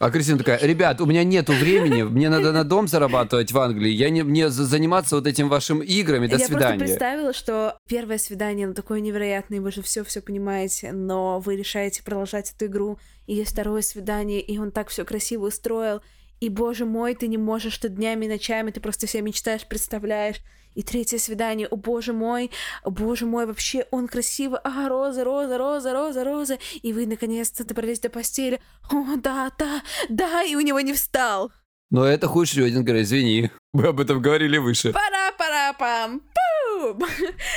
А 0.00 0.10
Кристина 0.12 0.38
такая, 0.38 0.60
ребят, 0.60 1.00
у 1.00 1.06
меня 1.06 1.24
нету 1.24 1.52
времени, 1.52 2.04
мне 2.04 2.28
надо 2.28 2.52
на 2.52 2.62
дом 2.62 2.86
зарабатывать 2.86 3.50
в 3.50 3.58
Англии, 3.58 3.90
я 3.90 4.10
не, 4.10 4.22
мне 4.22 4.48
за- 4.48 4.64
заниматься 4.64 5.16
вот 5.16 5.26
этим 5.26 5.48
вашим 5.48 5.80
играми, 5.82 6.28
до 6.28 6.34
я 6.34 6.38
просто 6.38 6.52
свидания. 6.54 6.78
представила, 6.78 7.32
что 7.32 7.76
первое 7.88 8.18
свидание, 8.18 8.68
ну, 8.68 8.74
такое 8.74 9.00
невероятное, 9.00 9.60
вы 9.60 9.72
же 9.72 9.82
все 9.82 10.04
все 10.04 10.20
понимаете, 10.20 10.92
но 10.92 11.40
вы 11.40 11.56
решаете 11.56 12.04
продолжать 12.04 12.52
эту 12.52 12.66
игру, 12.66 12.98
и 13.26 13.34
есть 13.34 13.50
второе 13.50 13.82
свидание, 13.82 14.40
и 14.40 14.56
он 14.58 14.70
так 14.70 14.88
все 14.88 15.04
красиво 15.04 15.48
устроил, 15.48 16.00
и, 16.38 16.48
боже 16.48 16.84
мой, 16.84 17.16
ты 17.16 17.26
не 17.26 17.36
можешь, 17.36 17.76
ты 17.78 17.88
днями 17.88 18.26
и 18.26 18.28
ночами, 18.28 18.70
ты 18.70 18.80
просто 18.80 19.08
себя 19.08 19.24
мечтаешь, 19.24 19.66
представляешь. 19.66 20.36
И 20.74 20.82
третье 20.82 21.18
свидание, 21.18 21.66
о 21.66 21.76
боже 21.76 22.12
мой, 22.12 22.50
о 22.82 22.90
боже 22.90 23.26
мой, 23.26 23.46
вообще 23.46 23.86
он 23.90 24.06
красиво, 24.08 24.58
а, 24.58 24.88
роза, 24.88 25.24
роза, 25.24 25.58
роза, 25.58 25.92
роза, 25.92 26.24
роза, 26.24 26.58
и 26.82 26.92
вы 26.92 27.06
наконец-то 27.06 27.64
добрались 27.64 28.00
до 28.00 28.10
постели, 28.10 28.60
о, 28.92 29.16
да, 29.16 29.50
да, 29.58 29.82
да, 30.08 30.42
и 30.42 30.54
у 30.54 30.60
него 30.60 30.80
не 30.80 30.92
встал. 30.92 31.52
Но 31.90 32.04
это 32.04 32.26
хуже 32.26 32.52
Шрёдингера, 32.52 33.00
извини. 33.02 33.50
Мы 33.72 33.86
об 33.86 34.00
этом 34.00 34.20
говорили 34.20 34.58
выше. 34.58 34.92
пара-пара-пам, 34.92 36.20
пум! 36.20 37.02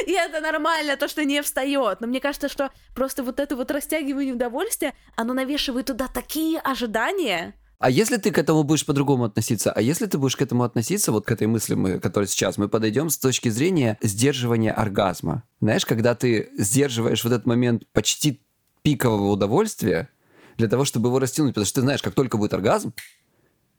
И 0.07 0.11
это 0.11 0.39
нормально, 0.39 0.95
то, 0.97 1.07
что 1.07 1.23
не 1.25 1.41
встает. 1.41 2.01
Но 2.01 2.07
мне 2.07 2.19
кажется, 2.19 2.47
что 2.47 2.71
просто 2.95 3.23
вот 3.23 3.39
это 3.39 3.55
вот 3.55 3.71
растягивание 3.71 4.33
удовольствия, 4.33 4.93
оно 5.15 5.33
навешивает 5.33 5.87
туда 5.87 6.07
такие 6.07 6.59
ожидания. 6.59 7.55
А 7.81 7.89
если 7.89 8.17
ты 8.17 8.29
к 8.29 8.37
этому 8.37 8.61
будешь 8.61 8.85
по-другому 8.85 9.23
относиться? 9.23 9.71
А 9.71 9.81
если 9.81 10.05
ты 10.05 10.19
будешь 10.19 10.35
к 10.35 10.41
этому 10.43 10.63
относиться, 10.63 11.11
вот 11.11 11.25
к 11.25 11.31
этой 11.31 11.47
мысли, 11.47 11.73
мы, 11.73 11.99
которая 11.99 12.27
сейчас, 12.27 12.59
мы 12.59 12.69
подойдем 12.69 13.09
с 13.09 13.17
точки 13.17 13.49
зрения 13.49 13.97
сдерживания 14.03 14.71
оргазма. 14.71 15.45
Знаешь, 15.61 15.83
когда 15.87 16.13
ты 16.13 16.51
сдерживаешь 16.59 17.23
вот 17.23 17.33
этот 17.33 17.47
момент 17.47 17.87
почти 17.91 18.39
пикового 18.83 19.31
удовольствия 19.31 20.09
для 20.57 20.67
того, 20.67 20.85
чтобы 20.85 21.09
его 21.09 21.17
растянуть, 21.17 21.55
потому 21.55 21.65
что 21.65 21.73
ты 21.73 21.81
знаешь, 21.81 22.03
как 22.03 22.13
только 22.13 22.37
будет 22.37 22.53
оргазм, 22.53 22.93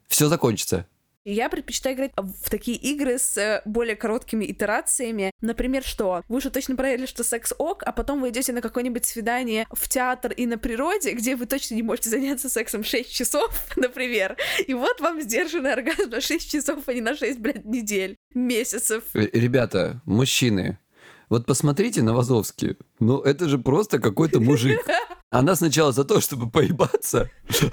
все 0.09 0.29
закончится. 0.29 0.89
Я 1.25 1.49
предпочитаю 1.49 1.95
играть 1.95 2.11
в 2.17 2.51
такие 2.51 2.77
игры 2.77 3.17
с 3.17 3.37
э, 3.37 3.63
более 3.65 3.95
короткими 3.95 4.45
итерациями. 4.51 5.31
Например, 5.41 5.85
что? 5.85 6.23
Вы 6.29 6.39
уже 6.39 6.51
точно 6.51 6.75
проверили, 6.75 7.07
что 7.07 7.23
секс 7.23 7.53
ок, 7.59 7.85
а 7.85 7.93
потом 7.93 8.21
вы 8.21 8.31
идете 8.31 8.53
на 8.53 8.61
какое-нибудь 8.61 9.05
свидание 9.05 9.67
в 9.71 9.89
театр 9.89 10.33
и 10.33 10.47
на 10.47 10.59
природе, 10.59 11.13
где 11.13 11.37
вы 11.37 11.47
точно 11.47 11.77
не 11.77 11.83
можете 11.85 12.11
заняться 12.11 12.49
сексом 12.49 12.83
6 12.83 13.13
часов, 13.13 13.69
например. 13.77 14.37
И 14.67 14.75
вот 14.75 15.01
вам 15.01 15.21
сдержанный 15.21 15.73
оргазм 15.73 16.11
на 16.11 16.21
6 16.21 16.51
часов, 16.51 16.83
а 16.87 16.93
не 16.93 17.01
на 17.01 17.15
6, 17.15 17.39
блядь, 17.39 17.65
недель, 17.65 18.17
месяцев. 18.35 19.05
Э, 19.15 19.29
Ребята, 19.33 20.01
мужчины, 20.05 20.79
вот 21.33 21.47
посмотрите 21.47 22.03
на 22.03 22.13
Вазовский. 22.13 22.77
Ну, 23.01 23.19
это 23.21 23.49
же 23.49 23.57
просто 23.57 23.99
какой-то 23.99 24.39
мужик. 24.39 24.87
Она 25.31 25.57
сначала 25.57 25.91
за 25.91 26.05
то, 26.05 26.21
чтобы 26.21 26.51
поебаться, 26.51 27.31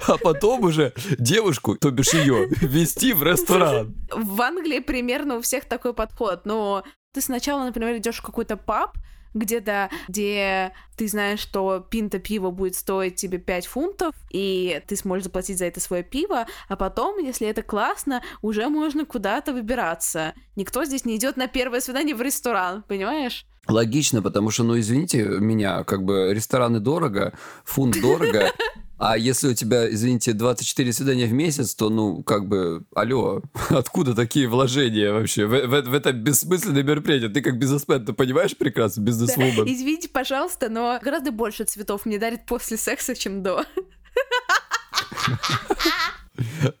а 0.08 0.16
потом 0.16 0.64
уже 0.64 0.94
девушку, 1.18 1.76
то 1.76 1.90
бишь 1.90 2.14
ее, 2.14 2.46
вести 2.62 3.12
в 3.12 3.22
ресторан. 3.22 3.94
В 4.10 4.40
Англии 4.40 4.78
примерно 4.78 5.36
у 5.36 5.40
всех 5.42 5.66
такой 5.66 5.92
подход, 5.92 6.46
но 6.46 6.84
ты 7.12 7.20
сначала, 7.20 7.64
например, 7.64 7.98
идешь 7.98 8.20
в 8.20 8.22
какой-то 8.22 8.56
паб, 8.56 8.96
где-то, 9.34 9.90
где 10.08 10.72
ты 10.96 11.06
знаешь, 11.06 11.40
что 11.40 11.80
пинта 11.80 12.18
пива 12.18 12.50
будет 12.50 12.74
стоить 12.74 13.16
тебе 13.16 13.36
5 13.36 13.66
фунтов, 13.66 14.14
и 14.30 14.82
ты 14.88 14.96
сможешь 14.96 15.24
заплатить 15.24 15.58
за 15.58 15.66
это 15.66 15.80
свое 15.80 16.02
пиво, 16.02 16.46
а 16.66 16.76
потом, 16.76 17.18
если 17.18 17.46
это 17.46 17.62
классно, 17.62 18.22
уже 18.40 18.68
можно 18.70 19.04
куда-то 19.04 19.52
выбираться. 19.52 20.32
Никто 20.56 20.84
здесь 20.84 21.04
не 21.04 21.16
идет 21.16 21.36
на 21.36 21.46
первое 21.46 21.80
свидание 21.80 22.14
в 22.14 22.22
ресторан, 22.22 22.82
понимаешь? 22.88 23.46
Логично, 23.68 24.22
потому 24.22 24.50
что, 24.50 24.64
ну, 24.64 24.78
извините 24.78 25.22
меня, 25.24 25.84
как 25.84 26.02
бы 26.04 26.32
рестораны 26.34 26.80
дорого, 26.80 27.32
фунт 27.64 28.00
дорого, 28.00 28.50
а 28.98 29.16
если 29.16 29.48
у 29.48 29.54
тебя, 29.54 29.88
извините, 29.90 30.32
24 30.32 30.92
свидания 30.92 31.26
в 31.26 31.32
месяц, 31.32 31.74
то, 31.74 31.88
ну, 31.88 32.22
как 32.22 32.48
бы, 32.48 32.82
алло, 32.94 33.42
откуда 33.70 34.14
такие 34.14 34.48
вложения 34.48 35.12
вообще 35.12 35.46
в, 35.46 35.50
в- 35.66 35.88
в 35.88 35.94
это 35.94 36.12
бессмысленное 36.12 36.82
мероприятие? 36.82 37.28
Ты 37.30 37.42
как 37.42 37.58
бизнесмен, 37.58 38.04
ты 38.04 38.12
понимаешь 38.12 38.56
прекрасно, 38.56 39.02
бизнесвумен? 39.02 39.64
Извините, 39.66 40.08
пожалуйста, 40.08 40.68
но 40.68 40.98
гораздо 41.02 41.30
больше 41.30 41.64
цветов 41.64 42.06
мне 42.06 42.18
дарит 42.18 42.46
после 42.46 42.76
секса, 42.76 43.14
чем 43.14 43.42
до. 43.42 43.64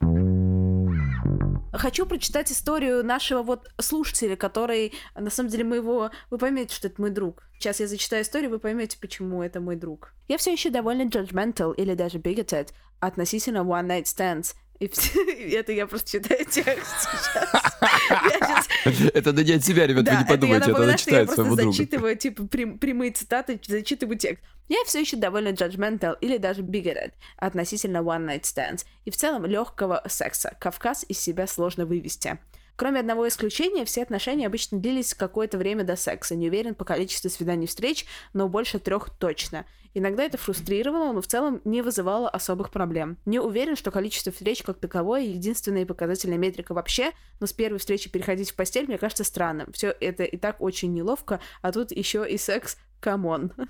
Хочу 1.72 2.06
прочитать 2.06 2.50
историю 2.50 3.04
нашего 3.04 3.42
вот 3.42 3.70
слушателя, 3.78 4.36
который, 4.36 4.92
на 5.14 5.30
самом 5.30 5.50
деле, 5.50 5.64
мы 5.64 5.76
его... 5.76 6.10
Вы 6.30 6.38
поймете, 6.38 6.74
что 6.74 6.88
это 6.88 7.00
мой 7.00 7.10
друг. 7.10 7.42
Сейчас 7.58 7.80
я 7.80 7.86
зачитаю 7.86 8.22
историю, 8.22 8.50
вы 8.50 8.58
поймете, 8.58 8.98
почему 9.00 9.42
это 9.42 9.60
мой 9.60 9.76
друг. 9.76 10.12
Я 10.28 10.38
все 10.38 10.52
еще 10.52 10.70
довольно 10.70 11.02
judgmental 11.02 11.74
или 11.74 11.94
даже 11.94 12.18
bigoted 12.18 12.70
относительно 13.00 13.58
one 13.58 13.86
night 13.86 14.04
stands. 14.04 14.54
И 14.80 15.50
это 15.50 15.72
я 15.72 15.86
просто 15.86 16.10
читаю 16.10 16.44
текст 16.46 16.90
сейчас. 17.12 18.68
Это 19.12 19.32
не 19.32 19.52
от 19.52 19.64
себя, 19.64 19.86
ребят, 19.86 20.08
вы 20.08 20.16
не 20.16 20.24
подумайте, 20.24 20.70
это 20.70 20.82
она 20.82 20.96
читает 20.96 21.26
просто 21.26 21.42
своему 21.42 21.56
другу. 21.56 21.72
зачитываю, 21.72 22.16
типа, 22.16 22.46
прям- 22.46 22.78
прямые 22.78 23.12
цитаты, 23.12 23.60
зачитываю 23.66 24.18
текст. 24.18 24.42
Я 24.68 24.78
все 24.86 25.00
еще 25.00 25.16
довольно 25.16 25.48
judgmental 25.48 26.16
или 26.20 26.38
даже 26.38 26.62
bigoted 26.62 27.12
относительно 27.36 27.98
one 27.98 28.26
night 28.26 28.42
stands 28.42 28.86
и 29.04 29.10
в 29.10 29.16
целом 29.16 29.44
легкого 29.44 30.02
секса. 30.08 30.56
Кавказ 30.58 31.04
из 31.08 31.18
себя 31.18 31.46
сложно 31.46 31.84
вывести. 31.84 32.38
Кроме 32.80 33.00
одного 33.00 33.28
исключения, 33.28 33.84
все 33.84 34.02
отношения 34.02 34.46
обычно 34.46 34.78
длились 34.78 35.12
какое-то 35.12 35.58
время 35.58 35.84
до 35.84 35.96
секса. 35.96 36.34
Не 36.34 36.48
уверен 36.48 36.74
по 36.74 36.86
количеству 36.86 37.28
свиданий 37.28 37.64
и 37.64 37.66
встреч, 37.66 38.06
но 38.32 38.48
больше 38.48 38.78
трех 38.78 39.10
точно. 39.10 39.66
Иногда 39.92 40.22
это 40.22 40.38
фрустрировало, 40.38 41.12
но 41.12 41.20
в 41.20 41.26
целом 41.26 41.60
не 41.66 41.82
вызывало 41.82 42.30
особых 42.30 42.70
проблем. 42.70 43.18
Не 43.26 43.38
уверен, 43.38 43.76
что 43.76 43.90
количество 43.90 44.32
встреч 44.32 44.62
как 44.62 44.78
таковое 44.78 45.24
единственная 45.24 45.84
показательная 45.84 46.38
метрика 46.38 46.72
вообще, 46.72 47.10
но 47.38 47.46
с 47.46 47.52
первой 47.52 47.80
встречи 47.80 48.08
переходить 48.08 48.50
в 48.50 48.54
постель 48.54 48.86
мне 48.86 48.96
кажется 48.96 49.24
странным. 49.24 49.70
Все 49.74 49.94
это 50.00 50.24
и 50.24 50.38
так 50.38 50.62
очень 50.62 50.94
неловко, 50.94 51.38
а 51.60 51.72
тут 51.72 51.92
еще 51.92 52.26
и 52.26 52.38
секс. 52.38 52.78
Come 52.98 53.29
on. 53.29 53.52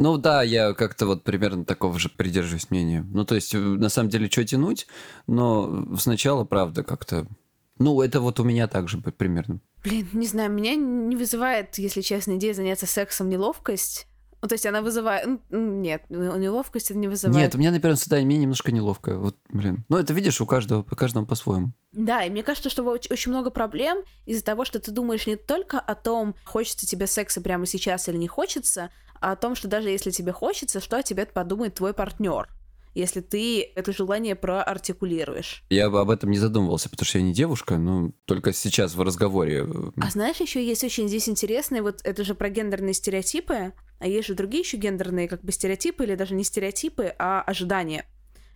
Ну 0.00 0.16
да, 0.16 0.44
я 0.44 0.74
как-то 0.74 1.06
вот 1.06 1.24
примерно 1.24 1.64
такого 1.64 1.98
же 1.98 2.08
придерживаюсь 2.08 2.70
мнения. 2.70 3.04
Ну 3.10 3.24
то 3.24 3.34
есть, 3.34 3.52
э, 3.52 3.58
на 3.58 3.88
самом 3.88 4.10
деле, 4.10 4.30
что 4.30 4.44
тянуть, 4.44 4.86
но 5.26 5.96
сначала, 5.96 6.44
правда, 6.44 6.84
как-то... 6.84 7.26
Ну, 7.78 8.00
это 8.02 8.20
вот 8.20 8.40
у 8.40 8.44
меня 8.44 8.68
так 8.68 8.88
же 8.88 8.98
примерно. 8.98 9.60
Блин, 9.84 10.08
не 10.12 10.26
знаю, 10.26 10.50
меня 10.50 10.74
не 10.74 11.16
вызывает, 11.16 11.78
если 11.78 12.00
честно, 12.00 12.36
идея 12.36 12.54
заняться 12.54 12.86
сексом 12.86 13.28
неловкость. 13.28 14.06
Ну, 14.40 14.46
то 14.46 14.54
есть 14.54 14.66
она 14.66 14.82
вызывает... 14.82 15.26
Нет, 15.50 16.04
ну, 16.08 16.36
неловкость 16.36 16.90
это 16.90 16.98
не 16.98 17.08
вызывает. 17.08 17.36
Нет, 17.36 17.54
у 17.56 17.58
меня 17.58 17.72
на 17.72 17.80
первом 17.80 17.96
свидании 17.96 18.24
мне 18.24 18.38
немножко 18.38 18.70
неловко. 18.70 19.18
Вот, 19.18 19.36
блин. 19.48 19.84
Ну, 19.88 19.96
это 19.96 20.12
видишь, 20.12 20.40
у 20.40 20.46
каждого, 20.46 20.82
по 20.82 20.94
каждому 20.94 21.26
по-своему. 21.26 21.72
Да, 21.90 22.22
и 22.22 22.30
мне 22.30 22.44
кажется, 22.44 22.70
что 22.70 22.84
оч- 22.84 23.12
очень 23.12 23.32
много 23.32 23.50
проблем 23.50 23.98
из-за 24.26 24.44
того, 24.44 24.64
что 24.64 24.78
ты 24.78 24.92
думаешь 24.92 25.26
не 25.26 25.34
только 25.34 25.80
о 25.80 25.96
том, 25.96 26.36
хочется 26.44 26.86
тебе 26.86 27.08
секса 27.08 27.40
прямо 27.40 27.66
сейчас 27.66 28.08
или 28.08 28.16
не 28.16 28.28
хочется, 28.28 28.90
а 29.20 29.32
о 29.32 29.36
том, 29.36 29.56
что 29.56 29.66
даже 29.66 29.88
если 29.88 30.12
тебе 30.12 30.30
хочется, 30.30 30.80
что 30.80 30.98
о 30.98 31.02
тебе 31.02 31.26
подумает 31.26 31.74
твой 31.74 31.92
партнер, 31.92 32.48
если 32.94 33.20
ты 33.20 33.62
это 33.74 33.92
желание 33.92 34.34
проартикулируешь. 34.34 35.62
Я 35.70 35.86
об 35.86 36.10
этом 36.10 36.30
не 36.30 36.38
задумывался, 36.38 36.88
потому 36.90 37.06
что 37.06 37.18
я 37.18 37.24
не 37.24 37.32
девушка, 37.32 37.78
но 37.78 38.12
только 38.24 38.52
сейчас 38.52 38.94
в 38.94 39.02
разговоре. 39.02 39.64
э, 39.66 39.90
А 40.00 40.10
знаешь, 40.10 40.36
еще 40.40 40.64
есть 40.64 40.84
очень 40.84 41.08
здесь 41.08 41.28
интересные, 41.28 41.82
вот 41.82 42.00
это 42.04 42.24
же 42.24 42.34
про 42.34 42.48
гендерные 42.50 42.94
стереотипы, 42.94 43.72
а 43.98 44.06
есть 44.06 44.28
же 44.28 44.34
другие 44.34 44.60
еще 44.62 44.76
гендерные 44.76 45.28
как 45.28 45.42
бы 45.42 45.52
стереотипы, 45.52 46.04
или 46.04 46.14
даже 46.14 46.34
не 46.34 46.44
стереотипы, 46.44 47.12
а 47.18 47.42
ожидания, 47.42 48.06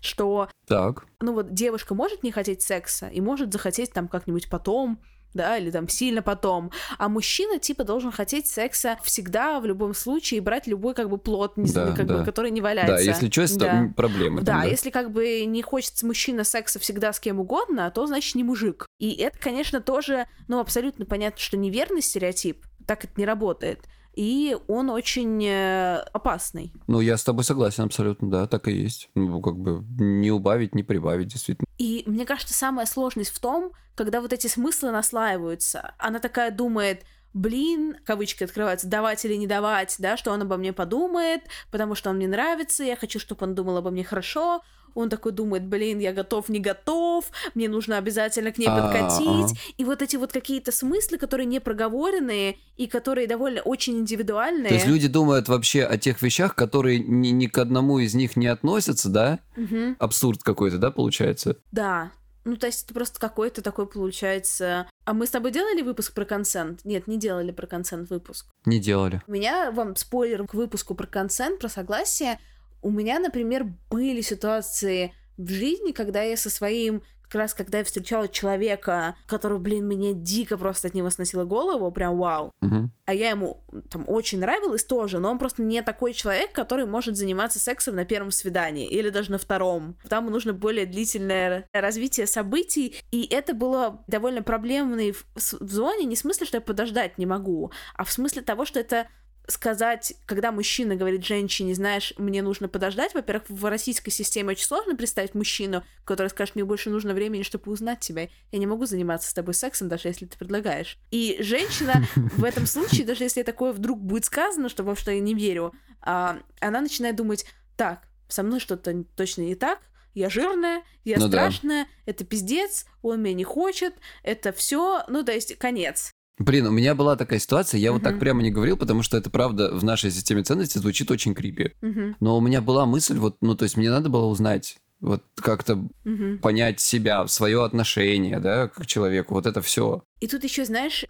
что 0.00 0.48
Так. 0.66 1.06
ну 1.20 1.32
вот 1.34 1.52
девушка 1.54 1.94
может 1.94 2.22
не 2.22 2.32
хотеть 2.32 2.62
секса 2.62 3.08
и 3.08 3.20
может 3.20 3.52
захотеть 3.52 3.92
там 3.92 4.08
как-нибудь 4.08 4.48
потом, 4.50 5.00
да, 5.34 5.56
или 5.58 5.70
там 5.70 5.88
сильно 5.88 6.22
потом, 6.22 6.70
а 6.98 7.08
мужчина 7.08 7.58
типа 7.58 7.84
должен 7.84 8.10
хотеть 8.12 8.46
секса 8.46 8.98
всегда, 9.02 9.60
в 9.60 9.66
любом 9.66 9.94
случае, 9.94 10.38
и 10.38 10.40
брать 10.40 10.66
любой 10.66 10.94
как 10.94 11.08
бы 11.08 11.18
плод, 11.18 11.56
не 11.56 11.68
знаю, 11.68 11.90
Да, 11.90 11.96
как 11.96 12.06
бы, 12.06 12.14
да. 12.18 12.24
который 12.24 12.50
не 12.50 12.60
валяется. 12.60 12.96
Да, 12.96 13.00
если 13.00 13.30
что, 13.30 13.46
то 13.58 13.64
Да. 13.64 13.90
проблемы. 13.96 14.42
Да, 14.42 14.60
там, 14.60 14.70
если 14.70 14.90
как 14.90 15.10
бы 15.10 15.44
не 15.44 15.62
хочет 15.62 16.02
мужчина 16.02 16.44
секса 16.44 16.78
всегда 16.78 17.12
с 17.12 17.20
кем 17.20 17.40
угодно, 17.40 17.90
то 17.90 18.06
значит 18.06 18.34
не 18.34 18.44
мужик. 18.44 18.86
И 18.98 19.12
это, 19.12 19.38
конечно, 19.38 19.80
тоже, 19.80 20.26
ну, 20.48 20.58
абсолютно 20.60 21.04
понятно, 21.06 21.40
что 21.40 21.56
неверный 21.56 22.02
стереотип, 22.02 22.64
так 22.86 23.04
это 23.04 23.12
не 23.16 23.24
работает. 23.24 23.80
И 24.14 24.56
он 24.68 24.90
очень 24.90 25.42
э, 25.44 26.04
опасный. 26.12 26.72
Ну, 26.86 27.00
я 27.00 27.16
с 27.16 27.24
тобой 27.24 27.44
согласен 27.44 27.84
абсолютно, 27.84 28.30
да, 28.30 28.46
так 28.46 28.68
и 28.68 28.72
есть. 28.72 29.08
Ну, 29.14 29.40
как 29.40 29.56
бы 29.56 29.84
не 29.98 30.30
убавить, 30.30 30.74
не 30.74 30.82
прибавить, 30.82 31.28
действительно. 31.28 31.66
И 31.78 32.04
мне 32.06 32.26
кажется, 32.26 32.52
самая 32.52 32.86
сложность 32.86 33.30
в 33.30 33.40
том, 33.40 33.72
когда 33.94 34.20
вот 34.20 34.32
эти 34.32 34.46
смыслы 34.46 34.90
наслаиваются. 34.90 35.94
Она 35.98 36.18
такая 36.18 36.50
думает, 36.50 37.04
блин, 37.34 37.96
кавычки 38.04 38.44
открываются, 38.44 38.86
давать 38.86 39.24
или 39.24 39.34
не 39.34 39.46
давать, 39.46 39.96
да, 39.98 40.16
что 40.16 40.32
он 40.32 40.42
обо 40.42 40.56
мне 40.56 40.72
подумает, 40.72 41.42
потому 41.70 41.94
что 41.94 42.10
он 42.10 42.16
мне 42.16 42.28
нравится, 42.28 42.84
я 42.84 42.96
хочу, 42.96 43.18
чтобы 43.18 43.46
он 43.46 43.54
думал 43.54 43.78
обо 43.78 43.90
мне 43.90 44.04
хорошо. 44.04 44.62
Он 44.94 45.08
такой 45.08 45.32
думает, 45.32 45.64
блин, 45.66 45.98
я 45.98 46.12
готов, 46.12 46.48
не 46.48 46.60
готов, 46.60 47.24
мне 47.54 47.68
нужно 47.68 47.98
обязательно 47.98 48.52
к 48.52 48.58
ней 48.58 48.66
А, 48.68 48.80
подкатить. 48.80 49.58
И 49.76 49.84
вот 49.84 50.02
эти 50.02 50.16
вот 50.16 50.32
какие-то 50.32 50.72
смыслы, 50.72 51.18
которые 51.18 51.46
не 51.46 51.60
проговоренные 51.60 52.58
и 52.76 52.86
которые 52.86 53.26
довольно 53.26 53.60
очень 53.62 53.98
индивидуальные. 53.98 54.68
То 54.68 54.74
есть 54.74 54.86
люди 54.86 55.08
думают 55.08 55.48
вообще 55.48 55.84
о 55.84 55.98
тех 55.98 56.20
вещах, 56.22 56.54
которые 56.54 56.98
ни, 56.98 57.28
ни 57.28 57.46
к 57.46 57.58
одному 57.58 57.98
из 57.98 58.14
них 58.14 58.36
не 58.36 58.46
относятся, 58.46 59.08
да? 59.08 59.38
Мгм. 59.56 59.96
Абсурд 59.98 60.42
какой-то, 60.42 60.78
да, 60.78 60.90
получается? 60.90 61.56
Да. 61.70 62.10
Ну, 62.44 62.56
то 62.56 62.66
есть 62.66 62.84
это 62.84 62.94
просто 62.94 63.20
какой-то 63.20 63.62
такой 63.62 63.86
получается... 63.86 64.88
А 65.04 65.12
мы 65.12 65.26
с 65.26 65.30
тобой 65.30 65.52
делали 65.52 65.82
выпуск 65.82 66.12
про 66.12 66.24
консент? 66.24 66.84
Нет, 66.84 67.06
не 67.06 67.16
делали 67.16 67.52
про 67.52 67.66
консент 67.66 68.10
выпуск. 68.10 68.46
Не 68.64 68.80
делали. 68.80 69.22
У 69.28 69.32
меня, 69.32 69.70
вам 69.70 69.94
спойлер 69.94 70.44
к 70.46 70.54
выпуску 70.54 70.94
про 70.96 71.06
консент, 71.06 71.60
про 71.60 71.68
согласие. 71.68 72.40
У 72.82 72.90
меня, 72.90 73.18
например, 73.18 73.66
были 73.90 74.20
ситуации 74.20 75.14
в 75.38 75.48
жизни, 75.48 75.92
когда 75.92 76.22
я 76.22 76.36
со 76.36 76.50
своим 76.50 77.02
как 77.32 77.40
раз 77.40 77.54
когда 77.54 77.78
я 77.78 77.84
встречала 77.84 78.28
человека, 78.28 79.16
которого, 79.26 79.58
блин, 79.58 79.86
мне 79.86 80.12
дико 80.12 80.58
просто 80.58 80.88
от 80.88 80.94
него 80.94 81.08
сносило 81.08 81.44
голову, 81.44 81.90
прям 81.90 82.18
вау. 82.18 82.52
Мгм. 82.60 82.92
А 83.06 83.14
я 83.14 83.30
ему 83.30 83.64
там 83.90 84.04
очень 84.06 84.38
нравилась 84.38 84.84
тоже, 84.84 85.18
но 85.18 85.30
он 85.30 85.38
просто 85.38 85.62
не 85.62 85.80
такой 85.80 86.12
человек, 86.12 86.52
который 86.52 86.84
может 86.84 87.16
заниматься 87.16 87.58
сексом 87.58 87.96
на 87.96 88.04
первом 88.04 88.32
свидании 88.32 88.86
или 88.86 89.08
даже 89.08 89.30
на 89.30 89.38
втором. 89.38 89.96
Там 90.10 90.26
нужно 90.26 90.52
более 90.52 90.84
длительное 90.84 91.66
развитие 91.72 92.26
событий, 92.26 92.96
и 93.10 93.26
это 93.30 93.54
было 93.54 94.04
довольно 94.08 94.42
проблемной 94.42 95.12
в, 95.12 95.24
в 95.34 95.72
зоне, 95.72 96.04
не 96.04 96.16
в 96.16 96.18
смысле, 96.18 96.46
что 96.46 96.58
я 96.58 96.60
подождать 96.60 97.16
не 97.16 97.24
могу, 97.24 97.72
а 97.94 98.04
в 98.04 98.12
смысле 98.12 98.42
того, 98.42 98.66
что 98.66 98.78
это 98.78 99.06
сказать, 99.48 100.14
когда 100.26 100.52
мужчина 100.52 100.94
говорит 100.94 101.24
женщине, 101.24 101.74
знаешь, 101.74 102.14
мне 102.16 102.42
нужно 102.42 102.68
подождать, 102.68 103.14
во-первых, 103.14 103.44
в 103.48 103.64
российской 103.68 104.10
системе 104.10 104.50
очень 104.50 104.66
сложно 104.66 104.96
представить 104.96 105.34
мужчину, 105.34 105.82
который 106.04 106.28
скажет, 106.28 106.54
мне 106.54 106.64
больше 106.64 106.90
нужно 106.90 107.12
времени, 107.12 107.42
чтобы 107.42 107.72
узнать 107.72 108.00
тебя. 108.00 108.28
Я 108.52 108.58
не 108.58 108.66
могу 108.66 108.86
заниматься 108.86 109.30
с 109.30 109.34
тобой 109.34 109.54
сексом, 109.54 109.88
даже 109.88 110.08
если 110.08 110.26
ты 110.26 110.38
предлагаешь. 110.38 110.98
И 111.10 111.36
женщина 111.40 112.06
в 112.16 112.44
этом 112.44 112.66
случае, 112.66 113.04
даже 113.04 113.24
если 113.24 113.42
такое 113.42 113.72
вдруг 113.72 114.00
будет 114.00 114.24
сказано, 114.24 114.68
что 114.68 114.84
во 114.84 114.94
что 114.94 115.10
я 115.10 115.20
не 115.20 115.34
верю, 115.34 115.72
а, 116.00 116.38
она 116.60 116.80
начинает 116.80 117.16
думать, 117.16 117.44
так, 117.76 118.02
со 118.28 118.42
мной 118.42 118.60
что-то 118.60 119.04
точно 119.16 119.42
не 119.42 119.54
так, 119.54 119.80
я 120.14 120.28
жирная, 120.28 120.82
я 121.04 121.18
Ну 121.18 121.28
да. 121.28 121.48
страшная, 121.48 121.86
это 122.06 122.24
пиздец, 122.24 122.86
он 123.00 123.22
меня 123.22 123.34
не 123.34 123.44
хочет, 123.44 123.94
это 124.22 124.52
все, 124.52 125.04
ну, 125.08 125.24
то 125.24 125.32
есть, 125.32 125.56
конец. 125.56 126.12
Блин, 126.38 126.66
у 126.66 126.70
меня 126.70 126.94
была 126.94 127.16
такая 127.16 127.38
ситуация, 127.38 127.78
я 127.78 127.92
вот 127.92 128.02
так 128.02 128.18
прямо 128.18 128.42
не 128.42 128.50
говорил, 128.50 128.76
потому 128.76 129.02
что 129.02 129.16
это 129.16 129.30
правда 129.30 129.74
в 129.74 129.84
нашей 129.84 130.10
системе 130.10 130.42
ценностей 130.42 130.78
звучит 130.78 131.10
очень 131.10 131.34
крипи. 131.34 131.72
Мгм, 131.82 132.16
Но 132.20 132.36
у 132.38 132.40
меня 132.40 132.60
была 132.62 132.86
мысль, 132.86 133.18
вот, 133.18 133.36
ну, 133.42 133.54
то 133.54 133.64
есть 133.64 133.76
мне 133.76 133.90
надо 133.90 134.08
было 134.08 134.26
узнать, 134.26 134.78
вот 135.00 135.22
как-то 135.36 135.76
мгм. 136.04 136.38
понять 136.38 136.80
себя, 136.80 137.26
свое 137.26 137.64
отношение, 137.64 138.40
да, 138.40 138.68
к 138.68 138.86
человеку, 138.86 139.34
вот 139.34 139.46
это 139.46 139.60
все. 139.60 140.04
И 140.20 140.26
тут 140.26 140.42
еще, 140.44 140.64
знаешь, 140.64 141.04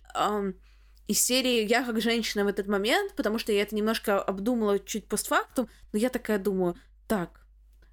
из 1.06 1.20
серии 1.20 1.66
«Я 1.66 1.84
как 1.84 2.00
женщина 2.00 2.44
в 2.44 2.48
этот 2.48 2.66
момент», 2.66 3.14
потому 3.14 3.38
что 3.38 3.52
я 3.52 3.62
это 3.62 3.76
немножко 3.76 4.20
обдумала 4.20 4.78
чуть 4.78 5.06
постфактум, 5.06 5.68
но 5.92 5.98
я 5.98 6.08
такая 6.08 6.38
думаю, 6.38 6.74
так, 7.06 7.46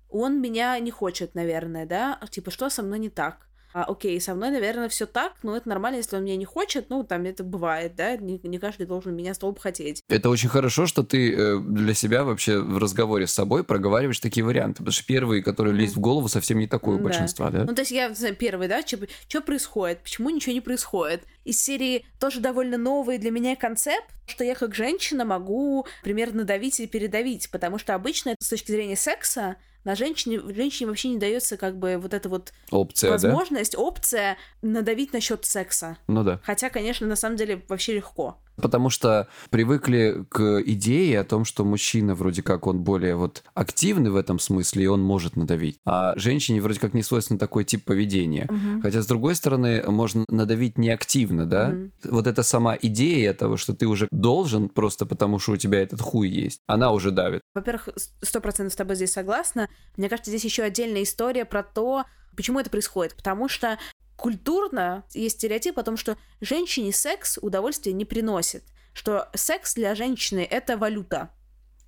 он 0.09 0.41
меня 0.41 0.79
не 0.79 0.91
хочет, 0.91 1.35
наверное, 1.35 1.85
да? 1.85 2.19
Типа, 2.31 2.49
что 2.49 2.69
со 2.69 2.81
мной 2.81 2.99
не 2.99 3.09
так? 3.09 3.48
А, 3.73 3.83
окей, 3.83 4.19
со 4.19 4.33
мной, 4.33 4.49
наверное, 4.51 4.89
все 4.89 5.05
так, 5.05 5.33
но 5.43 5.55
это 5.55 5.69
нормально, 5.69 5.97
если 5.97 6.15
он 6.15 6.23
меня 6.23 6.35
не 6.35 6.45
хочет, 6.45 6.89
ну, 6.89 7.03
там 7.03 7.23
это 7.25 7.43
бывает, 7.43 7.95
да, 7.95 8.17
не, 8.17 8.39
не 8.43 8.57
каждый 8.57 8.87
должен 8.87 9.15
меня 9.15 9.33
столб 9.33 9.59
хотеть. 9.59 10.03
Это 10.09 10.29
очень 10.29 10.49
хорошо, 10.49 10.87
что 10.87 11.03
ты 11.03 11.33
э, 11.33 11.59
для 11.59 11.93
себя 11.93 12.23
вообще 12.23 12.59
в 12.59 12.77
разговоре 12.77 13.27
с 13.27 13.33
собой 13.33 13.63
проговариваешь 13.63 14.19
такие 14.19 14.43
варианты, 14.43 14.77
потому 14.77 14.91
что 14.91 15.05
первый, 15.05 15.43
который 15.43 15.73
лезет 15.73 15.95
в 15.97 15.99
голову, 15.99 16.27
совсем 16.27 16.57
не 16.57 16.67
такой 16.67 16.95
у 16.95 16.97
Да. 16.97 17.03
большинства, 17.03 17.51
да? 17.51 17.63
Ну, 17.65 17.75
то 17.75 17.81
есть 17.81 17.91
я, 17.91 18.13
знаю, 18.13 18.35
первый, 18.35 18.67
да, 18.67 18.81
что 18.81 19.41
происходит, 19.41 20.01
почему 20.01 20.29
ничего 20.29 20.53
не 20.53 20.61
происходит. 20.61 21.23
Из 21.45 21.61
серии 21.61 22.05
тоже 22.19 22.39
довольно 22.39 22.77
новый 22.77 23.17
для 23.17 23.31
меня 23.31 23.55
концепт, 23.55 24.07
что 24.25 24.43
я 24.43 24.55
как 24.55 24.75
женщина 24.75 25.25
могу 25.25 25.85
примерно 26.03 26.43
давить 26.43 26.79
и 26.79 26.87
передавить, 26.87 27.49
потому 27.51 27.77
что 27.77 27.95
обычно 27.95 28.35
с 28.39 28.49
точки 28.49 28.71
зрения 28.71 28.95
секса 28.95 29.55
на 29.83 29.95
женщине, 29.95 30.39
женщине 30.53 30.87
вообще 30.87 31.09
не 31.09 31.17
дается 31.17 31.57
как 31.57 31.77
бы 31.77 31.97
вот 31.97 32.13
эта 32.13 32.29
вот 32.29 32.53
Опция, 32.71 33.09
да? 33.09 33.13
возможность, 33.13 33.75
опция 33.77 34.37
надавить 34.61 35.13
насчет 35.13 35.45
секса. 35.45 35.97
Ну 36.07 36.23
да. 36.23 36.39
Хотя, 36.43 36.69
конечно, 36.69 37.07
на 37.07 37.15
самом 37.15 37.37
деле 37.37 37.63
вообще 37.67 37.95
легко. 37.95 38.37
Потому 38.59 38.89
что 38.89 39.27
привыкли 39.49 40.25
к 40.29 40.61
идее 40.65 41.19
о 41.19 41.23
том, 41.23 41.45
что 41.45 41.65
мужчина 41.65 42.15
вроде 42.15 42.43
как 42.43 42.67
он 42.67 42.81
более 42.81 43.15
вот 43.15 43.43
активный 43.53 44.11
в 44.11 44.15
этом 44.15 44.39
смысле, 44.39 44.83
и 44.83 44.87
он 44.87 45.01
может 45.01 45.35
надавить. 45.35 45.77
А 45.85 46.13
женщине 46.17 46.61
вроде 46.61 46.79
как 46.79 46.93
не 46.93 47.03
свойственно 47.03 47.39
такой 47.39 47.63
тип 47.63 47.85
поведения. 47.85 48.49
Хотя, 48.81 49.01
с 49.01 49.07
другой 49.07 49.35
стороны, 49.35 49.83
можно 49.87 50.25
надавить 50.29 50.77
неактивно, 50.77 51.45
да? 51.45 51.69
Мгм. 51.69 51.91
Вот 52.05 52.27
эта 52.27 52.43
сама 52.43 52.77
идея 52.81 53.33
того, 53.33 53.57
что 53.57 53.73
ты 53.73 53.87
уже 53.87 54.07
должен 54.11 54.69
просто 54.69 55.05
потому, 55.05 55.39
что 55.39 55.53
у 55.53 55.57
тебя 55.57 55.81
этот 55.81 56.01
хуй 56.01 56.29
есть, 56.29 56.61
она 56.67 56.91
уже 56.91 57.11
давит. 57.11 57.41
Во-первых, 57.53 57.89
сто 58.21 58.41
процентов 58.41 58.73
с 58.73 58.77
тобой 58.77 58.95
здесь 58.95 59.11
согласна. 59.11 59.69
Мне 59.97 60.09
кажется, 60.09 60.31
здесь 60.31 60.45
еще 60.45 60.63
отдельная 60.63 61.03
история 61.03 61.45
про 61.45 61.63
то, 61.63 62.05
почему 62.35 62.59
это 62.59 62.69
происходит. 62.69 63.15
Потому 63.15 63.49
что 63.49 63.77
культурно 64.19 65.03
есть 65.13 65.37
стереотип 65.37 65.77
о 65.79 65.83
том, 65.83 65.97
что 65.97 66.17
женщине 66.41 66.91
секс 66.93 67.37
удовольствие 67.41 67.93
не 67.93 68.05
приносит. 68.05 68.63
Что 68.93 69.29
секс 69.33 69.75
для 69.75 69.95
женщины— 69.95 70.45
это 70.49 70.77
валюта. 70.77 71.29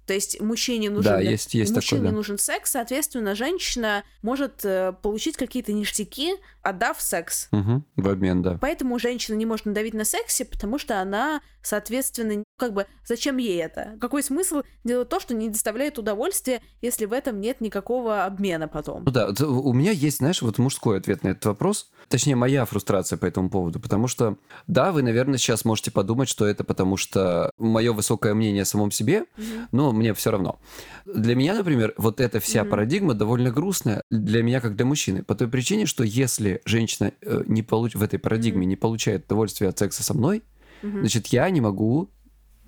То 0.08 0.14
есть 0.16 0.42
мужчине 0.42 0.90
нужен, 0.90 1.12
Да, 1.14 1.20
есть- 1.22 1.54
есть 1.54 1.74
мужчине 1.74 2.00
такое, 2.02 2.12
да. 2.12 2.16
нужен 2.18 2.38
секс, 2.38 2.72
соответственно, 2.72 3.36
женщина 3.36 4.04
может 4.24 4.66
э, 4.66 4.94
получить 5.02 5.38
какие-то 5.38 5.72
ништяки, 5.74 6.34
отдав 6.64 7.00
секс. 7.02 7.48
Мгм. 7.52 7.86
В 7.96 8.10
обмен, 8.10 8.42
да. 8.42 8.58
Поэтому 8.60 8.98
женщина 9.00 9.36
не 9.36 9.46
может 9.46 9.68
надавить 9.68 9.94
на 9.94 10.04
сексе, 10.04 10.44
потому 10.44 10.80
что 10.80 11.00
она, 11.00 11.42
соответственно, 11.62 12.44
как 12.62 12.74
бы, 12.74 12.86
зачем 13.04 13.38
ей 13.38 13.60
это? 13.60 13.98
Какой 14.00 14.22
смысл 14.22 14.62
делать 14.84 15.10
то, 15.10 15.20
что 15.20 15.34
не 15.34 15.50
доставляет 15.50 15.98
удовольствия, 15.98 16.62
если 16.80 17.06
в 17.06 17.12
этом 17.12 17.42
нет 17.42 17.60
никакого 17.60 18.24
обмена 18.24 18.68
потом? 18.68 19.04
Ну 19.04 19.12
да, 19.12 19.30
у 19.48 19.74
меня 19.74 19.90
есть, 19.90 20.18
знаешь, 20.18 20.44
вот 20.44 20.60
мужской 20.60 21.00
ответ 21.00 21.24
на 21.24 21.30
этот 21.30 21.44
вопрос. 21.48 21.90
Точнее, 22.08 22.36
моя 22.36 22.66
фрустрация 22.66 23.18
по 23.18 23.26
этому 23.26 23.50
поводу. 23.50 23.80
Потому 23.80 24.08
что, 24.08 24.38
да, 24.68 24.92
вы, 24.92 25.02
наверное, 25.02 25.40
сейчас 25.40 25.66
можете 25.66 25.90
подумать, 25.90 26.30
что 26.30 26.46
это 26.46 26.64
потому 26.64 26.98
что 26.98 27.50
мое 27.58 27.94
высокое 27.94 28.36
мнение 28.36 28.62
о 28.62 28.66
самом 28.66 28.92
себе, 28.92 29.26
Мгм. 29.38 29.68
но 29.72 29.92
мне 29.92 30.14
все 30.14 30.30
равно. 30.30 30.60
Для 31.06 31.34
меня, 31.34 31.56
например, 31.56 31.96
вот 31.98 32.22
эта 32.22 32.40
вся 32.40 32.62
Мгм. 32.62 32.70
парадигма 32.70 33.14
довольно 33.16 33.50
грустная 33.50 34.04
для 34.12 34.44
меня 34.44 34.62
как 34.62 34.76
для 34.76 34.86
мужчины. 34.86 35.24
По 35.24 35.34
той 35.34 35.48
причине, 35.48 35.88
что 35.88 36.04
если 36.04 36.62
женщина 36.66 37.12
э, 37.22 37.42
не 37.48 37.64
получ... 37.64 37.96
в 37.96 38.04
этой 38.04 38.20
парадигме 38.20 38.62
Мгм. 38.62 38.70
не 38.70 38.76
получает 38.76 39.26
удовольствия 39.26 39.70
от 39.70 39.80
секса 39.80 40.04
со 40.04 40.14
мной, 40.14 40.44
значит, 40.84 41.28
я 41.28 41.50
не 41.50 41.60
могу 41.62 42.12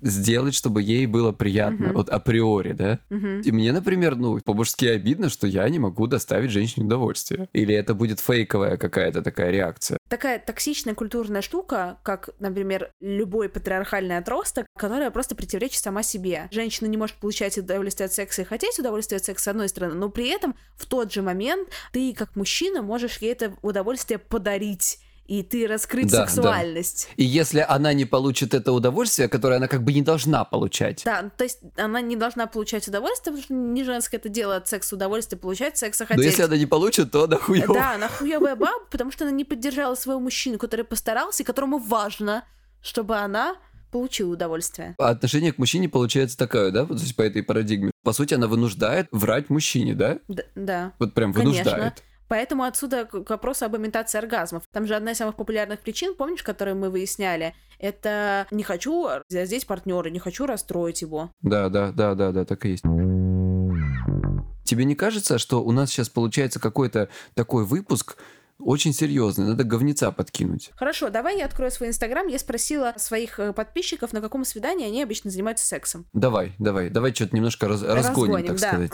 сделать, 0.04 0.54
чтобы 0.54 0.82
ей 0.82 1.06
было 1.06 1.32
приятно, 1.32 1.86
Мгм. 1.86 1.94
вот 1.96 2.10
априори, 2.10 2.72
да? 2.72 2.98
Мгм. 3.10 3.40
И 3.40 3.50
мне, 3.50 3.72
например, 3.72 4.16
ну, 4.16 4.38
по-мужски 4.44 4.84
обидно, 4.86 5.30
что 5.30 5.46
я 5.46 5.68
не 5.68 5.78
могу 5.78 6.06
доставить 6.06 6.50
женщине 6.50 6.86
удовольствие. 6.86 7.48
Или 7.52 7.74
это 7.74 7.94
будет 7.94 8.20
фейковая 8.20 8.76
какая-то 8.76 9.22
такая 9.22 9.50
реакция. 9.50 9.98
Такая 10.08 10.38
токсичная 10.38 10.94
культурная 10.94 11.40
штука, 11.42 11.98
как, 12.02 12.30
например, 12.38 12.90
любой 13.00 13.48
патриархальный 13.48 14.18
отросток, 14.18 14.66
которая 14.78 15.10
просто 15.10 15.34
противоречит 15.34 15.82
сама 15.82 16.02
себе. 16.02 16.48
Женщина 16.50 16.86
не 16.86 16.96
может 16.98 17.16
получать 17.16 17.56
удовольствие 17.56 18.06
от 18.06 18.12
секса 18.12 18.42
и 18.42 18.44
хотеть 18.44 18.78
удовольствие 18.78 19.16
от 19.16 19.24
секса 19.24 19.44
с 19.44 19.48
одной 19.48 19.68
стороны, 19.68 19.94
но 19.94 20.10
при 20.10 20.28
этом 20.28 20.54
в 20.76 20.86
тот 20.86 21.12
же 21.12 21.22
момент 21.22 21.68
ты, 21.92 22.12
как 22.14 22.36
мужчина, 22.36 22.82
можешь 22.82 23.18
ей 23.18 23.32
это 23.32 23.54
удовольствие 23.62 24.18
подарить. 24.18 24.98
И 25.26 25.42
ты 25.42 25.66
раскрыть 25.66 26.10
Да, 26.10 26.22
да. 26.22 26.26
сексуальность. 26.26 27.08
И 27.16 27.24
если 27.24 27.64
она 27.66 27.92
не 27.94 28.04
получит 28.04 28.52
это 28.52 28.72
удовольствие, 28.72 29.28
которое 29.28 29.56
она 29.56 29.68
как 29.68 29.82
бы 29.82 29.92
не 29.92 30.02
должна 30.02 30.44
получать, 30.44 31.02
Да, 31.04 31.30
то 31.34 31.44
есть 31.44 31.60
она 31.76 32.00
не 32.02 32.14
должна 32.16 32.46
получать 32.46 32.86
удовольствие, 32.88 33.32
потому 33.34 33.42
что 33.42 33.54
не 33.54 33.84
женское 33.84 34.18
это 34.18 34.28
дело 34.28 34.56
от 34.56 34.68
секса 34.68 34.94
удовольствие 34.96 35.38
получать, 35.38 35.78
секса 35.78 36.04
хотеть. 36.04 36.18
но 36.18 36.24
если 36.24 36.42
она 36.42 36.56
не 36.58 36.66
получит, 36.66 37.10
то 37.10 37.24
она 37.24 37.36
хуёво. 37.38 37.74
Да, 37.74 37.94
она 37.94 38.08
хуёвая 38.08 38.54
баба, 38.54 38.72
потому 38.90 39.10
что 39.12 39.24
она 39.24 39.32
не 39.32 39.44
поддержала 39.44 39.94
своего 39.94 40.20
мужчину, 40.20 40.58
который 40.58 40.84
постарался, 40.84 41.42
и 41.42 41.46
которому 41.46 41.78
важно, 41.78 42.44
чтобы 42.82 43.16
она 43.16 43.56
получила 43.90 44.32
удовольствие. 44.32 44.94
А 44.98 45.10
отношение 45.10 45.52
к 45.52 45.58
мужчине 45.58 45.88
получается 45.88 46.36
такое, 46.36 46.70
да, 46.70 46.84
вот 46.84 46.98
то 46.98 47.02
есть 47.04 47.14
по 47.16 47.22
этой 47.22 47.42
парадигме. 47.42 47.92
По 48.02 48.12
сути, 48.12 48.34
она 48.34 48.46
вынуждает 48.48 49.06
врать 49.12 49.48
мужчине, 49.50 49.94
да? 49.94 50.18
Д- 50.28 50.46
да. 50.54 50.92
Вот 50.98 51.14
прям 51.14 51.32
Конечно. 51.32 51.94
Поэтому 52.28 52.64
отсюда 52.64 53.08
вопросу 53.12 53.64
об 53.66 53.76
имитации 53.76 54.18
оргазмов. 54.18 54.64
Там 54.72 54.86
же 54.86 54.94
одна 54.94 55.12
из 55.12 55.18
самых 55.18 55.36
популярных 55.36 55.80
причин, 55.80 56.14
помнишь, 56.14 56.42
которые 56.42 56.74
мы 56.74 56.90
выясняли, 56.90 57.54
это 57.78 58.46
не 58.50 58.62
хочу 58.62 59.08
здесь 59.28 59.64
партнера, 59.64 60.08
не 60.08 60.18
хочу 60.18 60.46
расстроить 60.46 61.02
его. 61.02 61.30
Да, 61.42 61.68
да, 61.68 61.92
да, 61.92 62.14
да, 62.14 62.32
да, 62.32 62.44
так 62.44 62.64
и 62.66 62.70
есть. 62.70 62.84
Тебе 64.64 64.84
не 64.84 64.94
кажется, 64.94 65.38
что 65.38 65.62
у 65.62 65.72
нас 65.72 65.90
сейчас 65.90 66.08
получается 66.08 66.58
какой-то 66.58 67.08
такой 67.34 67.64
выпуск 67.64 68.16
очень 68.58 68.92
серьезный? 68.92 69.46
Надо 69.46 69.64
говнеца 69.64 70.10
подкинуть. 70.10 70.70
Хорошо, 70.76 71.10
давай 71.10 71.38
я 71.38 71.46
открою 71.46 71.70
свой 71.70 71.88
инстаграм. 71.88 72.26
Я 72.28 72.38
спросила 72.38 72.94
своих 72.96 73.38
э, 73.38 73.52
подписчиков, 73.52 74.12
на 74.12 74.20
каком 74.20 74.44
свидании 74.44 74.86
они 74.86 75.02
обычно 75.02 75.30
занимаются 75.30 75.66
сексом. 75.66 76.06
Давай, 76.12 76.54
давай, 76.58 76.88
давай 76.88 77.12
что-то 77.14 77.36
немножко 77.36 77.68
раз- 77.68 77.82
разгоним, 77.82 78.46
так 78.46 78.58
да. 78.60 78.68
сказать. 78.68 78.92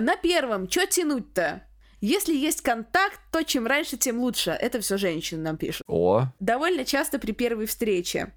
На 0.00 0.16
первом, 0.16 0.70
что 0.70 0.86
тянуть-то? 0.86 1.62
Если 2.00 2.34
есть 2.34 2.62
контакт, 2.62 3.20
то 3.32 3.42
чем 3.42 3.66
раньше, 3.66 3.96
тем 3.96 4.18
лучше. 4.18 4.50
Это 4.50 4.80
все 4.80 4.96
женщины 4.96 5.42
нам 5.42 5.56
пишут. 5.56 5.82
О, 5.86 6.26
Довольно 6.40 6.84
часто 6.84 7.18
при 7.18 7.32
первой 7.32 7.66
встрече. 7.66 8.32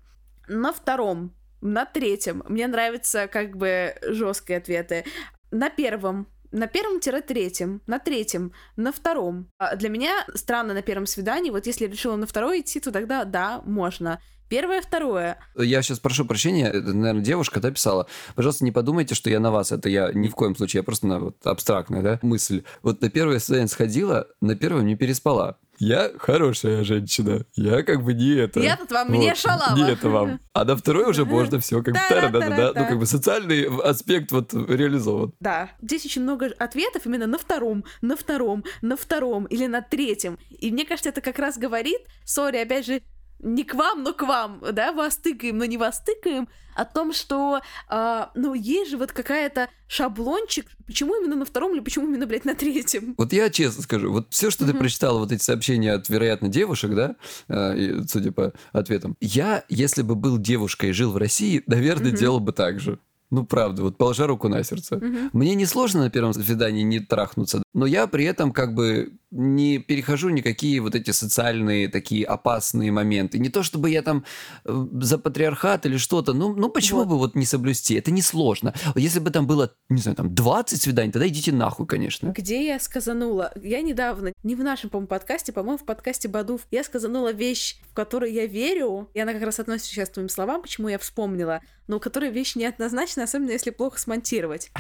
На 0.48 0.74
втором, 0.74 1.34
на 1.62 1.86
третьем. 1.86 2.44
Мне 2.48 2.68
нравятся 2.68 3.28
как 3.28 3.56
бы 3.56 3.96
жесткие 4.02 4.58
ответы. 4.58 5.06
На 5.52 5.70
первом. 5.70 6.28
На 6.52 6.68
первом-третьем, 6.68 7.82
на 7.88 7.98
третьем, 7.98 8.52
на 8.76 8.92
втором. 8.92 9.50
А 9.58 9.78
Для 9.78 9.88
меня 9.88 10.26
странно 10.36 10.74
на 10.74 10.82
первом 10.82 11.06
свидании, 11.06 11.50
вот 11.50 11.66
если 11.66 11.86
решила 11.86 12.18
на 12.18 12.28
второе 12.28 12.60
идти, 12.60 12.82
то 12.82 12.92
тогда 12.92 13.24
да, 13.24 13.62
можно. 13.64 14.20
Первое, 14.52 14.82
второе. 14.82 15.38
я 15.56 15.82
сейчас 15.82 16.00
прошу 16.00 16.26
прощения, 16.26 16.68
это, 16.68 16.92
наверное, 16.94 17.24
девушка, 17.24 17.62
да, 17.62 17.72
писала. 17.72 18.08
Пожалуйста, 18.36 18.66
не 18.66 18.74
подумайте, 18.74 19.16
что 19.16 19.30
я 19.30 19.40
на 19.40 19.50
вас. 19.50 19.72
Это 19.72 19.88
я 19.88 20.12
ни 20.12 20.28
в 20.28 20.36
коем 20.36 20.58
случае, 20.58 20.80
я 20.80 20.84
просто 20.84 21.08
на 21.08 21.20
вот 21.20 21.38
абстрактная, 21.46 22.02
да, 22.02 22.20
мысль. 22.22 22.64
Вот 22.84 23.02
на 23.02 23.10
первое 23.10 23.40
свидание 23.40 23.70
сходила, 23.70 24.28
на 24.42 24.58
первом 24.58 24.86
не 24.86 24.98
переспала. 24.98 25.58
Я 25.80 26.12
хорошая 26.20 26.84
женщина. 26.84 27.46
Я 27.56 27.82
как 27.84 28.04
бы 28.04 28.14
не 28.14 28.36
это. 28.36 28.60
Я 28.60 28.76
тут 28.76 28.92
вам 28.92 29.10
не 29.14 29.34
шалава. 29.34 29.76
Не 29.76 29.90
это 29.90 30.10
вам. 30.10 30.42
А 30.52 30.66
на 30.66 30.76
второй 30.76 31.10
уже 31.10 31.24
можно 31.24 31.62
все 31.62 31.82
как 31.82 31.94
бы 31.94 32.00
Та-ра-та-ра-та. 32.10 32.40
тара-да-да-да. 32.40 32.82
Ну, 32.82 32.88
как 32.88 33.00
бы 33.00 33.06
социальный 33.06 33.64
аспект 33.84 34.34
вот 34.34 34.54
реализован. 34.54 35.34
Да. 35.40 35.70
Здесь 35.82 36.06
очень 36.06 36.24
много 36.24 36.52
ответов 36.60 37.06
именно 37.06 37.26
на 37.26 37.40
втором, 37.40 37.86
на 38.02 38.18
втором, 38.18 38.66
на 38.82 38.98
втором 38.98 39.46
или 39.46 39.66
на 39.66 39.82
третьем. 39.82 40.38
И 40.50 40.72
мне 40.72 40.86
кажется, 40.86 41.10
это 41.10 41.22
как 41.22 41.40
раз 41.40 41.58
говорит, 41.58 42.02
сори, 42.26 42.58
опять 42.58 42.86
же, 42.86 43.02
не 43.42 43.64
к 43.64 43.74
вам, 43.74 44.04
но 44.04 44.14
к 44.14 44.22
вам, 44.24 44.62
да, 44.72 44.92
вас 44.94 45.18
тыкаем, 45.18 45.58
но 45.58 45.66
не 45.66 45.78
вас 45.78 46.02
тыкаем, 46.02 46.48
о 46.76 46.86
том, 46.86 47.12
что, 47.14 47.62
а, 47.90 48.32
ну, 48.34 48.54
есть 48.54 48.92
же 48.92 48.98
вот 48.98 49.12
какая-то 49.12 49.68
шаблончик, 49.88 50.68
почему 50.86 51.16
именно 51.20 51.36
на 51.36 51.46
втором 51.46 51.74
или 51.74 51.82
почему 51.82 52.08
именно, 52.08 52.26
блядь, 52.26 52.46
на 52.46 52.56
третьем? 52.56 53.14
Вот 53.18 53.34
я 53.34 53.50
честно 53.50 53.84
скажу, 53.84 54.12
вот 54.12 54.28
все, 54.30 54.50
что 54.52 54.66
ты 54.66 54.72
Мгм. 54.72 54.80
прочитала, 54.80 55.20
вот 55.20 55.32
эти 55.32 55.44
сообщения 55.44 55.94
от, 55.94 56.08
вероятно, 56.08 56.48
девушек, 56.48 56.96
да, 56.96 57.16
э, 57.50 58.02
судя 58.08 58.32
по 58.32 58.54
ответам, 58.72 59.16
я, 59.20 59.64
если 59.68 60.02
бы 60.02 60.16
был 60.16 60.38
девушкой 60.38 60.92
и 60.92 60.94
жил 60.94 61.12
в 61.12 61.18
России, 61.18 61.62
наверное, 61.68 62.12
Мгм. 62.12 62.18
делал 62.20 62.40
бы 62.40 62.54
так 62.54 62.80
же. 62.80 63.00
Ну, 63.32 63.46
правда, 63.46 63.84
вот 63.84 63.98
положа 63.98 64.28
руку 64.28 64.50
на 64.50 64.62
сердце. 64.64 64.98
Мгм. 64.98 65.30
Мне 65.32 65.56
не 65.56 65.66
сложно 65.66 66.02
на 66.02 66.10
первом 66.10 66.34
свидании 66.34 66.84
не 66.84 67.00
трахнуться, 67.00 67.64
но 67.74 67.86
я 67.86 68.08
при 68.08 68.26
этом 68.26 68.52
как 68.52 68.76
бы 68.76 69.14
не 69.32 69.80
перехожу 69.80 70.30
никакие 70.30 70.82
вот 70.82 70.94
эти 70.94 71.12
социальные 71.12 71.88
такие 71.88 72.26
опасные 72.26 72.92
моменты. 72.92 73.40
Не 73.40 73.50
то 73.50 73.64
чтобы 73.64 73.90
я 73.90 74.02
там 74.02 74.26
э, 74.66 74.88
за 75.00 75.18
патриархат 75.18 75.86
или 75.86 75.98
что-то, 75.98 76.34
ну, 76.34 76.54
ну 76.54 76.70
почему 76.70 77.00
Вот. 77.00 77.08
бы 77.08 77.18
вот 77.18 77.36
не 77.36 77.46
соблюсти? 77.46 77.96
Это 77.96 78.12
не 78.12 78.22
сложно. 78.22 78.74
Если 78.96 79.20
бы 79.20 79.32
там 79.32 79.48
было, 79.48 79.74
не 79.90 80.02
знаю, 80.02 80.18
там 80.18 80.36
20 80.36 80.82
свиданий, 80.82 81.12
тогда 81.12 81.28
идите 81.28 81.54
нахуй, 81.54 81.88
конечно. 81.88 82.30
Где 82.30 82.68
я 82.68 82.80
сказанула? 82.80 83.54
Я 83.62 83.82
недавно, 83.82 84.34
не 84.44 84.56
в 84.56 84.64
нашем, 84.64 84.90
по-моему, 84.90 85.08
подкасте, 85.08 85.54
по-моему, 85.54 85.78
в 85.78 85.86
подкасте 85.86 86.28
Бадув, 86.28 86.68
я 86.70 86.84
сказанула 86.84 87.32
вещь, 87.32 87.80
в 87.90 87.94
которую 87.94 88.34
я 88.34 88.46
верю, 88.46 89.10
и 89.14 89.20
она 89.20 89.34
как 89.34 89.44
раз 89.44 89.60
относится 89.60 89.92
сейчас 89.92 90.10
к 90.10 90.14
твоим 90.14 90.30
словам, 90.30 90.62
почему 90.62 90.90
я 90.90 90.98
вспомнила, 90.98 91.62
но 91.88 92.00
которая 92.00 92.32
вещь 92.32 92.56
неоднозначна, 92.56 93.24
особенно 93.24 93.52
если 93.52 93.70
плохо 93.70 93.98
смонтировать. 93.98 94.72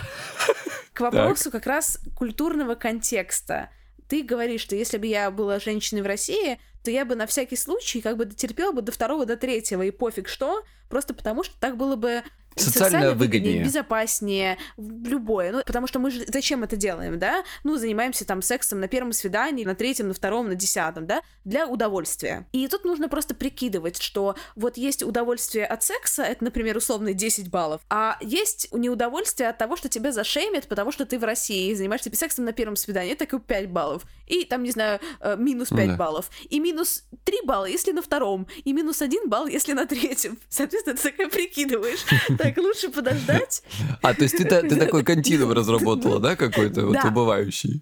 К 0.93 1.01
вопросу 1.01 1.51
как 1.51 1.65
раз 1.67 1.99
культурного 2.17 2.75
контекста. 2.75 3.69
Ты 4.11 4.23
говоришь, 4.23 4.59
что 4.59 4.75
если 4.75 4.97
бы 4.97 5.07
я 5.07 5.31
была 5.31 5.57
женщиной 5.57 6.01
в 6.01 6.05
России, 6.05 6.59
то 6.83 6.91
я 6.91 7.05
бы 7.05 7.15
на 7.15 7.27
всякий 7.27 7.55
случай 7.55 8.01
как 8.01 8.17
бы 8.17 8.25
дотерпела 8.25 8.73
бы 8.73 8.81
до 8.81 8.91
второго, 8.91 9.25
до 9.25 9.37
третьего, 9.37 9.83
и 9.83 9.89
пофиг 9.89 10.27
что, 10.27 10.65
просто 10.89 11.13
потому 11.13 11.45
что 11.45 11.57
так 11.61 11.77
было 11.77 11.95
бы 11.95 12.21
Социально 12.55 13.13
выгоднее. 13.13 13.63
безопаснее, 13.63 14.57
любое. 14.77 15.51
Ну, 15.51 15.61
потому 15.65 15.87
что 15.87 15.99
мы 15.99 16.11
же 16.11 16.23
зачем 16.27 16.63
это 16.63 16.75
делаем, 16.75 17.19
да? 17.19 17.43
Ну, 17.63 17.77
занимаемся 17.77 18.25
там 18.25 18.41
сексом 18.41 18.79
на 18.79 18.87
первом 18.87 19.13
свидании, 19.13 19.65
на 19.65 19.75
третьем, 19.75 20.07
на 20.07 20.13
втором, 20.13 20.47
на 20.47 20.55
десятом, 20.55 21.05
да? 21.05 21.21
Для 21.45 21.67
удовольствия. 21.67 22.47
И 22.51 22.67
тут 22.67 22.85
нужно 22.85 23.09
просто 23.09 23.35
прикидывать, 23.35 24.01
что 24.01 24.35
вот 24.55 24.77
есть 24.77 25.03
удовольствие 25.03 25.65
от 25.65 25.83
секса, 25.83 26.23
это, 26.23 26.43
например, 26.43 26.77
условно 26.77 27.13
10 27.13 27.49
баллов, 27.49 27.81
а 27.89 28.17
есть 28.21 28.67
неудовольствие 28.71 29.49
от 29.49 29.57
того, 29.57 29.75
что 29.75 29.89
тебя 29.89 30.11
зашеймят, 30.11 30.67
потому 30.67 30.91
что 30.91 31.05
ты 31.05 31.17
в 31.19 31.23
России 31.23 31.71
и 31.71 31.75
занимаешься 31.75 32.09
сексом 32.13 32.45
на 32.45 32.51
первом 32.51 32.75
свидании, 32.75 33.13
это 33.13 33.25
как 33.25 33.43
5 33.45 33.69
баллов. 33.69 34.03
И 34.27 34.45
там, 34.45 34.63
не 34.63 34.71
знаю, 34.71 34.99
э, 35.19 35.35
минус 35.37 35.69
5 35.69 35.79
Ну 35.79 35.87
да. 35.87 35.97
баллов. 35.97 36.29
И 36.49 36.59
минус 36.59 37.03
3 37.23 37.41
балла, 37.45 37.65
если 37.65 37.91
на 37.91 38.01
втором. 38.01 38.47
И 38.63 38.73
минус 38.73 39.01
1 39.01 39.27
балл, 39.27 39.47
если 39.47 39.73
на 39.73 39.85
третьем. 39.85 40.37
Соответственно, 40.49 40.95
ты 40.97 41.09
такая 41.09 41.29
прикидываешь. 41.29 42.05
Так, 42.43 42.57
лучше 42.57 42.89
подождать. 42.89 43.63
А, 44.01 44.13
то 44.13 44.23
есть 44.23 44.37
ты, 44.37 44.45
та- 44.45 44.61
ты 44.61 44.75
такой 44.75 45.03
континуум 45.03 45.51
разработала, 45.53 46.19
да, 46.19 46.35
какой-то 46.35 46.85
вот 46.87 46.95
убывающий? 47.05 47.81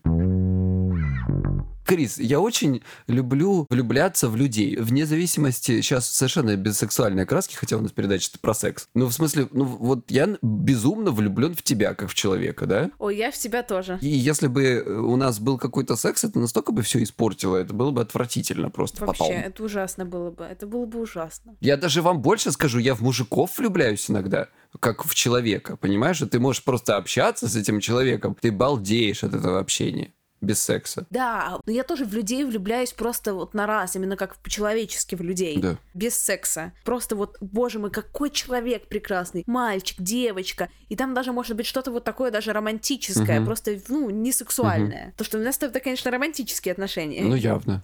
Крис, 1.89 2.19
я 2.19 2.39
очень 2.39 2.83
люблю 3.07 3.65
влюбляться 3.67 4.29
в 4.29 4.35
людей, 4.35 4.75
вне 4.75 5.07
зависимости, 5.07 5.81
сейчас 5.81 6.07
совершенно 6.07 6.55
без 6.55 6.77
сексуальной 6.77 7.23
окраски, 7.23 7.55
хотя 7.55 7.77
у 7.77 7.81
нас 7.81 7.91
передача 7.91 8.29
про 8.39 8.53
секс. 8.53 8.87
Ну, 8.93 9.07
в 9.07 9.11
смысле, 9.11 9.47
ну 9.51 9.65
вот 9.65 10.11
я 10.11 10.37
безумно 10.43 11.09
влюблен 11.09 11.55
в 11.55 11.63
тебя, 11.63 11.95
как 11.95 12.11
в 12.11 12.13
человека, 12.13 12.67
да? 12.67 12.91
Ой, 12.99 13.17
я 13.17 13.31
в 13.31 13.37
тебя 13.39 13.63
тоже. 13.63 13.97
И 14.01 14.07
если 14.07 14.45
бы 14.45 14.83
у 14.83 15.15
нас 15.15 15.39
был 15.39 15.57
какой-то 15.57 15.95
секс, 15.95 16.23
это 16.23 16.37
настолько 16.37 16.71
бы 16.71 16.83
все 16.83 17.01
испортило, 17.01 17.57
это 17.57 17.73
было 17.73 17.89
бы 17.89 18.01
отвратительно 18.01 18.69
просто 18.69 19.03
Вообще, 19.03 19.23
потом. 19.23 19.35
это 19.37 19.63
ужасно 19.63 20.05
было 20.05 20.29
бы. 20.29 20.43
Это 20.43 20.67
было 20.67 20.85
бы 20.85 21.01
ужасно. 21.01 21.55
Я 21.59 21.75
даже 21.75 22.03
вам 22.03 22.21
больше 22.21 22.51
скажу, 22.51 22.77
я 22.77 22.93
в 22.93 23.01
мужиков 23.01 23.57
влюбляюсь 23.57 24.11
иногда, 24.11 24.49
как 24.79 25.03
в 25.03 25.15
человека, 25.15 25.75
понимаешь? 25.75 26.19
Ты 26.19 26.39
можешь 26.39 26.63
просто 26.63 26.97
общаться 26.97 27.49
с 27.49 27.55
этим 27.55 27.79
человеком, 27.79 28.37
ты 28.39 28.51
балдеешь 28.51 29.23
от 29.23 29.33
этого 29.33 29.57
общения 29.57 30.13
без 30.41 30.61
секса. 30.61 31.05
Да, 31.09 31.59
но 31.65 31.71
я 31.71 31.83
тоже 31.83 32.05
в 32.05 32.13
людей 32.13 32.43
влюбляюсь 32.43 32.93
просто 32.93 33.33
вот 33.33 33.53
на 33.53 33.65
раз, 33.67 33.95
именно 33.95 34.15
как 34.15 34.35
по-человечески 34.37 35.15
в 35.15 35.21
людей. 35.21 35.57
Да. 35.57 35.77
Без 35.93 36.15
секса. 36.17 36.73
Просто 36.83 37.15
вот, 37.15 37.37
боже 37.41 37.79
мой, 37.79 37.91
какой 37.91 38.29
человек 38.29 38.87
прекрасный. 38.87 39.43
Мальчик, 39.47 39.97
девочка. 39.99 40.69
И 40.87 40.95
там 40.95 41.13
даже 41.13 41.31
может 41.31 41.55
быть 41.57 41.65
что-то 41.65 41.91
вот 41.91 42.03
такое 42.03 42.31
даже 42.31 42.53
романтическое, 42.53 43.37
Мгм. 43.39 43.45
просто, 43.45 43.77
ну, 43.89 44.09
не 44.09 44.31
сексуальное. 44.31 45.13
То, 45.17 45.23
что 45.23 45.37
у 45.37 45.41
нас 45.41 45.57
это, 45.61 45.79
конечно, 45.79 46.11
романтические 46.11 46.71
отношения. 46.73 47.21
Ну, 47.21 47.35
явно. 47.35 47.83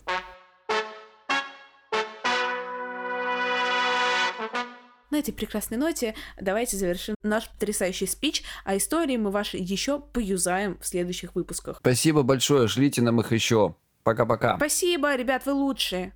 На 5.16 5.20
этой 5.20 5.32
прекрасной 5.32 5.78
ноте 5.78 6.14
давайте 6.42 6.76
завершим 6.76 7.16
наш 7.24 7.48
потрясающий 7.48 8.06
спич, 8.06 8.44
а 8.66 8.76
истории 8.76 9.16
мы 9.16 9.32
ваши 9.32 9.56
еще 9.56 10.02
поюзаем 10.02 10.78
в 10.82 10.86
следующих 10.86 11.36
выпусках. 11.36 11.78
Спасибо 11.78 12.24
большое, 12.24 12.68
шлите 12.68 13.02
нам 13.02 13.22
их 13.22 13.32
еще. 13.32 13.76
Пока-пока. 14.04 14.58
Спасибо, 14.58 15.16
ребят, 15.16 15.46
вы 15.46 15.54
лучшие. 15.54 16.12